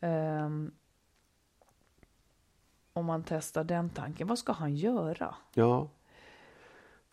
då. 0.00 0.06
Ehm, 0.06 0.72
om 2.92 3.04
man 3.06 3.24
testar 3.26 3.64
den 3.64 3.90
tanken, 3.90 4.26
vad 4.28 4.38
ska 4.38 4.52
han 4.52 4.74
göra? 4.76 5.34
ja. 5.54 5.88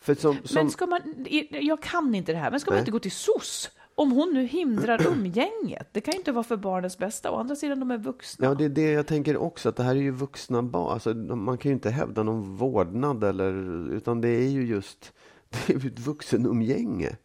Som, 0.05 0.15
som, 0.15 0.38
Men 0.55 0.69
ska 0.69 0.86
man, 0.86 1.01
jag 1.49 1.81
kan 1.81 2.15
inte 2.15 2.31
det 2.31 2.38
här, 2.38 2.51
men 2.51 2.60
ska 2.60 2.71
man 2.71 2.75
Nej. 2.75 2.81
inte 2.81 2.91
gå 2.91 2.99
till 2.99 3.12
SOS? 3.12 3.69
Om 3.95 4.12
hon 4.12 4.34
nu 4.34 4.45
hindrar 4.45 5.07
umgänget, 5.07 5.88
det 5.91 6.01
kan 6.01 6.12
ju 6.12 6.17
inte 6.17 6.31
vara 6.31 6.43
för 6.43 6.57
barnets 6.57 6.97
bästa. 6.97 7.31
Å 7.31 7.36
andra 7.36 7.55
sidan, 7.55 7.79
de 7.79 7.91
är 7.91 7.97
vuxna. 7.97 8.47
Ja, 8.47 8.53
det 8.53 8.65
är 8.65 8.69
det 8.69 8.91
jag 8.91 9.07
tänker 9.07 9.38
också, 9.38 9.69
att 9.69 9.75
det 9.75 9.84
här 9.84 9.95
är 9.95 9.99
ju 9.99 10.12
vuxna 10.12 10.63
barn. 10.63 10.93
Alltså, 10.93 11.13
man 11.13 11.57
kan 11.57 11.69
ju 11.69 11.73
inte 11.73 11.89
hävda 11.89 12.23
någon 12.23 12.55
vårdnad, 12.55 13.23
eller, 13.23 13.53
utan 13.91 14.21
det 14.21 14.29
är 14.29 14.49
ju 14.49 14.65
just 14.65 15.13
det 15.49 15.73
är 15.73 15.88
ett 15.88 15.99
vuxenumgänge. 15.99 17.17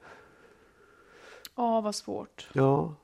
Ja, 1.55 1.81
vad 1.81 1.95
svårt. 1.95 2.49
Ja. 2.53 2.95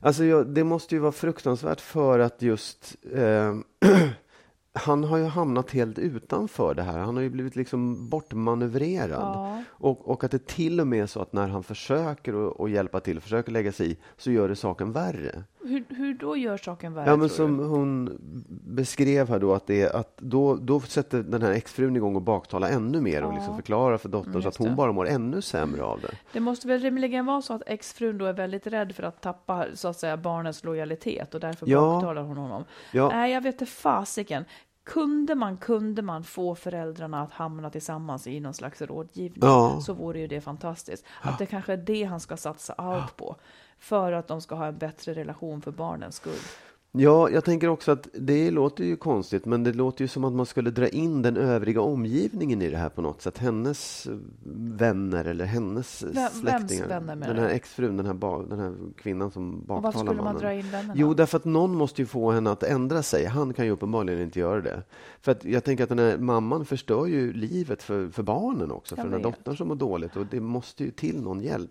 Alltså, 0.00 0.24
jag, 0.24 0.46
det 0.46 0.64
måste 0.64 0.94
ju 0.94 1.00
vara 1.00 1.12
fruktansvärt 1.12 1.80
för 1.80 2.18
att 2.18 2.42
just... 2.42 2.96
Eh, 3.14 3.54
han 4.72 5.04
har 5.04 5.18
ju 5.18 5.24
hamnat 5.24 5.70
helt 5.70 5.98
utanför 5.98 6.74
det 6.74 6.82
här. 6.82 6.98
Han 6.98 7.16
har 7.16 7.22
ju 7.22 7.30
blivit 7.30 7.56
liksom 7.56 8.08
bortmanövrerad. 8.08 9.10
Ja. 9.10 9.62
Och, 9.68 10.08
och 10.08 10.24
att 10.24 10.30
det 10.30 10.46
till 10.46 10.80
och 10.80 10.86
med 10.86 11.02
är 11.02 11.06
så 11.06 11.22
att 11.22 11.32
när 11.32 11.48
han 11.48 11.62
försöker 11.62 12.48
att, 12.48 12.60
att 12.60 12.70
hjälpa 12.70 13.00
till, 13.00 13.20
försöker 13.20 13.52
lägga 13.52 13.72
sig 13.72 13.92
i, 13.92 13.96
så 14.16 14.30
gör 14.30 14.48
det 14.48 14.56
saken 14.56 14.92
värre. 14.92 15.44
Hur, 15.68 15.84
hur 15.88 16.14
då 16.14 16.36
gör 16.36 16.56
saken 16.56 16.94
värre, 16.94 17.10
Ja, 17.10 17.16
men 17.16 17.28
som 17.28 17.56
du? 17.58 17.64
hon 17.64 18.18
beskrev 18.66 19.28
här 19.28 19.38
då, 19.38 19.54
att, 19.54 19.66
det, 19.66 19.82
är- 19.82 19.96
att 19.96 20.16
då, 20.18 20.54
då 20.56 20.80
sätter 20.80 21.22
den 21.22 21.42
här 21.42 21.50
exfrun 21.52 21.96
igång 21.96 22.16
och 22.16 22.22
baktala 22.22 22.68
ännu 22.68 23.00
mer 23.00 23.22
och 23.22 23.32
Ja. 23.32 23.36
liksom 23.36 23.56
förklara 23.56 23.98
för 23.98 24.08
dottern 24.08 24.30
Mm, 24.30 24.42
så 24.42 24.48
att 24.48 24.56
hon 24.56 24.68
det. 24.68 24.74
bara 24.74 24.92
mår 24.92 25.08
ännu 25.08 25.42
sämre 25.42 25.82
av 25.82 26.00
det. 26.00 26.10
Det 26.32 26.40
måste 26.40 26.68
väl 26.68 26.80
rimligen 26.80 27.26
vara 27.26 27.42
så 27.42 27.54
att 27.54 27.62
exfrun 27.66 28.18
då 28.18 28.24
är 28.24 28.32
väldigt 28.32 28.66
rädd 28.66 28.92
för 28.94 29.02
att 29.02 29.20
tappa 29.20 29.66
så 29.74 29.88
att 29.88 29.96
säga 29.98 30.16
barnens 30.16 30.64
lojalitet 30.64 31.34
och 31.34 31.40
därför 31.40 31.66
Ja. 31.68 31.80
baktalar 31.80 32.22
hon 32.22 32.36
honom. 32.36 32.64
Ja. 32.92 33.08
Nej, 33.08 33.32
jag 33.32 33.40
vet 33.40 33.54
inte 33.54 33.66
fasiken. 33.66 34.44
Kunde 34.84 35.34
man, 35.34 35.56
kunde 35.56 36.02
man 36.02 36.24
få 36.24 36.54
föräldrarna 36.54 37.22
att 37.22 37.32
hamna 37.32 37.70
tillsammans 37.70 38.26
i 38.26 38.40
någon 38.40 38.54
slags 38.54 38.82
rådgivning 38.82 39.38
Ja. 39.42 39.80
så 39.80 39.92
vore 39.92 40.18
ju 40.18 40.26
det 40.26 40.40
fantastiskt. 40.40 41.04
Att 41.22 41.38
det 41.38 41.46
kanske 41.46 41.72
är 41.72 41.76
det 41.76 42.04
han 42.04 42.20
ska 42.20 42.36
satsa 42.36 42.72
allt 42.72 43.16
på 43.16 43.36
för 43.78 44.12
att 44.12 44.28
de 44.28 44.40
ska 44.40 44.54
ha 44.54 44.66
en 44.66 44.78
bättre 44.78 45.14
relation 45.14 45.60
för 45.62 45.70
barnens 45.70 46.14
skull. 46.16 46.32
Ja, 46.98 47.30
jag 47.30 47.44
tänker 47.44 47.68
också 47.68 47.92
att 47.92 48.08
det 48.14 48.50
låter 48.50 48.84
ju 48.84 48.96
konstigt, 48.96 49.44
men 49.44 49.64
det 49.64 49.72
låter 49.72 50.02
ju 50.04 50.08
som 50.08 50.24
att 50.24 50.32
man 50.32 50.46
skulle 50.46 50.70
dra 50.70 50.88
in 50.88 51.22
den 51.22 51.36
övriga 51.36 51.80
omgivningen 51.80 52.62
i 52.62 52.70
det 52.70 52.76
här 52.76 52.88
på 52.88 53.02
något 53.02 53.22
sätt. 53.22 53.38
Hennes 53.38 54.06
eh, 54.06 54.12
vänner 54.54 55.24
eller 55.24 55.44
hennes 55.44 56.02
Vem- 56.02 56.28
släktingar. 56.30 56.88
vänner 56.88 57.14
menar 57.16 57.34
den 57.34 57.42
här 57.44 57.50
exfrun, 57.50 57.96
den 57.96 58.06
här, 58.06 58.14
ba, 58.14 58.42
den 58.42 58.58
här 58.58 58.74
kvinnan 58.96 59.30
som 59.30 59.58
baktalar 59.60 59.80
varför 59.82 59.98
skulle 59.98 60.14
man 60.16 60.24
mannen. 60.24 60.40
dra 60.40 60.52
in 60.54 60.70
vännerna? 60.70 60.94
Jo, 60.96 61.14
därför 61.14 61.36
att 61.36 61.44
någon 61.44 61.74
måste 61.74 62.02
ju 62.02 62.06
få 62.06 62.30
henne 62.30 62.50
att 62.50 62.62
ändra 62.62 63.02
sig. 63.02 63.24
Han 63.24 63.52
kan 63.54 63.64
ju 63.64 63.70
uppenbarligen 63.70 64.20
inte 64.20 64.38
göra 64.38 64.60
det. 64.60 64.82
För 65.20 65.32
att 65.32 65.44
jag 65.44 65.64
tänker 65.64 65.82
att 65.84 65.88
den 65.90 65.98
här 65.98 66.18
mamman 66.18 66.64
förstör 66.64 67.06
ju 67.06 67.32
livet 67.32 67.82
för, 67.82 68.08
för 68.08 68.22
barnen 68.22 68.70
också, 68.72 68.94
Jag 68.96 69.04
för 69.04 69.10
den 69.10 69.22
här 69.24 69.30
vet. 69.30 69.38
dottern 69.38 69.56
som 69.56 69.68
mår 69.68 69.74
dåligt. 69.74 70.16
Och 70.16 70.26
det 70.30 70.40
måste 70.40 70.84
ju 70.84 70.90
till 70.90 71.22
någon 71.22 71.40
hjälp 71.40 71.70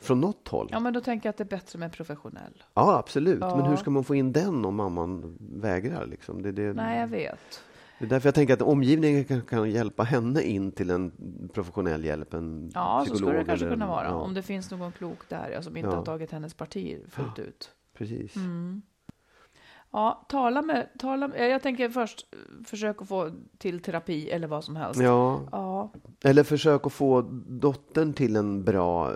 från 0.00 0.20
något 0.20 0.48
håll. 0.48 0.68
Ja, 0.72 0.80
men 0.80 0.92
då 0.92 1.00
tänker 1.00 1.26
jag 1.26 1.30
att 1.30 1.36
det 1.36 1.44
är 1.44 1.56
bättre 1.58 1.78
med 1.78 1.92
professionell. 1.92 2.62
Ja, 2.74 2.98
absolut. 2.98 3.40
Men 3.40 3.48
Ja. 3.58 3.68
hur 3.68 3.76
ska 3.76 3.90
man 3.90 4.04
få 4.04 4.14
in 4.14 4.32
den 4.32 4.64
om 4.64 4.74
mamman 4.76 5.38
vägrar? 5.40 6.06
Liksom? 6.06 6.42
Det, 6.42 6.52
det, 6.52 6.72
Nej, 6.72 7.00
jag 7.00 7.08
vet. 7.08 7.62
det 7.98 8.04
är 8.04 8.08
därför 8.08 8.26
jag 8.26 8.34
tänker 8.34 8.54
att 8.54 8.62
omgivningen 8.62 9.24
kan, 9.24 9.42
kan 9.42 9.70
hjälpa 9.70 10.02
henne 10.02 10.42
in 10.42 10.72
till 10.72 10.90
en 10.90 11.12
professionell 11.54 12.04
hjälp, 12.04 12.34
en 12.34 12.70
Ja, 12.74 12.98
så 12.98 13.04
psykolog. 13.04 13.28
skulle 13.28 13.38
det 13.38 13.44
kanske 13.44 13.66
eller- 13.66 13.74
kunna 13.74 13.86
vara. 13.86 14.04
ja, 14.04 14.14
Om 14.14 14.34
det 14.34 14.42
finns 14.42 14.70
någon 14.70 14.92
klok 14.92 15.28
där 15.28 15.50
ja, 15.50 15.62
som 15.62 15.76
inte 15.76 15.90
Ja. 15.90 15.96
har 15.96 16.04
tagit 16.04 16.30
hennes 16.32 16.54
parti 16.54 16.98
fullt 17.08 17.38
ut. 17.38 17.70
Precis. 17.98 18.36
Mm. 18.36 18.82
Ja, 19.94 20.24
tala 20.28 20.62
med, 20.62 20.88
tala 20.98 21.28
med, 21.28 21.50
jag 21.50 21.62
tänker 21.62 21.88
först 21.88 22.26
eh, 22.32 22.64
försök 22.64 23.02
att 23.02 23.08
få 23.08 23.30
till 23.58 23.80
terapi 23.82 24.30
eller 24.30 24.46
vad 24.48 24.64
som 24.64 24.76
helst. 24.76 25.00
Ja. 25.00 25.40
Ja, 25.52 25.90
Eller 26.24 26.42
försök 26.42 26.86
att 26.86 26.92
få 26.92 27.22
dottern 27.48 28.12
till 28.12 28.36
en 28.36 28.64
bra... 28.64 29.12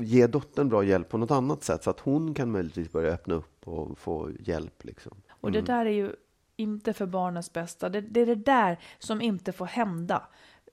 Ge 0.00 0.26
dottern 0.26 0.68
bra 0.68 0.84
hjälp 0.84 1.08
på 1.08 1.18
något 1.18 1.30
annat 1.30 1.62
sätt 1.62 1.84
så 1.84 1.90
att 1.90 2.00
hon 2.00 2.34
kan 2.34 2.50
möjligtvis 2.50 2.92
börja 2.92 3.12
öppna 3.12 3.34
upp 3.34 3.68
och 3.68 3.98
få 3.98 4.30
hjälp. 4.40 4.84
Liksom. 4.84 5.12
och 5.40 5.52
det 5.52 5.60
där 5.60 5.86
är 5.86 5.90
ju 5.90 6.12
inte 6.56 6.92
för 6.92 7.06
barnens 7.06 7.52
bästa. 7.52 7.88
Det, 7.88 8.00
det 8.00 8.20
är 8.20 8.26
det 8.26 8.34
där 8.34 8.78
som 8.98 9.20
inte 9.20 9.52
får 9.52 9.66
hända. 9.66 10.22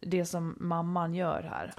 Det 0.02 0.26
som 0.26 0.56
mamman 0.60 1.14
gör 1.14 1.42
här. 1.42 1.74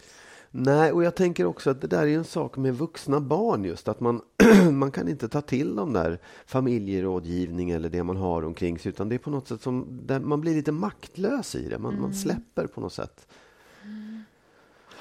Nej, 0.52 0.92
och 0.92 1.04
jag 1.04 1.14
tänker 1.14 1.44
också 1.44 1.70
att 1.70 1.80
det 1.80 1.86
där 1.86 2.06
är 2.06 2.16
en 2.18 2.24
sak 2.24 2.56
med 2.56 2.74
vuxna 2.74 3.20
barn 3.20 3.64
just 3.64 3.88
att 3.88 4.00
man, 4.00 4.22
man 4.72 4.90
kan 4.90 5.08
inte 5.08 5.28
ta 5.28 5.40
till 5.40 5.76
de 5.76 5.92
där 5.92 6.18
familjerådgivning 6.46 7.70
eller 7.70 7.88
det 7.88 8.02
man 8.02 8.16
har 8.16 8.44
omkring 8.44 8.78
sig 8.78 8.88
utan 8.88 9.08
det 9.08 9.14
är 9.14 9.18
på 9.18 9.30
något 9.30 9.48
sätt 9.48 9.62
som 9.62 10.00
man 10.22 10.40
blir 10.40 10.54
lite 10.54 10.72
maktlös 10.72 11.54
i 11.54 11.68
det. 11.68 11.78
Man, 11.78 11.90
Mm. 11.92 12.02
man 12.02 12.14
släpper 12.14 12.66
på 12.66 12.80
något 12.80 12.92
sätt. 12.92 13.26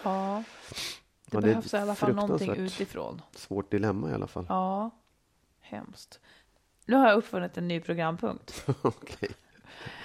Ja, 0.03 0.43
det 1.25 1.35
Ja, 1.35 1.41
det 1.41 1.47
är 1.47 1.49
behövs 1.51 1.73
i 1.73 1.77
alla 1.77 1.95
fall 1.95 2.15
någonting 2.15 2.55
utifrån. 2.55 3.21
Svårt 3.35 3.71
dilemma 3.71 4.09
i 4.09 4.13
alla 4.13 4.27
fall. 4.27 4.45
Ja, 4.49 4.89
hemskt. 5.61 6.19
Nu 6.85 6.95
har 6.95 7.07
jag 7.07 7.17
uppfunnit 7.17 7.57
en 7.57 7.67
ny 7.67 7.79
programpunkt. 7.79 8.65
Okej. 8.81 9.29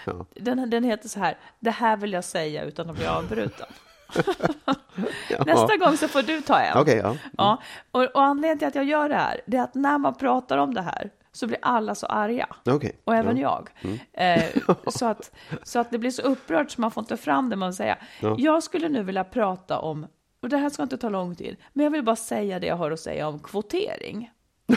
Ja. 0.07 0.26
Den, 0.34 0.70
den 0.70 0.84
heter 0.84 1.09
så 1.09 1.18
här, 1.20 1.38
det 1.61 1.70
här 1.70 1.97
vill 1.97 2.12
jag 2.12 2.24
säga 2.24 2.64
utan 2.64 2.90
att 2.90 2.97
bli 2.97 3.07
avbruten. 3.07 3.66
Nästa 5.46 5.76
gång 5.76 5.96
så 5.96 6.09
får 6.09 6.22
du 6.22 6.40
ta 6.40 6.59
en. 6.61 6.78
Okej, 6.78 6.96
ja. 7.02 7.16
Ja, 7.38 7.62
och, 7.90 8.02
och 8.02 8.22
anledningen 8.22 8.59
till 8.59 8.68
att 8.68 8.74
jag 8.74 8.84
gör 8.84 9.09
det 9.09 9.14
här, 9.14 9.40
det 9.46 9.57
är 9.57 9.62
att 9.62 9.74
när 9.74 9.98
man 9.98 10.14
pratar 10.14 10.59
om 10.59 10.74
det 10.74 10.82
här 10.82 11.11
så 11.32 11.46
blir 11.46 11.59
alla 11.62 11.94
så 11.94 12.07
arga. 12.07 12.46
Okej. 12.66 13.00
Och 13.05 13.14
även 13.14 13.36
Ja. 13.36 13.64
jag. 13.82 13.98
Eh, 14.36 14.44
så, 14.86 15.07
att, 15.07 15.30
så 15.62 15.78
att 15.78 15.90
det 15.90 15.98
blir 15.98 16.11
så 16.11 16.22
upprört 16.22 16.70
så 16.70 16.80
man 16.80 16.90
får 16.90 17.00
inte 17.02 17.16
fram 17.16 17.50
det 17.50 17.57
man 17.57 17.74
säger. 17.74 17.96
Ja. 18.20 18.34
Jag 18.38 18.62
skulle 18.62 18.88
nu 18.88 19.02
vilja 19.02 19.24
prata 19.24 19.78
om, 19.78 20.07
och 20.42 20.48
det 20.48 20.57
här 20.57 20.70
ska 20.70 20.82
inte 20.82 20.96
ta 20.96 21.09
lång 21.09 21.34
tid, 21.36 21.57
men 21.72 21.84
jag 21.84 21.90
vill 21.90 22.02
bara 22.05 22.16
säga 22.16 22.59
det 22.59 22.66
jag 22.66 22.76
har 22.76 22.90
att 22.90 23.00
säga 23.00 23.28
om 23.28 23.38
kvotering. 23.38 24.30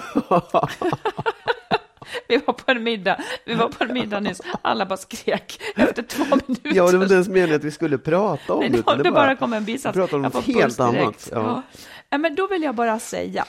Vi 2.27 2.37
var 2.37 2.53
på 2.53 2.71
en 2.71 2.83
middag, 2.83 3.19
vi 3.45 3.53
var 3.53 3.69
på 3.69 3.83
en 3.83 3.93
middag 3.93 4.19
nyss, 4.19 4.41
alla 4.61 4.85
bara 4.85 4.97
skrek 4.97 5.61
efter 5.75 6.03
två 6.03 6.23
minuter. 6.23 6.71
Ja, 6.75 6.91
det 6.91 6.97
var 6.97 7.03
inte 7.03 7.13
ens 7.13 7.27
meningen 7.27 7.55
att 7.55 7.63
vi 7.63 7.71
skulle 7.71 7.97
prata 7.97 8.53
om 8.53 8.59
Nej, 8.59 8.69
det. 8.69 9.03
det, 9.03 9.11
bara 9.11 9.35
kom 9.35 9.53
en 9.53 9.65
bisats. 9.65 9.97
Vi 9.97 10.01
pratar 10.01 10.17
om 10.17 10.23
något 10.23 10.45
helt 10.45 10.79
annat. 10.79 11.29
Ja. 11.31 11.63
Ja. 12.09 12.17
men 12.17 12.35
då 12.35 12.47
vill 12.47 12.63
jag 12.63 12.75
bara 12.75 12.99
säga, 12.99 13.45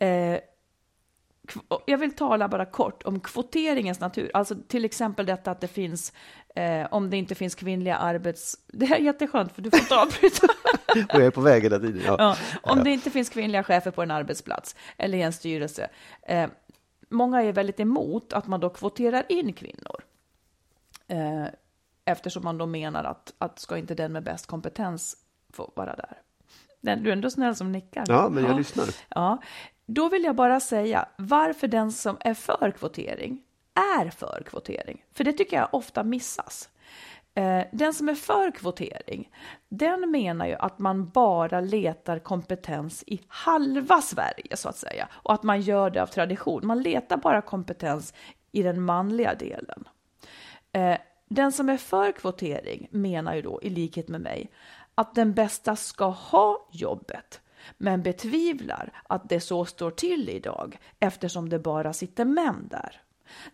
eh, 0.00 0.38
jag 1.86 1.98
vill 1.98 2.12
tala 2.12 2.48
bara 2.48 2.64
kort 2.64 3.02
om 3.02 3.20
kvoteringens 3.20 4.00
natur. 4.00 4.30
Alltså 4.34 4.54
till 4.68 4.84
exempel 4.84 5.26
detta 5.26 5.50
att 5.50 5.60
det 5.60 5.68
finns, 5.68 6.12
eh, 6.56 6.86
om 6.90 7.10
det 7.10 7.16
inte 7.16 7.34
finns 7.34 7.54
kvinnliga 7.54 7.96
arbets... 7.96 8.56
Det 8.66 8.86
här 8.86 8.96
är 8.96 9.00
jätteskönt 9.00 9.52
för 9.52 9.62
du 9.62 9.70
får 9.70 9.80
inte 9.80 9.96
avbryta. 9.96 10.46
Och 11.14 11.20
jag 11.20 11.26
är 11.26 11.30
på 11.30 11.40
väg 11.40 11.62
hela 11.62 11.78
tiden. 11.78 12.02
Ja. 12.06 12.16
Ja, 12.18 12.36
om 12.62 12.84
det 12.84 12.90
inte 12.90 13.10
finns 13.10 13.28
kvinnliga 13.28 13.62
chefer 13.62 13.90
på 13.90 14.02
en 14.02 14.10
arbetsplats 14.10 14.76
eller 14.96 15.18
i 15.18 15.22
en 15.22 15.32
styrelse. 15.32 15.90
Eh, 16.28 16.48
många 17.12 17.42
är 17.42 17.52
väldigt 17.52 17.80
emot 17.80 18.32
att 18.32 18.46
man 18.46 18.60
då 18.60 18.70
kvoterar 18.70 19.24
in 19.28 19.52
kvinnor. 19.52 20.04
Eh, 21.06 21.46
eftersom 22.04 22.44
man 22.44 22.58
då 22.58 22.66
menar 22.66 23.04
att, 23.04 23.34
att 23.38 23.58
ska 23.58 23.78
inte 23.78 23.94
den 23.94 24.12
med 24.12 24.22
bäst 24.22 24.46
kompetens 24.46 25.16
få 25.50 25.72
vara 25.74 25.96
där. 25.96 26.18
Den, 26.80 27.02
du 27.02 27.08
är 27.08 27.12
ändå 27.12 27.30
snäll 27.30 27.56
som 27.56 27.72
nickar. 27.72 28.04
Ja, 28.08 28.28
men 28.28 28.44
jag 28.44 28.56
lyssnar. 28.56 28.86
Ja, 29.08 29.38
då 29.86 30.08
vill 30.08 30.24
jag 30.24 30.36
bara 30.36 30.60
säga 30.60 31.08
varför 31.16 31.68
den 31.68 31.92
som 31.92 32.16
är 32.20 32.34
för 32.34 32.70
kvotering 32.78 33.42
är 33.74 34.10
för 34.10 34.42
kvotering. 34.46 35.04
För 35.12 35.24
det 35.24 35.32
tycker 35.32 35.56
jag 35.56 35.68
ofta 35.72 36.02
missas. 36.02 36.68
Eh, 37.34 37.64
den 37.72 37.94
som 37.94 38.08
är 38.08 38.14
för 38.14 38.50
kvotering, 38.50 39.30
den 39.68 40.10
menar 40.10 40.46
ju 40.46 40.54
att 40.54 40.78
man 40.78 41.08
bara 41.08 41.60
letar 41.60 42.18
kompetens 42.18 43.04
i 43.06 43.20
halva 43.28 44.00
Sverige 44.00 44.56
så 44.56 44.68
att 44.68 44.76
säga. 44.76 45.08
Och 45.12 45.32
att 45.32 45.42
man 45.42 45.60
gör 45.60 45.90
det 45.90 46.02
av 46.02 46.06
tradition. 46.06 46.66
Man 46.66 46.82
letar 46.82 47.16
bara 47.16 47.42
kompetens 47.42 48.14
i 48.52 48.62
den 48.62 48.82
manliga 48.82 49.34
delen. 49.34 49.84
Eh, 50.72 50.98
den 51.28 51.52
som 51.52 51.68
är 51.68 51.76
för 51.76 52.12
kvotering 52.12 52.88
menar 52.90 53.34
ju 53.34 53.42
då, 53.42 53.62
i 53.62 53.70
likhet 53.70 54.08
med 54.08 54.20
mig, 54.20 54.50
att 54.94 55.14
den 55.14 55.32
bästa 55.34 55.76
ska 55.76 56.04
ha 56.04 56.68
jobbet, 56.72 57.40
men 57.78 58.02
betvivlar 58.02 59.02
att 59.08 59.28
det 59.28 59.40
så 59.40 59.64
står 59.64 59.90
till 59.90 60.28
idag 60.28 60.78
eftersom 60.98 61.48
det 61.48 61.58
bara 61.58 61.92
sitter 61.92 62.24
män 62.24 62.68
där. 62.70 63.00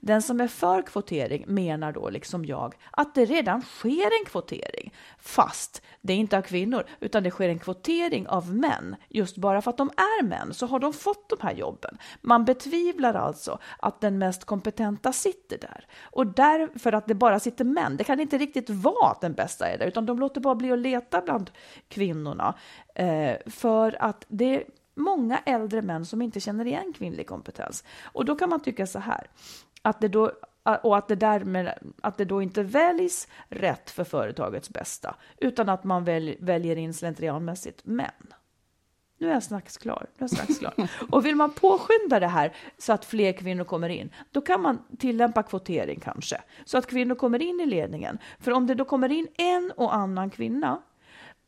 Den 0.00 0.22
som 0.22 0.40
är 0.40 0.48
för 0.48 0.82
kvotering 0.82 1.44
menar 1.46 1.92
då, 1.92 2.10
liksom 2.10 2.44
jag, 2.44 2.74
att 2.90 3.14
det 3.14 3.24
redan 3.24 3.62
sker 3.62 4.20
en 4.20 4.24
kvotering. 4.26 4.94
Fast 5.18 5.82
det 6.00 6.12
är 6.12 6.16
inte 6.16 6.38
av 6.38 6.42
kvinnor, 6.42 6.84
utan 7.00 7.22
det 7.22 7.30
sker 7.30 7.48
en 7.48 7.58
kvotering 7.58 8.28
av 8.28 8.54
män. 8.54 8.96
Just 9.08 9.36
bara 9.36 9.62
för 9.62 9.70
att 9.70 9.76
de 9.76 9.90
är 9.96 10.22
män 10.22 10.54
så 10.54 10.66
har 10.66 10.78
de 10.78 10.92
fått 10.92 11.28
de 11.28 11.38
här 11.40 11.54
jobben. 11.54 11.98
Man 12.20 12.44
betvivlar 12.44 13.14
alltså 13.14 13.58
att 13.78 14.00
den 14.00 14.18
mest 14.18 14.44
kompetenta 14.44 15.12
sitter 15.12 15.58
där. 15.58 15.86
Och 16.02 16.26
därför 16.26 16.92
att 16.92 17.06
det 17.06 17.14
bara 17.14 17.40
sitter 17.40 17.64
män, 17.64 17.96
det 17.96 18.04
kan 18.04 18.20
inte 18.20 18.38
riktigt 18.38 18.70
vara 18.70 19.10
att 19.10 19.20
den 19.20 19.32
bästa 19.32 19.68
är 19.68 19.78
där, 19.78 19.86
utan 19.86 20.06
de 20.06 20.18
låter 20.18 20.40
bara 20.40 20.54
bli 20.54 20.72
att 20.72 20.78
leta 20.78 21.20
bland 21.20 21.50
kvinnorna. 21.88 22.54
Eh, 22.94 23.36
för 23.46 24.02
att 24.02 24.24
det 24.28 24.54
är 24.54 24.64
många 24.98 25.38
äldre 25.38 25.82
män 25.82 26.06
som 26.06 26.22
inte 26.22 26.40
känner 26.40 26.66
igen 26.66 26.92
kvinnlig 26.96 27.26
kompetens. 27.26 27.84
Och 28.04 28.24
då 28.24 28.34
kan 28.34 28.50
man 28.50 28.60
tycka 28.60 28.86
så 28.86 28.98
här, 28.98 29.26
att 29.82 30.00
det 30.00 30.08
då 30.08 30.32
och 30.82 30.96
att 30.96 31.08
det, 31.08 31.14
därmed, 31.14 31.74
att 32.02 32.18
det 32.18 32.24
då 32.24 32.42
inte 32.42 32.62
väljs 32.62 33.28
rätt 33.48 33.90
för 33.90 34.04
företagets 34.04 34.70
bästa, 34.70 35.14
utan 35.36 35.68
att 35.68 35.84
man 35.84 36.04
väl, 36.04 36.36
väljer 36.40 36.76
in 36.76 36.94
slentrianmässigt 36.94 37.84
män. 37.84 38.34
Nu 39.18 39.28
är 39.28 39.32
jag 39.32 39.42
strax 39.42 39.76
klar. 39.76 40.06
Nu 40.18 40.24
är 40.24 40.28
strax 40.28 40.58
klar. 40.58 40.74
Och 41.10 41.26
vill 41.26 41.36
man 41.36 41.52
påskynda 41.52 42.20
det 42.20 42.26
här 42.26 42.56
så 42.78 42.92
att 42.92 43.04
fler 43.04 43.32
kvinnor 43.32 43.64
kommer 43.64 43.88
in, 43.88 44.10
då 44.30 44.40
kan 44.40 44.62
man 44.62 44.78
tillämpa 44.98 45.42
kvotering 45.42 46.00
kanske, 46.00 46.40
så 46.64 46.78
att 46.78 46.86
kvinnor 46.86 47.14
kommer 47.14 47.42
in 47.42 47.60
i 47.60 47.66
ledningen. 47.66 48.18
För 48.40 48.52
om 48.52 48.66
det 48.66 48.74
då 48.74 48.84
kommer 48.84 49.12
in 49.12 49.28
en 49.36 49.72
och 49.76 49.94
annan 49.94 50.30
kvinna, 50.30 50.82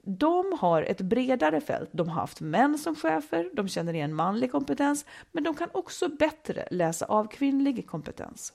de 0.02 0.52
har 0.60 0.82
ett 0.82 1.00
bredare 1.00 1.60
fält. 1.60 1.88
De 1.92 2.08
har 2.08 2.20
haft 2.20 2.40
män 2.40 2.78
som 2.78 2.96
chefer, 2.96 3.50
de 3.52 3.68
känner 3.68 3.94
igen 3.94 4.14
manlig 4.14 4.52
kompetens, 4.52 5.04
men 5.32 5.44
de 5.44 5.54
kan 5.54 5.68
också 5.72 6.08
bättre 6.08 6.68
läsa 6.70 7.06
av 7.06 7.24
kvinnlig 7.26 7.86
kompetens. 7.86 8.52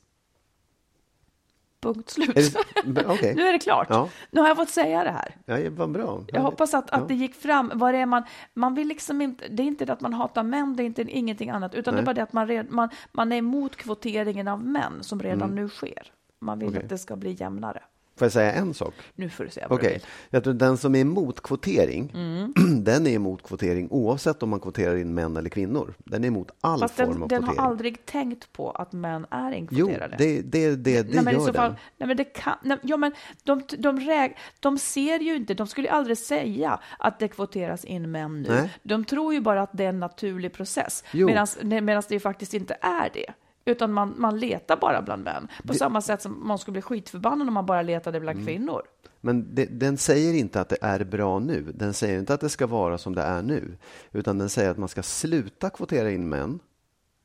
Punkt 1.80 2.10
slut. 2.10 2.38
Är 2.38 3.10
okej. 3.12 3.36
nu 3.36 3.41
är 3.48 3.54
det 3.54 3.60
klart. 3.60 3.88
Ja. 3.89 4.10
Nu 4.32 4.41
har 4.41 4.48
jag 4.48 4.58
fått 4.58 4.70
säga 4.70 5.04
det 5.04 5.10
här. 5.12 5.36
Ja, 5.46 5.70
var 5.72 5.88
bra. 5.88 6.24
Jag 6.28 6.41
hoppas 6.41 6.74
att, 6.74 6.89
att 6.91 7.02
Ja. 7.02 7.08
det 7.08 7.14
gick 7.14 7.36
fram. 7.36 7.72
Vad 7.76 7.96
är 7.96 8.06
man, 8.06 8.24
man 8.54 8.76
vill 8.76 8.88
liksom 8.88 9.22
inte, 9.22 9.48
det 9.48 9.64
är 9.64 9.68
inte 9.68 9.86
det 9.86 9.93
att 9.93 10.02
man 10.02 10.14
hatar 10.14 10.43
män, 10.43 10.76
det 10.76 10.84
är 10.84 10.86
inte 10.86 11.02
ingenting 11.02 11.50
annat, 11.50 11.76
utan 11.76 11.93
det 11.93 11.98
är 11.98 12.02
Nej. 12.02 12.06
bara 12.06 12.14
det 12.14 12.24
att 12.24 12.34
man, 12.34 12.48
red, 12.48 12.72
man, 12.72 12.89
man 13.12 13.32
är 13.32 13.38
emot 13.38 13.76
kvoteringen 13.76 14.48
av 14.48 14.66
män 14.66 15.04
som 15.04 15.20
redan 15.22 15.41
Mm. 15.52 15.56
nu 15.56 15.70
sker. 15.70 16.12
Man 16.39 16.60
vill 16.60 16.70
Okej. 16.70 16.84
att 16.84 16.89
det 16.89 16.98
ska 16.98 17.16
bli 17.16 17.32
jämnare. 17.32 17.84
Får 18.18 18.26
jag 18.26 18.32
säga 18.32 18.51
en 18.51 18.74
sak? 18.74 18.93
Nu 19.16 19.30
får 19.30 19.43
du 19.43 19.49
säga 19.49 19.68
vad 19.68 19.80
Okej, 19.80 19.89
du 19.89 19.93
vill. 19.93 20.05
jag 20.30 20.43
tror 20.43 20.53
den 20.53 20.78
som 20.78 20.95
är 20.95 20.99
emot 20.99 21.41
kvotering, 21.43 22.11
Mm. 22.16 22.53
den 22.84 23.07
är 23.07 23.11
emot 23.11 23.43
kvotering 23.43 23.88
oavsett 23.91 24.43
om 24.43 24.49
man 24.49 24.59
kvoterar 24.59 24.95
in 24.95 25.13
män 25.13 25.38
eller 25.38 25.49
kvinnor. 25.49 25.93
Den 25.97 26.24
är 26.24 26.28
emot 26.28 26.51
all 26.61 26.80
Fast 26.80 26.95
form 26.95 27.09
den, 27.11 27.22
av 27.24 27.28
den 27.30 27.41
kvotering. 27.41 27.59
har 27.59 27.70
aldrig 27.70 28.05
tänkt 28.05 28.51
på 28.53 28.72
att 28.72 28.93
män 28.93 29.26
är 29.30 29.51
Jo, 29.51 29.57
inkvoterade. 29.57 30.16
det, 30.18 30.41
det, 30.41 30.76
det, 30.76 31.01
det 31.03 31.13
nej, 31.16 31.24
men 31.24 31.34
i 31.34 31.38
gör 31.38 31.39
så 31.39 31.45
den. 31.45 31.53
fall, 31.55 31.76
nej, 31.97 32.07
men 32.07 32.18
det 32.18 32.24
kan, 32.24 32.55
nej, 32.63 32.78
ja, 32.84 32.97
men 32.97 33.11
de, 33.43 33.61
de, 33.78 33.99
räg, 33.99 34.38
de 34.59 34.78
ser 34.78 35.20
ju 35.20 35.36
inte, 35.36 35.53
de 35.53 35.68
skulle 35.68 35.89
aldrig 35.91 36.18
säga 36.18 36.80
att 36.99 37.20
det 37.20 37.28
kvoteras 37.28 37.86
in 37.86 38.11
män 38.11 38.41
nu. 38.41 38.49
Nej. 38.49 38.70
De 38.84 39.05
tror 39.05 39.34
ju 39.34 39.41
bara 39.41 39.61
att 39.61 39.70
det 39.74 39.84
är 39.86 39.89
en 39.89 39.99
naturlig 39.99 40.53
process, 40.53 41.03
Jo. 41.11 41.28
medan 41.61 42.03
det 42.09 42.11
ju 42.16 42.20
faktiskt 42.20 42.53
inte 42.53 42.78
är 42.82 43.09
det. 43.13 43.34
Utan 43.66 43.93
man, 43.93 44.13
man 44.18 44.39
letar 44.39 44.78
bara 44.78 45.01
bland 45.01 45.24
män. 45.24 45.47
På 45.68 45.74
Det- 45.74 45.80
samma 45.80 46.01
sätt 46.01 46.22
som 46.22 46.47
man 46.47 46.57
skulle 46.59 46.74
bli 46.74 46.82
skitförbannad 46.82 47.47
om 47.47 47.53
man 47.53 47.66
bara 47.66 47.82
letade 47.82 48.20
bland 48.20 48.38
Mm. 48.39 48.45
kvinnor. 48.47 48.82
Men 49.22 49.55
det, 49.55 49.66
den 49.66 49.97
säger 49.97 50.34
inte 50.34 50.61
att 50.61 50.70
det 50.70 50.78
är 50.82 51.03
bra 51.03 51.39
nu. 51.39 51.61
Den 51.76 51.93
säger 51.93 52.20
inte 52.20 52.34
att 52.34 52.41
det 52.41 52.49
ska 52.49 52.68
vara 52.68 52.97
som 52.97 53.16
det 53.16 53.22
är 53.22 53.41
nu. 53.41 53.78
Utan 54.11 54.38
den 54.38 54.49
säger 54.49 54.70
att 54.72 54.78
man 54.78 54.89
ska 54.89 55.03
sluta 55.03 55.70
kvotera 55.70 56.11
in 56.11 56.30
män. 56.30 56.59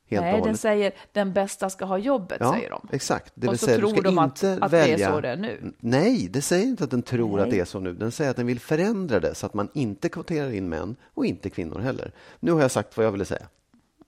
Nej, 0.09 0.41
den 0.43 0.57
säger 0.57 0.91
den 1.11 1.33
bästa 1.33 1.69
ska 1.69 1.85
ha 1.85 1.97
jobbet, 1.97 2.37
Ja, 2.39 2.53
säger 2.53 2.69
de. 2.69 2.87
exakt. 2.91 3.31
Det 3.35 3.47
Och 3.47 3.59
så 3.59 3.65
säga, 3.65 3.77
tror 3.77 4.01
de 4.01 4.17
att- 4.17 4.43
att 4.43 4.71
det 4.71 4.77
är 4.77 4.87
välja... 4.89 5.11
så 5.11 5.21
det 5.21 5.29
är 5.29 5.37
nu. 5.37 5.73
Nej, 5.79 6.27
det 6.33 6.41
säger 6.41 6.65
inte 6.65 6.83
att 6.83 6.91
den 6.91 7.01
tror 7.01 7.39
att 7.39 7.47
Nej. 7.47 7.55
det 7.57 7.61
är 7.61 7.65
så 7.65 7.79
nu. 7.79 7.93
Den 7.93 8.11
säger 8.11 8.31
att 8.31 8.37
den 8.37 8.45
vill 8.47 8.59
förändra 8.59 9.19
det 9.19 9.35
så 9.35 9.45
att 9.45 9.53
man 9.53 9.69
inte 9.73 10.09
kvoterar 10.09 10.51
in 10.51 10.69
män 10.69 10.95
och 11.13 11.25
inte 11.25 11.49
kvinnor 11.49 11.79
heller. 11.79 12.11
Nu 12.39 12.51
har 12.51 12.61
jag 12.61 12.71
sagt 12.71 12.97
vad 12.97 13.05
jag 13.05 13.11
ville 13.11 13.25
säga. 13.25 13.45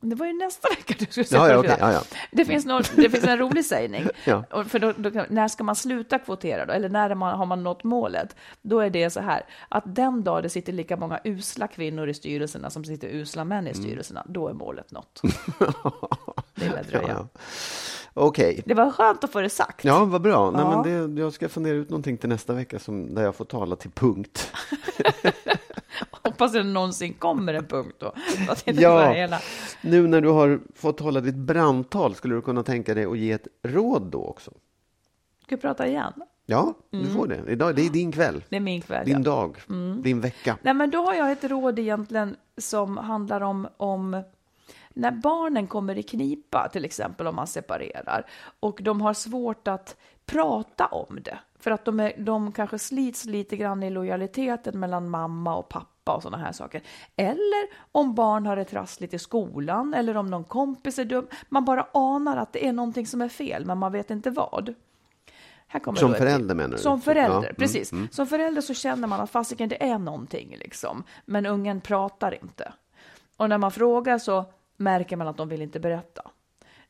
Det 0.06 0.16
var 0.16 0.26
ju 0.26 0.34
nästa 0.34 0.70
vecka 0.70 0.94
du 1.00 1.06
skulle 1.06 1.26
säga 1.26 1.42
Ja, 1.42 1.50
ja, 1.50 1.62
det. 1.62 1.74
okej, 1.74 1.78
ja. 1.94 2.02
Det, 2.32 2.46
finns 2.46 2.66
nå- 2.66 2.82
det 2.96 3.10
finns 3.10 3.24
en 3.24 3.38
rolig 3.38 3.66
sägning. 3.66 4.08
För 4.68 4.80
då, 4.80 4.94
då, 4.98 5.26
när 5.30 5.48
ska 5.48 5.64
man 5.64 5.76
sluta 5.76 6.20
kvotera 6.20 6.66
då? 6.66 6.74
Eller 6.74 6.90
när 6.90 7.10
är 7.10 7.16
man, 7.16 7.38
har 7.38 7.46
man 7.46 7.64
nått 7.64 7.84
målet? 7.84 8.36
Då 8.62 8.80
är 8.80 8.90
det 8.90 9.10
så 9.10 9.20
här, 9.20 9.42
att 9.70 9.84
den 9.86 10.24
dag 10.24 10.44
det 10.44 10.50
sitter 10.50 10.74
lika 10.74 10.98
många 10.98 11.20
usla 11.24 11.68
kvinnor 11.68 12.10
i 12.10 12.14
styrelserna 12.14 12.70
som 12.70 12.86
sitter 12.86 13.08
usla 13.08 13.44
män 13.44 13.68
i 13.68 13.70
Mm. 13.70 13.84
styrelserna, 13.84 14.24
då 14.28 14.48
är 14.48 14.54
målet 14.54 14.92
nått. 14.92 15.22
Det 16.56 16.70
lär 16.70 16.84
dröja. 16.84 17.28
Okej. 18.14 18.62
Det 18.66 18.74
var 18.74 18.92
skönt 18.92 19.24
att 19.24 19.32
få 19.32 19.42
det 19.42 19.50
sagt. 19.50 19.84
Ja, 19.86 20.06
vad 20.06 20.22
bra. 20.22 20.52
Nej, 20.52 20.66
men 20.66 21.14
det, 21.16 21.22
jag 21.22 21.34
ska 21.34 21.50
fundera 21.50 21.76
ut 21.76 21.90
någonting 21.90 22.18
till 22.18 22.30
nästa 22.30 22.54
vecka 22.54 22.80
som, 22.80 23.16
där 23.16 23.24
jag 23.24 23.36
får 23.36 23.46
tala 23.46 23.76
till 23.76 23.92
punkt. 23.92 24.52
Hoppas 26.12 26.52
det 26.54 26.64
någonsin 26.64 27.14
kommer 27.14 27.54
en 27.54 27.66
punkt 27.66 27.96
då. 28.00 28.14
Ja. 28.66 29.12
hela... 29.12 29.40
Nu 29.82 30.08
när 30.08 30.22
du 30.22 30.30
har 30.30 30.60
fått 30.76 31.00
hålla 31.00 31.22
ditt 31.22 31.36
brandtal, 31.36 32.16
skulle 32.16 32.36
du 32.36 32.42
kunna 32.42 32.64
tänka 32.64 32.94
dig 32.94 33.06
att 33.06 33.18
ge 33.18 33.32
ett 33.32 33.48
råd 33.64 34.02
då 34.02 34.26
också? 34.26 34.52
Ska 35.44 35.56
vi 35.56 35.62
prata 35.62 35.88
igen? 35.88 36.14
Ja, 36.46 36.74
du 36.90 37.00
Mm. 37.00 37.14
får 37.14 37.28
det. 37.28 37.44
Idag, 37.52 37.76
det 37.76 37.86
är 37.86 37.90
din 37.90 38.12
kväll, 38.12 38.44
Det 38.50 38.56
är 38.56 38.60
min 38.60 38.82
kväll. 38.82 39.06
din 39.06 39.14
ja. 39.18 39.20
dag, 39.24 39.58
Mm. 39.70 40.02
din 40.02 40.22
vecka. 40.22 40.58
Nej, 40.62 40.74
men 40.74 40.90
då 40.92 41.02
har 41.02 41.14
jag 41.14 41.32
ett 41.32 41.44
råd 41.44 41.80
egentligen 41.80 42.36
som 42.58 42.98
handlar 42.98 43.42
om, 43.42 43.68
om 43.78 44.24
när 44.94 45.12
barnen 45.12 45.68
kommer 45.68 45.98
i 45.98 46.04
knipa, 46.04 46.70
till 46.74 46.86
exempel 46.86 47.28
om 47.28 47.36
man 47.36 47.48
separerar, 47.48 48.26
och 48.60 48.80
de 48.84 49.02
har 49.02 49.14
svårt 49.14 49.68
att 49.68 49.96
prata 50.26 50.86
om 50.86 51.20
det, 51.24 51.38
för 51.64 51.72
att 51.72 51.86
de, 51.86 52.00
är, 52.00 52.14
de 52.18 52.52
kanske 52.52 52.80
slits 52.80 53.26
lite 53.26 53.58
grann 53.58 53.84
i 53.84 53.90
lojaliteten 53.90 54.80
mellan 54.80 55.10
mamma 55.10 55.56
och 55.56 55.70
pappa 55.70 56.16
och 56.16 56.24
sådana 56.24 56.44
här 56.44 56.52
saker. 56.52 56.82
Eller 57.16 57.68
om 57.92 58.16
barn 58.16 58.46
har 58.46 58.56
det 58.56 58.66
trassligt 58.66 59.14
i 59.14 59.20
skolan, 59.20 59.94
eller 59.94 60.18
om 60.18 60.28
någon 60.28 60.44
kompis 60.44 61.00
är 61.00 61.06
dum. 61.06 61.28
Man 61.50 61.66
bara 61.66 61.88
anar 61.94 62.38
att 62.38 62.54
det 62.54 62.68
är 62.68 62.74
någonting 62.74 63.08
som 63.08 63.22
är 63.22 63.30
fel, 63.30 63.66
men 63.66 63.78
man 63.78 63.92
vet 63.92 64.12
inte 64.12 64.30
vad. 64.30 64.74
Som 65.96 66.14
förälder 66.14 66.56
menar 66.56 66.70
du? 66.70 66.78
Som 66.78 67.02
förälder, 67.02 67.36
Ja, 67.36 67.44
mm, 67.44 67.56
precis. 67.56 67.92
mm. 67.92 68.08
Som 68.12 68.28
förälder 68.28 68.62
så 68.62 68.74
känner 68.74 69.08
man 69.08 69.22
att 69.22 69.30
fasiken 69.30 69.70
det 69.70 69.84
är 69.84 69.98
någonting 69.98 70.56
liksom. 70.60 71.04
Men 71.26 71.46
ungen 71.46 71.82
pratar 71.82 72.44
inte. 72.44 72.74
Och 73.38 73.50
när 73.50 73.58
man 73.58 73.72
frågar 73.72 74.18
så 74.18 74.46
märker 74.78 75.16
man 75.18 75.28
att 75.28 75.38
de 75.38 75.50
vill 75.50 75.62
inte 75.62 75.80
berätta. 75.80 76.22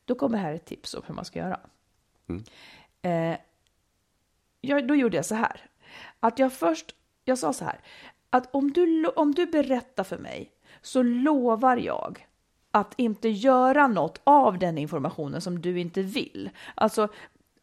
Då 0.04 0.14
kommer 0.14 0.38
här 0.38 0.54
ett 0.54 0.64
tips 0.64 0.94
om 0.94 1.02
hur 1.06 1.14
man 1.14 1.24
ska 1.24 1.38
göra. 1.38 1.60
Mm. 2.28 2.44
Eh, 3.02 3.38
jag, 4.68 4.88
då 4.88 4.94
gjorde 4.94 5.16
jag 5.16 5.26
så 5.26 5.34
här. 5.34 5.60
Att 6.20 6.38
jag 6.38 6.52
först, 6.52 6.94
jag 7.24 7.38
sa 7.38 7.52
så 7.52 7.64
här. 7.64 7.80
Att 8.30 8.54
om 8.54 8.72
du, 8.72 9.06
om 9.06 9.34
du 9.34 9.46
berättar 9.46 10.04
för 10.04 10.18
mig 10.18 10.50
så 10.82 11.02
lovar 11.02 11.76
jag 11.76 12.26
att 12.70 12.94
inte 12.96 13.28
göra 13.28 13.86
något 13.86 14.20
av 14.24 14.58
den 14.58 14.78
informationen 14.78 15.40
som 15.40 15.60
du 15.60 15.80
inte 15.80 16.02
vill. 16.02 16.50
Alltså, 16.74 17.08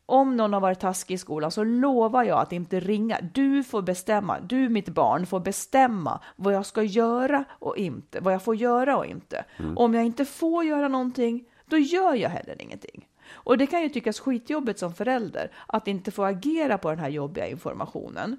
om 0.06 0.38
någon 0.38 0.54
har 0.54 0.60
varit 0.60 0.80
taskig 0.80 1.14
i 1.14 1.18
skolan 1.18 1.52
så 1.52 1.64
lovar 1.64 2.24
jag 2.24 2.40
att 2.40 2.52
inte 2.52 2.80
ringa. 2.80 3.20
Du 3.34 3.64
får 3.64 3.82
bestämma, 3.82 4.40
du 4.40 4.70
mitt 4.70 4.90
barn 4.90 5.26
får 5.26 5.40
bestämma 5.40 6.20
vad 6.36 6.54
jag 6.54 6.66
ska 6.66 6.84
göra 6.84 7.44
och 7.50 7.78
inte, 7.78 8.20
vad 8.20 8.34
jag 8.34 8.44
får 8.44 8.56
göra 8.56 8.98
och 8.98 9.06
inte. 9.06 9.46
Om 9.76 9.94
jag 9.94 10.06
inte 10.06 10.26
får 10.26 10.64
göra 10.64 10.88
någonting, 10.88 11.46
då 11.66 11.78
gör 11.78 12.14
jag 12.14 12.30
heller 12.30 12.62
ingenting. 12.62 13.08
Och 13.34 13.58
det 13.58 13.68
kan 13.68 13.82
ju 13.82 13.90
tyckas 13.90 14.20
skitjobbigt 14.20 14.80
som 14.80 14.94
förälder 14.94 15.52
att 15.68 15.88
inte 15.88 16.12
få 16.12 16.24
agera 16.24 16.78
på 16.78 16.90
den 16.90 17.00
här 17.00 17.10
jobbiga 17.10 17.48
informationen. 17.48 18.38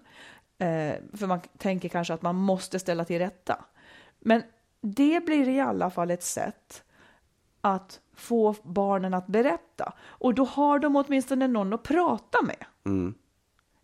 Eh, 0.58 0.94
för 1.16 1.26
man 1.26 1.40
tänker 1.58 1.88
kanske 1.88 2.14
att 2.14 2.22
man 2.22 2.36
måste 2.36 2.78
ställa 2.78 3.04
till 3.04 3.18
rätta. 3.18 3.64
Men 4.20 4.42
det 4.80 5.24
blir 5.24 5.48
i 5.48 5.60
alla 5.60 5.90
fall 5.90 6.10
ett 6.10 6.22
sätt 6.22 6.84
att 7.60 8.00
få 8.14 8.54
barnen 8.62 9.14
att 9.14 9.26
berätta. 9.26 9.92
Och 10.02 10.34
då 10.34 10.44
har 10.44 10.78
de 10.78 10.96
åtminstone 10.96 11.48
någon 11.48 11.72
att 11.72 11.82
prata 11.82 12.42
med. 12.42 12.64
Mm. 12.84 13.14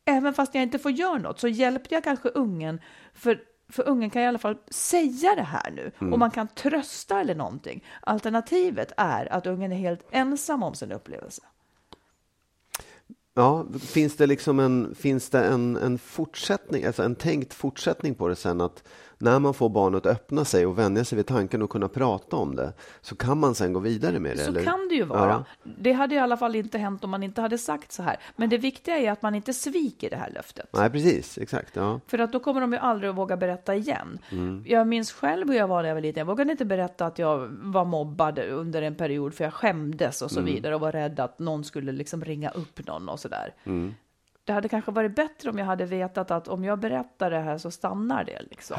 Även 0.04 0.34
fast 0.34 0.54
jag 0.54 0.62
inte 0.62 0.78
får 0.78 0.90
göra 0.90 1.18
något 1.18 1.40
så 1.40 1.48
hjälpte 1.48 1.94
jag 1.94 2.04
kanske 2.04 2.28
ungen. 2.28 2.80
För, 3.14 3.42
för 3.68 3.88
ungen 3.88 4.10
kan 4.10 4.22
i 4.22 4.26
alla 4.26 4.38
fall 4.38 4.56
säga 4.70 5.34
det 5.34 5.42
här 5.42 5.70
nu. 5.70 5.90
Mm. 5.98 6.12
Och 6.12 6.18
man 6.18 6.30
kan 6.30 6.48
trösta 6.48 7.20
eller 7.20 7.34
någonting. 7.34 7.84
Alternativet 8.00 8.92
är 8.96 9.32
att 9.32 9.46
ungen 9.46 9.72
är 9.72 9.76
helt 9.76 10.06
ensam 10.10 10.62
om 10.62 10.74
sin 10.74 10.92
upplevelse. 10.92 11.42
Ja, 13.34 13.66
finns 13.80 14.16
det 14.16 14.26
liksom 14.26 14.60
en, 14.60 14.94
finns 14.94 15.30
det 15.30 15.44
en, 15.44 15.76
en 15.76 15.98
fortsättning, 15.98 16.84
alltså 16.84 17.02
en 17.02 17.14
tänkt 17.14 17.54
fortsättning 17.54 18.14
på 18.14 18.28
det 18.28 18.36
sen 18.36 18.60
att 18.60 18.88
när 19.20 19.38
man 19.38 19.54
får 19.54 19.68
barnet 19.68 20.06
att 20.06 20.12
öppna 20.12 20.44
sig 20.44 20.66
och 20.66 20.78
vänja 20.78 21.04
sig 21.04 21.16
vid 21.16 21.26
tanken 21.26 21.62
och 21.62 21.70
kunna 21.70 21.88
prata 21.88 22.36
om 22.36 22.56
det 22.56 22.72
så 23.00 23.16
kan 23.16 23.38
man 23.38 23.54
sen 23.54 23.72
gå 23.72 23.80
vidare 23.80 24.18
med 24.18 24.36
det? 24.36 24.42
Så 24.44 24.50
eller? 24.50 24.64
kan 24.64 24.88
det 24.88 24.94
ju 24.94 25.04
vara. 25.04 25.30
Ja. 25.62 25.70
Det 25.78 25.92
hade 25.92 26.14
i 26.14 26.18
alla 26.18 26.36
fall 26.36 26.56
inte 26.56 26.78
hänt 26.78 27.04
om 27.04 27.10
man 27.10 27.22
inte 27.22 27.40
hade 27.40 27.58
sagt 27.58 27.92
så 27.92 28.02
här. 28.02 28.16
Men 28.36 28.50
det 28.50 28.58
viktiga 28.58 28.98
är 28.98 29.10
att 29.12 29.22
man 29.22 29.34
inte 29.34 29.52
sviker 29.54 30.10
det 30.10 30.16
här 30.16 30.30
löftet. 30.30 30.68
Nej, 30.72 30.90
precis, 30.90 31.38
exakt. 31.38 31.76
Ja. 31.76 32.00
För 32.06 32.18
att 32.18 32.32
då 32.32 32.40
kommer 32.40 32.60
de 32.60 32.72
ju 32.72 32.78
aldrig 32.78 33.10
att 33.10 33.16
våga 33.16 33.36
berätta 33.36 33.74
igen. 33.74 34.18
Mm. 34.30 34.64
Jag 34.66 34.86
minns 34.86 35.12
själv 35.12 35.48
hur 35.48 35.56
jag 35.56 35.68
var 35.68 35.82
när 35.82 35.88
jag 35.88 35.94
var 35.96 36.02
liten. 36.02 36.18
Jag 36.20 36.26
vågade 36.26 36.50
inte 36.50 36.64
berätta 36.64 37.06
att 37.06 37.18
jag 37.18 37.48
var 37.62 37.84
mobbad 37.84 38.38
under 38.38 38.82
en 38.82 38.94
period 38.94 39.34
för 39.34 39.44
jag 39.44 39.54
skämdes 39.54 40.22
och 40.22 40.30
så 40.30 40.40
Mm. 40.40 40.54
vidare 40.54 40.74
och 40.74 40.80
var 40.80 40.92
rädd 40.92 41.20
att 41.20 41.38
någon 41.38 41.64
skulle 41.64 41.92
liksom 41.92 42.24
ringa 42.24 42.50
upp 42.50 42.86
någon 42.86 43.08
och 43.08 43.20
sådär. 43.20 43.54
Mm. 43.64 43.94
Det 44.48 44.52
hade 44.54 44.68
kanske 44.68 44.90
varit 44.90 45.14
bättre 45.16 45.50
om 45.50 45.58
jag 45.58 45.66
hade 45.66 45.84
vetat 45.84 46.30
att 46.30 46.48
om 46.48 46.64
jag 46.64 46.78
berättar 46.78 47.30
det 47.30 47.38
här 47.40 47.58
så 47.58 47.70
stannar 47.70 48.24
det 48.24 48.42
liksom. 48.50 48.76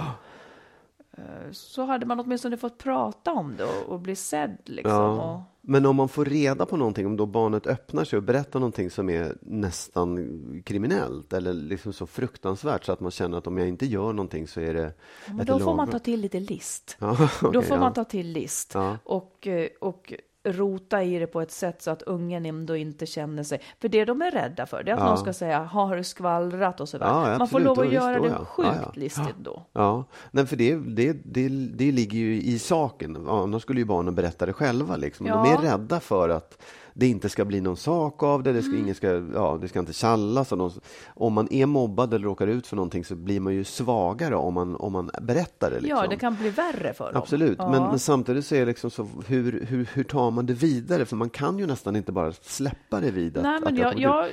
Eh, 1.11 1.23
Så 1.51 1.83
hade 1.85 2.05
man 2.05 2.19
åtminstone 2.19 2.57
fått 2.57 2.77
prata 2.77 3.31
om 3.33 3.55
det 3.57 3.63
och, 3.63 3.93
och 3.93 3.99
bli 3.99 4.15
sedd 4.15 4.57
liksom. 4.65 4.91
Ja. 4.93 5.33
Och, 5.33 5.41
Men 5.61 5.85
om 5.85 5.95
man 5.95 6.09
får 6.09 6.25
reda 6.25 6.65
på 6.65 6.77
någonting, 6.77 7.05
om 7.05 7.17
då 7.17 7.25
barnet 7.25 7.67
öppnar 7.67 8.03
sig 8.03 8.17
och 8.17 8.23
berättar 8.23 8.59
någonting 8.59 8.89
som 8.89 9.09
är 9.09 9.35
nästan 9.41 10.61
kriminellt 10.65 11.33
eller 11.33 11.53
liksom 11.53 11.93
så 11.93 12.07
fruktansvärt 12.07 12.83
så 12.83 12.91
att 12.91 12.99
man 12.99 13.11
känner 13.11 13.37
att 13.37 13.47
om 13.47 13.57
jag 13.57 13.67
inte 13.67 13.85
gör 13.85 14.13
någonting 14.13 14.47
så 14.47 14.61
är 14.61 14.73
det 14.73 14.93
men 15.27 15.39
ett 15.39 15.47
då 15.47 15.59
får 15.59 15.75
man 15.75 15.87
ta 15.89 15.99
till 15.99 16.21
lite 16.21 16.39
list. 16.39 16.97
Ja, 16.99 17.17
Då 17.41 17.47
okej, 17.49 17.61
får 17.63 17.77
ja. 17.77 17.81
man 17.81 17.93
ta 17.93 18.03
till 18.03 18.27
list 18.31 18.71
Ja. 18.73 18.97
och, 19.03 19.47
eh, 19.47 19.67
och 19.81 20.13
rota 20.43 21.03
i 21.03 21.19
det 21.19 21.27
på 21.27 21.41
ett 21.41 21.51
sätt 21.51 21.81
så 21.81 21.91
att 21.91 22.01
ungen 22.01 22.45
ändå 22.45 22.75
inte 22.75 23.05
känner 23.05 23.43
sig... 23.43 23.61
För 23.81 23.89
det 23.89 24.05
de 24.05 24.21
är 24.21 24.31
rädda 24.31 24.65
för, 24.65 24.83
det 24.83 24.91
är 24.91 24.95
att 24.95 25.01
Ja. 25.01 25.05
någon 25.05 25.17
ska 25.17 25.33
säga 25.33 25.59
har 25.59 25.95
du 25.95 26.03
skvallrat 26.03 26.81
och 26.81 26.89
sådär. 26.89 27.05
Ja, 27.05 27.13
man 27.13 27.37
får 27.37 27.43
absolut. 27.43 27.65
lov 27.65 27.79
att 27.79 27.93
göra 27.93 28.17
då, 28.17 28.23
det 28.23 28.29
ja. 28.29 28.45
sjukt 28.45 28.69
Ja, 28.83 28.91
listigt 28.95 29.35
då. 29.37 29.65
Ja, 29.73 30.03
nej, 30.31 30.45
för 30.45 30.55
det, 30.55 30.75
det, 30.75 31.13
det, 31.25 31.49
det 31.49 31.91
ligger 31.91 32.19
ju 32.19 32.41
i 32.41 32.59
saken. 32.59 33.27
Annars 33.29 33.61
skulle 33.61 33.79
ju 33.79 33.85
barnen 33.85 34.15
berätta 34.15 34.45
det 34.45 34.53
själva. 34.53 34.95
Liksom. 34.95 35.25
De 35.25 35.51
är 35.53 35.57
rädda 35.57 35.99
för 35.99 36.29
att 36.29 36.61
det 36.99 37.07
inte 37.07 37.29
ska 37.29 37.45
bli 37.45 37.61
någon 37.61 37.77
sak 37.77 38.23
av 38.23 38.43
det. 38.43 38.53
Det 38.53 38.61
ska, 38.61 38.69
Mm. 38.71 38.83
ingen 38.83 38.95
ska, 38.95 39.07
ja, 39.33 39.57
det 39.61 39.67
ska 39.67 39.79
inte 39.79 39.93
tjallas. 39.93 40.49
De, 40.49 40.71
om 41.07 41.33
man 41.33 41.47
är 41.53 41.65
mobbad 41.65 42.13
eller 42.13 42.25
råkar 42.25 42.47
ut 42.47 42.67
för 42.67 42.75
någonting 42.75 43.05
så 43.05 43.15
blir 43.15 43.39
man 43.39 43.53
ju 43.53 43.63
svagare 43.63 44.35
om 44.35 44.53
man, 44.53 44.75
om 44.75 44.93
man 44.93 45.11
berättar 45.21 45.69
det. 45.71 45.79
Liksom. 45.79 45.99
Ja, 46.03 46.07
det 46.07 46.15
kan 46.17 46.35
bli 46.35 46.49
värre 46.49 46.93
för 46.93 47.13
dem. 47.13 47.21
Absolut, 47.21 47.55
Ja. 47.59 47.69
men, 47.71 47.83
men 47.83 47.99
samtidigt 47.99 48.45
så 48.45 48.55
är 48.55 48.59
det 48.59 48.65
liksom 48.65 48.91
så, 48.91 49.07
hur, 49.27 49.65
hur, 49.69 49.89
hur 49.93 50.03
tar 50.03 50.31
man 50.31 50.45
det 50.45 50.53
vidare? 50.53 51.05
För 51.05 51.15
man 51.15 51.29
kan 51.29 51.59
ju 51.59 51.65
nästan 51.67 51.95
inte 51.95 52.11
bara 52.11 52.31
släppa 52.31 52.99
det 52.99 53.11
vid 53.11 53.37
att, 53.37 53.43
Nej, 53.43 53.55
att 53.55 53.63
men 53.63 53.83
har 53.83 53.93
jag. 53.97 54.25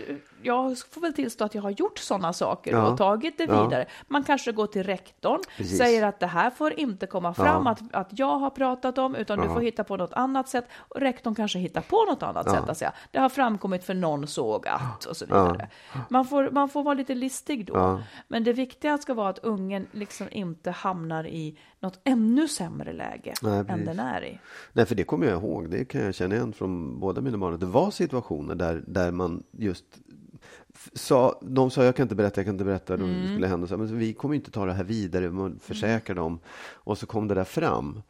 Jag, 0.46 0.78
får 0.78 1.00
väl 1.00 1.12
tillstå 1.12 1.44
att 1.44 1.54
jag 1.54 1.62
har 1.62 1.70
gjort 1.70 1.98
sådana 1.98 2.32
saker 2.32 2.70
Ja. 2.72 2.90
och 2.90 2.98
tagit 2.98 3.38
det 3.38 3.44
Ja. 3.44 3.64
vidare. 3.64 3.86
Man 4.08 4.24
kanske 4.24 4.52
går 4.52 4.66
till 4.66 4.82
rektorn, 4.82 5.40
Precis. 5.56 5.78
säger 5.78 6.02
att 6.06 6.20
det 6.20 6.26
här 6.26 6.50
får 6.50 6.72
inte 6.80 7.06
komma 7.06 7.34
fram 7.34 7.66
Ja. 7.66 7.70
att, 7.72 7.94
att 7.94 8.18
jag 8.18 8.38
har 8.38 8.50
pratat 8.50 8.98
om, 8.98 9.14
utan 9.14 9.38
du 9.38 9.44
Ja. 9.44 9.54
får 9.54 9.60
hitta 9.60 9.84
på 9.84 9.96
något 9.96 10.12
annat 10.12 10.48
sätt. 10.48 10.64
Och 10.76 11.00
rektorn 11.00 11.34
kanske 11.34 11.58
hittar 11.58 11.80
på 11.80 12.04
något 12.10 12.22
annat 12.22 12.46
Ja. 12.46 12.52
sätt 12.52 12.68
att 12.68 12.78
säga. 12.78 12.92
Det 13.10 13.18
har 13.18 13.28
framkommit 13.28 13.84
för 13.84 13.94
någon 13.94 14.26
såg 14.26 14.68
att 14.68 15.04
och 15.04 15.16
så 15.16 15.24
Ja. 15.28 15.42
vidare. 15.52 15.68
Man, 16.08 16.24
får, 16.24 16.50
man 16.50 16.68
får 16.68 16.82
vara 16.82 16.94
lite 16.94 17.14
listig 17.14 17.66
då. 17.66 17.74
Ja. 17.74 18.00
Men 18.28 18.44
det 18.44 18.52
viktiga 18.52 18.98
ska 18.98 19.14
vara 19.14 19.28
att 19.28 19.38
ungen 19.38 19.86
liksom 19.92 20.26
inte 20.30 20.70
hamnar 20.70 21.26
i 21.26 21.58
något 21.80 22.00
ännu 22.04 22.48
sämre 22.48 22.92
läge 22.92 23.34
Nej, 23.42 23.64
än 23.68 23.84
den 23.84 23.98
är 24.00 24.24
i. 24.24 24.38
Nej, 24.72 24.86
för 24.86 24.94
det 24.94 25.04
kommer 25.04 25.26
jag 25.26 25.42
ihåg. 25.42 25.70
Det 25.70 25.84
kan 25.84 26.00
jag 26.00 26.14
känna 26.14 26.34
igen 26.34 26.52
från 26.52 27.00
båda 27.00 27.20
mina 27.20 27.38
barn. 27.38 27.58
Det 27.58 27.66
var 27.66 27.90
situationer 27.90 28.54
där, 28.54 28.84
där 28.86 29.10
man 29.10 29.42
just 29.50 29.84
sa, 30.92 31.40
de 31.42 31.70
sa 31.70 31.84
jag 31.84 31.96
kan 31.96 32.02
inte 32.02 32.14
berätta, 32.14 32.40
jag 32.40 32.46
kan 32.46 32.54
inte 32.54 32.64
berätta, 32.64 32.94
mm. 32.94 33.22
det 33.22 33.28
skulle 33.28 33.46
hända 33.46 33.66
så. 33.66 33.76
Men 33.76 33.98
vi 33.98 34.12
kommer 34.12 34.34
inte 34.34 34.50
ta 34.50 34.66
det 34.66 34.72
här 34.72 34.84
vidare, 34.84 35.30
man 35.30 35.58
försäkrar 35.58 36.16
dem. 36.16 36.38
Och 36.74 36.98
så 36.98 37.06
kom 37.06 37.28
det 37.28 37.34
där 37.34 37.44
fram. 37.44 38.02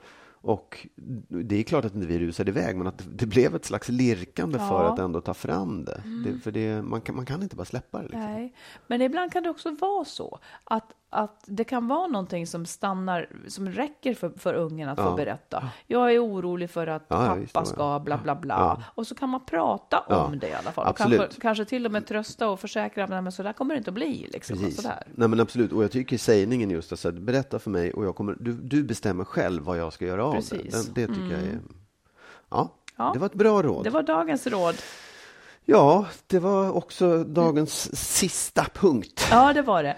Och 0.46 0.86
det 1.28 1.56
är 1.56 1.62
klart 1.62 1.84
att 1.84 1.94
inte 1.94 2.06
vi 2.06 2.18
rusade 2.18 2.50
iväg, 2.50 2.76
men 2.76 2.86
att 2.86 3.02
det 3.12 3.26
blev 3.26 3.54
ett 3.54 3.64
slags 3.64 3.88
lirkande 3.88 4.58
för 4.58 4.64
Ja. 4.84 4.92
att 4.92 4.98
ändå 4.98 5.20
ta 5.20 5.34
fram 5.34 5.84
det. 5.84 6.02
det 6.24 6.38
för 6.38 6.50
det, 6.50 6.82
man, 6.82 7.00
kan, 7.00 7.16
man 7.16 7.26
kan 7.26 7.42
inte 7.42 7.56
bara 7.56 7.64
släppa 7.64 7.98
det. 7.98 8.04
Liksom. 8.04 8.20
Nej, 8.20 8.54
men 8.86 9.02
ibland 9.02 9.32
kan 9.32 9.42
det 9.42 9.50
också 9.50 9.70
vara 9.70 10.04
så 10.04 10.38
att, 10.64 10.92
att 11.10 11.44
det 11.46 11.64
kan 11.64 11.88
vara 11.88 12.06
någonting 12.06 12.46
som 12.46 12.66
stannar, 12.66 13.28
som 13.48 13.68
räcker 13.70 14.14
för, 14.14 14.30
för 14.30 14.54
ungen 14.54 14.88
att 14.88 14.98
Ja. 14.98 15.04
få 15.10 15.16
berätta. 15.16 15.68
Jag 15.86 16.14
är 16.14 16.24
orolig 16.24 16.70
för 16.70 16.86
att 16.86 17.04
Ja, 17.08 17.16
pappa 17.16 17.34
visst, 17.34 17.66
ska 17.66 17.98
bla 18.04 18.18
bla 18.18 18.34
bla. 18.34 18.54
Ja. 18.54 18.82
Och 18.94 19.06
så 19.06 19.14
kan 19.14 19.28
man 19.28 19.44
prata 19.44 20.04
Ja, 20.08 20.24
om 20.24 20.38
det 20.38 20.48
i 20.48 20.52
alla 20.54 20.72
fall. 20.72 20.84
Och 20.84 20.90
absolut. 20.90 21.18
kanske, 21.20 21.40
kanske 21.40 21.64
till 21.64 21.86
och 21.86 21.92
med 21.92 22.06
trösta 22.06 22.48
och 22.48 22.60
försäkra 22.60 23.04
att 23.04 23.10
"Nej, 23.10 23.22
men 23.22 23.32
så 23.32 23.42
där 23.42 23.52
kommer 23.52 23.74
det 23.74 23.78
inte 23.78 23.90
att 23.90 23.94
bli. 23.94 24.28
Liksom, 24.32 24.56
och 24.56 24.62
Precis. 24.64 24.82
sådär. 24.82 25.02
Nej, 25.14 25.28
men 25.28 25.40
absolut. 25.40 25.72
Och 25.72 25.84
jag 25.84 25.90
tycker 25.90 26.18
sägningen 26.18 26.70
just 26.70 26.92
att 26.92 26.98
säga, 27.00 27.12
berätta 27.12 27.58
för 27.58 27.70
mig 27.70 27.92
och 27.92 28.04
jag 28.04 28.16
kommer, 28.16 28.36
du, 28.40 28.52
du 28.52 28.82
bestämmer 28.84 29.24
själv 29.24 29.62
vad 29.62 29.78
jag 29.78 29.92
ska 29.92 30.04
göra 30.06 30.24
av 30.24 30.34
det. 30.34 30.36
Precis. 30.40 30.84
Den, 30.86 30.94
det 30.94 31.06
tycker 31.14 31.30
jag 31.30 31.40
är... 31.42 31.50
Mm. 31.50 31.74
Ja, 32.50 32.72
Ja. 32.96 33.10
det 33.12 33.18
var 33.18 33.26
ett 33.26 33.34
bra 33.34 33.62
råd. 33.62 33.84
Det 33.84 33.90
var 33.90 34.02
dagens 34.02 34.46
råd. 34.46 34.74
Ja, 35.64 36.06
det 36.26 36.38
var 36.38 36.72
också 36.76 37.24
dagens 37.24 37.96
sista 38.16 38.64
punkt. 38.74 39.26
Ja, 39.30 39.52
det 39.52 39.62
var 39.62 39.82
det. 39.82 39.96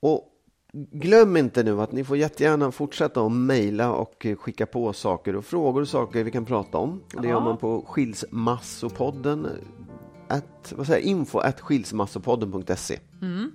Och 0.00 0.30
glöm 0.74 1.36
inte 1.36 1.62
nu 1.62 1.80
att 1.80 1.92
ni 1.92 2.04
får 2.04 2.16
jättegärna 2.16 2.72
fortsätta 2.72 3.20
att 3.20 3.32
mejla 3.32 3.92
och 3.92 4.26
skicka 4.38 4.66
på 4.66 4.92
saker 4.92 5.36
och 5.36 5.44
frågor 5.44 5.80
och 5.80 5.88
saker 5.88 6.24
vi 6.24 6.30
kan 6.30 6.44
prata 6.44 6.78
om. 6.78 7.02
Och 7.16 7.22
Det 7.22 7.28
gör 7.28 7.40
man 7.40 7.56
på 7.56 7.84
skilsmassopodden 7.88 9.44
eh, 9.44 10.36
at, 10.36 10.72
vad 10.76 10.86
säger, 10.86 11.06
info 11.06 11.38
at 11.38 11.60
skilsmassopodden.se 11.60 12.98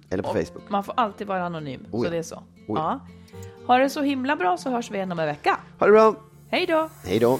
eller 0.09 0.23
på 0.23 0.29
Facebook. 0.29 0.69
Man 0.69 0.83
får 0.83 0.93
alltid 0.97 1.27
vara 1.27 1.45
anonym, 1.45 1.85
Oh 1.91 2.01
så 2.01 2.05
ja. 2.07 2.11
det 2.11 2.17
är 2.17 2.23
så. 2.23 2.35
Oh 2.35 2.43
ja. 2.67 2.75
ja. 2.75 2.99
Ha 3.67 3.77
det 3.77 3.89
så 3.89 4.01
himla 4.01 4.35
bra 4.35 4.57
så 4.57 4.69
hörs 4.69 4.91
vi 4.91 4.95
igen 4.95 5.11
om 5.11 5.19
en 5.19 5.25
vecka. 5.25 5.59
Ha 5.79 5.85
det 5.85 5.91
bra! 5.91 6.15
Hej 6.49 6.65
då! 6.65 6.89
Hej 7.03 7.19
då! 7.19 7.39